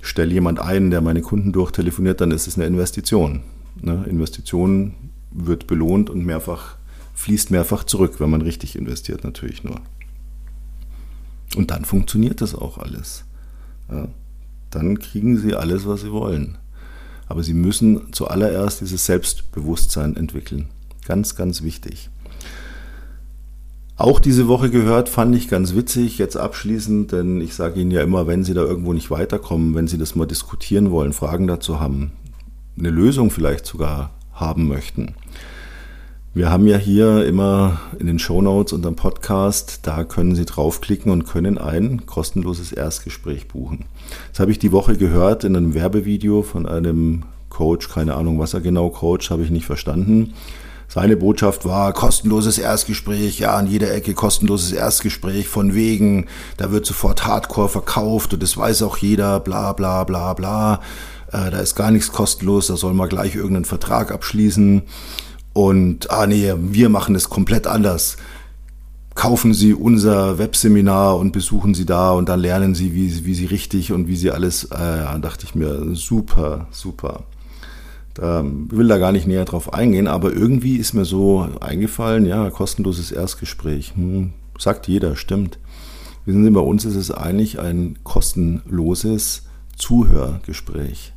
stelle 0.00 0.32
jemand 0.32 0.60
ein, 0.60 0.90
der 0.90 1.00
meine 1.00 1.22
Kunden 1.22 1.52
durchtelefoniert, 1.52 2.20
dann 2.20 2.30
ist 2.30 2.46
es 2.46 2.56
eine 2.56 2.66
Investition. 2.66 3.40
Ne? 3.80 4.04
Investition 4.08 4.94
wird 5.30 5.66
belohnt 5.66 6.10
und 6.10 6.24
mehrfach 6.24 6.76
fließt 7.14 7.50
mehrfach 7.50 7.84
zurück, 7.84 8.14
wenn 8.18 8.30
man 8.30 8.40
richtig 8.40 8.76
investiert 8.76 9.24
natürlich 9.24 9.62
nur. 9.62 9.80
Und 11.56 11.70
dann 11.70 11.84
funktioniert 11.84 12.40
das 12.40 12.54
auch 12.54 12.78
alles. 12.78 13.24
Ja? 13.90 14.08
Dann 14.70 14.98
kriegen 14.98 15.36
sie 15.36 15.54
alles, 15.54 15.86
was 15.86 16.02
sie 16.02 16.12
wollen. 16.12 16.56
Aber 17.26 17.42
sie 17.42 17.54
müssen 17.54 18.12
zuallererst 18.12 18.80
dieses 18.80 19.04
Selbstbewusstsein 19.06 20.16
entwickeln. 20.16 20.68
Ganz, 21.06 21.36
ganz 21.36 21.62
wichtig. 21.62 22.08
Auch 24.00 24.18
diese 24.18 24.48
Woche 24.48 24.70
gehört, 24.70 25.10
fand 25.10 25.36
ich 25.36 25.50
ganz 25.50 25.74
witzig, 25.74 26.16
jetzt 26.16 26.38
abschließend, 26.38 27.12
denn 27.12 27.42
ich 27.42 27.54
sage 27.54 27.78
Ihnen 27.78 27.90
ja 27.90 28.00
immer, 28.00 28.26
wenn 28.26 28.44
Sie 28.44 28.54
da 28.54 28.62
irgendwo 28.62 28.94
nicht 28.94 29.10
weiterkommen, 29.10 29.74
wenn 29.74 29.88
Sie 29.88 29.98
das 29.98 30.14
mal 30.14 30.24
diskutieren 30.24 30.90
wollen, 30.90 31.12
Fragen 31.12 31.46
dazu 31.46 31.80
haben, 31.80 32.12
eine 32.78 32.88
Lösung 32.88 33.30
vielleicht 33.30 33.66
sogar 33.66 34.12
haben 34.32 34.68
möchten. 34.68 35.16
Wir 36.32 36.50
haben 36.50 36.66
ja 36.66 36.78
hier 36.78 37.26
immer 37.26 37.78
in 37.98 38.06
den 38.06 38.18
Show 38.18 38.40
Notes 38.40 38.72
unserem 38.72 38.96
Podcast, 38.96 39.80
da 39.82 40.04
können 40.04 40.34
Sie 40.34 40.46
draufklicken 40.46 41.12
und 41.12 41.26
können 41.26 41.58
ein 41.58 42.06
kostenloses 42.06 42.72
Erstgespräch 42.72 43.48
buchen. 43.48 43.84
Das 44.30 44.40
habe 44.40 44.50
ich 44.50 44.58
die 44.58 44.72
Woche 44.72 44.96
gehört 44.96 45.44
in 45.44 45.54
einem 45.54 45.74
Werbevideo 45.74 46.40
von 46.40 46.64
einem 46.64 47.24
Coach, 47.50 47.90
keine 47.90 48.14
Ahnung, 48.14 48.38
was 48.38 48.54
er 48.54 48.62
genau 48.62 48.88
coacht, 48.88 49.28
habe 49.28 49.42
ich 49.42 49.50
nicht 49.50 49.66
verstanden. 49.66 50.32
Seine 50.92 51.16
Botschaft 51.16 51.64
war 51.66 51.92
kostenloses 51.92 52.58
Erstgespräch, 52.58 53.38
ja, 53.38 53.54
an 53.54 53.68
jeder 53.68 53.94
Ecke 53.94 54.12
kostenloses 54.12 54.72
Erstgespräch, 54.72 55.46
von 55.46 55.72
wegen, 55.72 56.26
da 56.56 56.72
wird 56.72 56.84
sofort 56.84 57.24
Hardcore 57.24 57.68
verkauft 57.68 58.34
und 58.34 58.42
das 58.42 58.56
weiß 58.56 58.82
auch 58.82 58.96
jeder, 58.96 59.38
bla 59.38 59.72
bla 59.72 60.02
bla 60.02 60.34
bla. 60.34 60.80
Äh, 61.28 61.52
da 61.52 61.60
ist 61.60 61.76
gar 61.76 61.92
nichts 61.92 62.10
kostenlos, 62.10 62.66
da 62.66 62.76
soll 62.76 62.92
man 62.92 63.08
gleich 63.08 63.36
irgendeinen 63.36 63.66
Vertrag 63.66 64.10
abschließen. 64.10 64.82
Und, 65.52 66.10
ah 66.10 66.26
nee, 66.26 66.52
wir 66.58 66.88
machen 66.88 67.14
es 67.14 67.30
komplett 67.30 67.68
anders. 67.68 68.16
Kaufen 69.14 69.54
Sie 69.54 69.74
unser 69.74 70.38
Webseminar 70.38 71.18
und 71.18 71.30
besuchen 71.30 71.72
Sie 71.72 71.86
da 71.86 72.10
und 72.10 72.28
dann 72.28 72.40
lernen 72.40 72.74
Sie, 72.74 72.94
wie, 72.94 73.24
wie 73.24 73.34
Sie 73.34 73.46
richtig 73.46 73.92
und 73.92 74.08
wie 74.08 74.16
Sie 74.16 74.32
alles, 74.32 74.64
äh, 74.64 75.20
dachte 75.20 75.44
ich 75.44 75.54
mir, 75.54 75.94
super, 75.94 76.66
super. 76.72 77.22
Ähm, 78.20 78.68
ich 78.70 78.76
will 78.76 78.88
da 78.88 78.98
gar 78.98 79.12
nicht 79.12 79.26
näher 79.26 79.44
drauf 79.44 79.72
eingehen, 79.72 80.08
aber 80.08 80.32
irgendwie 80.32 80.76
ist 80.76 80.94
mir 80.94 81.04
so 81.04 81.46
eingefallen, 81.60 82.26
ja, 82.26 82.50
kostenloses 82.50 83.12
Erstgespräch. 83.12 83.94
Hm, 83.94 84.32
sagt 84.58 84.88
jeder, 84.88 85.16
stimmt. 85.16 85.58
Wissen 86.26 86.44
Sie, 86.44 86.50
bei 86.50 86.60
uns 86.60 86.84
ist 86.84 86.96
es 86.96 87.10
eigentlich 87.10 87.58
ein 87.60 87.98
kostenloses 88.04 89.44
Zuhörgespräch, 89.76 91.12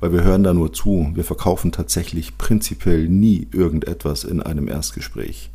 weil 0.00 0.12
wir 0.12 0.24
hören 0.24 0.42
da 0.42 0.54
nur 0.54 0.72
zu. 0.72 1.10
Wir 1.14 1.24
verkaufen 1.24 1.72
tatsächlich 1.72 2.38
prinzipiell 2.38 3.08
nie 3.08 3.48
irgendetwas 3.52 4.24
in 4.24 4.40
einem 4.40 4.68
Erstgespräch. 4.68 5.50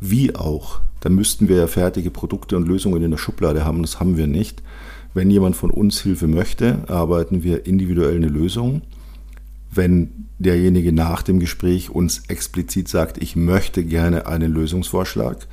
Wie 0.00 0.34
auch, 0.34 0.80
da 1.00 1.10
müssten 1.10 1.48
wir 1.48 1.56
ja 1.56 1.66
fertige 1.66 2.10
Produkte 2.10 2.56
und 2.56 2.66
Lösungen 2.66 3.02
in 3.02 3.10
der 3.10 3.18
Schublade 3.18 3.64
haben, 3.64 3.82
das 3.82 4.00
haben 4.00 4.16
wir 4.16 4.26
nicht. 4.26 4.62
Wenn 5.12 5.30
jemand 5.30 5.54
von 5.54 5.70
uns 5.70 6.00
Hilfe 6.00 6.26
möchte, 6.26 6.88
arbeiten 6.88 7.44
wir 7.44 7.66
individuell 7.66 8.16
eine 8.16 8.28
Lösung. 8.28 8.82
Wenn 9.74 10.28
derjenige 10.38 10.92
nach 10.92 11.22
dem 11.22 11.40
Gespräch 11.40 11.90
uns 11.90 12.22
explizit 12.28 12.88
sagt, 12.88 13.22
ich 13.22 13.36
möchte 13.36 13.84
gerne 13.84 14.26
einen 14.26 14.52
Lösungsvorschlag, 14.52 15.46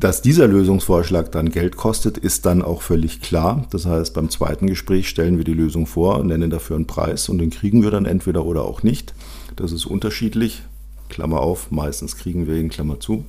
dass 0.00 0.22
dieser 0.22 0.48
Lösungsvorschlag 0.48 1.30
dann 1.32 1.50
Geld 1.50 1.76
kostet, 1.76 2.18
ist 2.18 2.46
dann 2.46 2.62
auch 2.62 2.82
völlig 2.82 3.20
klar. 3.20 3.66
Das 3.70 3.86
heißt, 3.86 4.12
beim 4.14 4.28
zweiten 4.28 4.66
Gespräch 4.66 5.08
stellen 5.08 5.38
wir 5.38 5.44
die 5.44 5.54
Lösung 5.54 5.86
vor, 5.86 6.22
nennen 6.24 6.50
dafür 6.50 6.76
einen 6.76 6.86
Preis 6.86 7.28
und 7.28 7.38
den 7.38 7.50
kriegen 7.50 7.82
wir 7.82 7.90
dann 7.90 8.04
entweder 8.04 8.44
oder 8.44 8.64
auch 8.64 8.82
nicht. 8.82 9.14
Das 9.56 9.72
ist 9.72 9.86
unterschiedlich. 9.86 10.62
Klammer 11.08 11.40
auf, 11.40 11.70
meistens 11.70 12.16
kriegen 12.16 12.46
wir 12.46 12.56
ihn, 12.56 12.70
Klammer 12.70 12.98
zu. 12.98 13.24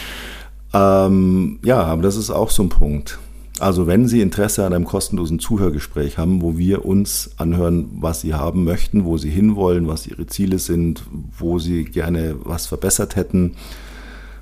ähm, 0.74 1.58
ja, 1.62 1.82
aber 1.82 2.02
das 2.02 2.16
ist 2.16 2.30
auch 2.30 2.50
so 2.50 2.62
ein 2.62 2.68
Punkt. 2.70 3.18
Also 3.60 3.86
wenn 3.86 4.08
Sie 4.08 4.20
Interesse 4.20 4.66
an 4.66 4.72
einem 4.72 4.84
kostenlosen 4.84 5.38
Zuhörgespräch 5.38 6.18
haben, 6.18 6.42
wo 6.42 6.58
wir 6.58 6.84
uns 6.84 7.30
anhören, 7.36 7.88
was 8.00 8.20
Sie 8.20 8.34
haben 8.34 8.64
möchten, 8.64 9.04
wo 9.04 9.16
Sie 9.16 9.30
hinwollen, 9.30 9.86
was 9.86 10.06
Ihre 10.06 10.26
Ziele 10.26 10.58
sind, 10.58 11.04
wo 11.38 11.58
Sie 11.60 11.84
gerne 11.84 12.34
was 12.42 12.66
verbessert 12.66 13.14
hätten 13.14 13.52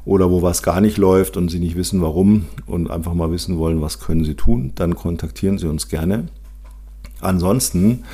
oder 0.07 0.31
wo 0.31 0.41
was 0.41 0.63
gar 0.63 0.81
nicht 0.81 0.97
läuft 0.97 1.37
und 1.37 1.51
Sie 1.51 1.59
nicht 1.59 1.77
wissen 1.77 2.01
warum 2.01 2.47
und 2.67 2.91
einfach 2.91 3.13
mal 3.13 3.31
wissen 3.31 3.59
wollen, 3.59 3.83
was 3.83 4.01
können 4.01 4.25
Sie 4.25 4.35
tun, 4.35 4.73
dann 4.77 4.97
kontaktieren 4.97 5.59
Sie 5.59 5.69
uns 5.69 5.89
gerne. 5.89 6.29
Ansonsten 7.21 8.05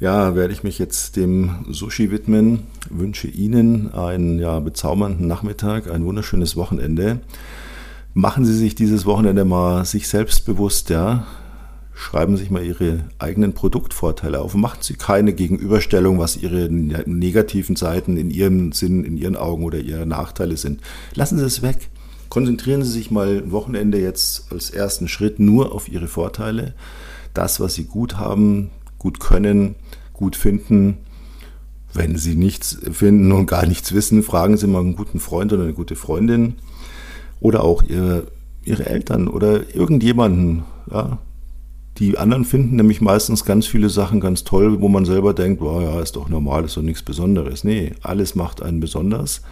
ja, 0.00 0.34
werde 0.34 0.52
ich 0.52 0.64
mich 0.64 0.78
jetzt 0.78 1.16
dem 1.16 1.66
Sushi 1.68 2.10
widmen. 2.10 2.60
Wünsche 2.88 3.28
Ihnen 3.28 3.92
einen 3.92 4.38
ja, 4.38 4.58
bezaubernden 4.58 5.26
Nachmittag, 5.26 5.90
ein 5.90 6.04
wunderschönes 6.04 6.56
Wochenende. 6.56 7.20
Machen 8.12 8.44
Sie 8.44 8.56
sich 8.56 8.74
dieses 8.74 9.06
Wochenende 9.06 9.44
mal 9.44 9.84
sich 9.84 10.08
selbst 10.08 10.44
bewusst, 10.44 10.90
ja. 10.90 11.26
Schreiben 11.94 12.36
Sie 12.36 12.42
sich 12.42 12.50
mal 12.50 12.64
Ihre 12.64 13.04
eigenen 13.20 13.52
Produktvorteile 13.52 14.40
auf. 14.40 14.54
Machen 14.54 14.78
Sie 14.80 14.94
keine 14.94 15.32
Gegenüberstellung, 15.32 16.18
was 16.18 16.36
Ihre 16.36 16.68
negativen 16.70 17.76
Seiten 17.76 18.16
in 18.16 18.30
Ihrem 18.30 18.72
Sinn, 18.72 19.04
in 19.04 19.16
Ihren 19.16 19.36
Augen 19.36 19.62
oder 19.62 19.78
Ihre 19.78 20.06
Nachteile 20.06 20.56
sind. 20.56 20.80
Lassen 21.14 21.38
Sie 21.38 21.44
es 21.44 21.62
weg. 21.62 21.88
Konzentrieren 22.30 22.82
Sie 22.82 22.90
sich 22.90 23.12
mal 23.12 23.52
Wochenende 23.52 24.00
jetzt 24.00 24.50
als 24.50 24.70
ersten 24.70 25.06
Schritt 25.06 25.38
nur 25.38 25.72
auf 25.72 25.88
Ihre 25.88 26.08
Vorteile. 26.08 26.74
Das, 27.32 27.60
was 27.60 27.74
Sie 27.74 27.84
gut 27.84 28.16
haben, 28.16 28.70
gut 28.98 29.20
können, 29.20 29.76
gut 30.12 30.34
finden. 30.34 30.98
Wenn 31.92 32.16
Sie 32.16 32.34
nichts 32.34 32.78
finden 32.90 33.30
und 33.30 33.46
gar 33.46 33.66
nichts 33.66 33.92
wissen, 33.92 34.24
fragen 34.24 34.56
Sie 34.56 34.66
mal 34.66 34.80
einen 34.80 34.96
guten 34.96 35.20
Freund 35.20 35.52
oder 35.52 35.62
eine 35.62 35.74
gute 35.74 35.94
Freundin 35.94 36.56
oder 37.40 37.64
auch 37.64 37.82
ihre, 37.82 38.24
ihre 38.62 38.86
Eltern 38.86 39.28
oder 39.28 39.74
irgendjemanden. 39.74 40.64
Ja. 40.90 41.18
Die 41.98 42.16
anderen 42.16 42.44
finden 42.44 42.76
nämlich 42.76 43.00
meistens 43.00 43.44
ganz 43.44 43.66
viele 43.66 43.90
Sachen 43.90 44.20
ganz 44.20 44.44
toll, 44.44 44.80
wo 44.80 44.88
man 44.88 45.04
selber 45.04 45.34
denkt, 45.34 45.60
oh 45.60 45.80
ja, 45.80 46.00
ist 46.00 46.16
doch 46.16 46.28
normal, 46.28 46.64
ist 46.64 46.76
doch 46.76 46.82
nichts 46.82 47.02
Besonderes. 47.02 47.64
Nee, 47.64 47.92
alles 48.02 48.34
macht 48.34 48.62
einen 48.62 48.80
besonders, 48.80 49.42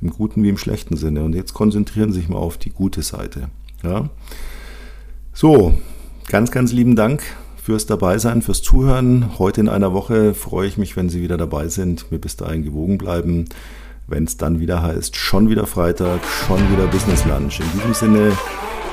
im 0.00 0.10
guten 0.10 0.42
wie 0.42 0.48
im 0.48 0.58
schlechten 0.58 0.96
Sinne. 0.96 1.22
Und 1.22 1.34
jetzt 1.34 1.54
konzentrieren 1.54 2.12
Sie 2.12 2.20
sich 2.20 2.28
mal 2.28 2.38
auf 2.38 2.58
die 2.58 2.70
gute 2.70 3.02
Seite. 3.02 3.48
Ja. 3.82 4.10
So, 5.32 5.74
ganz, 6.28 6.50
ganz 6.50 6.72
lieben 6.72 6.96
Dank 6.96 7.22
fürs 7.62 7.86
Dabeisein, 7.86 8.42
fürs 8.42 8.60
Zuhören. 8.60 9.38
Heute 9.38 9.60
in 9.60 9.68
einer 9.68 9.92
Woche 9.92 10.34
freue 10.34 10.66
ich 10.66 10.78
mich, 10.78 10.96
wenn 10.96 11.08
Sie 11.08 11.22
wieder 11.22 11.36
dabei 11.36 11.68
sind, 11.68 12.10
mir 12.10 12.18
bis 12.18 12.36
dahin 12.36 12.64
gewogen 12.64 12.98
bleiben 12.98 13.46
wenn 14.08 14.24
es 14.24 14.36
dann 14.36 14.58
wieder 14.58 14.82
heißt, 14.82 15.16
schon 15.16 15.48
wieder 15.48 15.66
Freitag, 15.66 16.20
schon 16.24 16.58
wieder 16.72 16.86
Business 16.86 17.24
Lunch. 17.26 17.60
In 17.60 17.70
diesem 17.72 17.94
Sinne, 17.94 18.32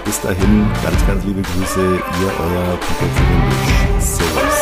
bis 0.04 0.22
dahin, 0.22 0.68
ganz, 0.84 1.08
ganz 1.08 1.24
liebe 1.24 1.42
Grüße, 1.42 1.82
ihr, 1.82 2.32
euer 2.40 2.78
Peter 2.78 4.02
Servus. 4.02 4.55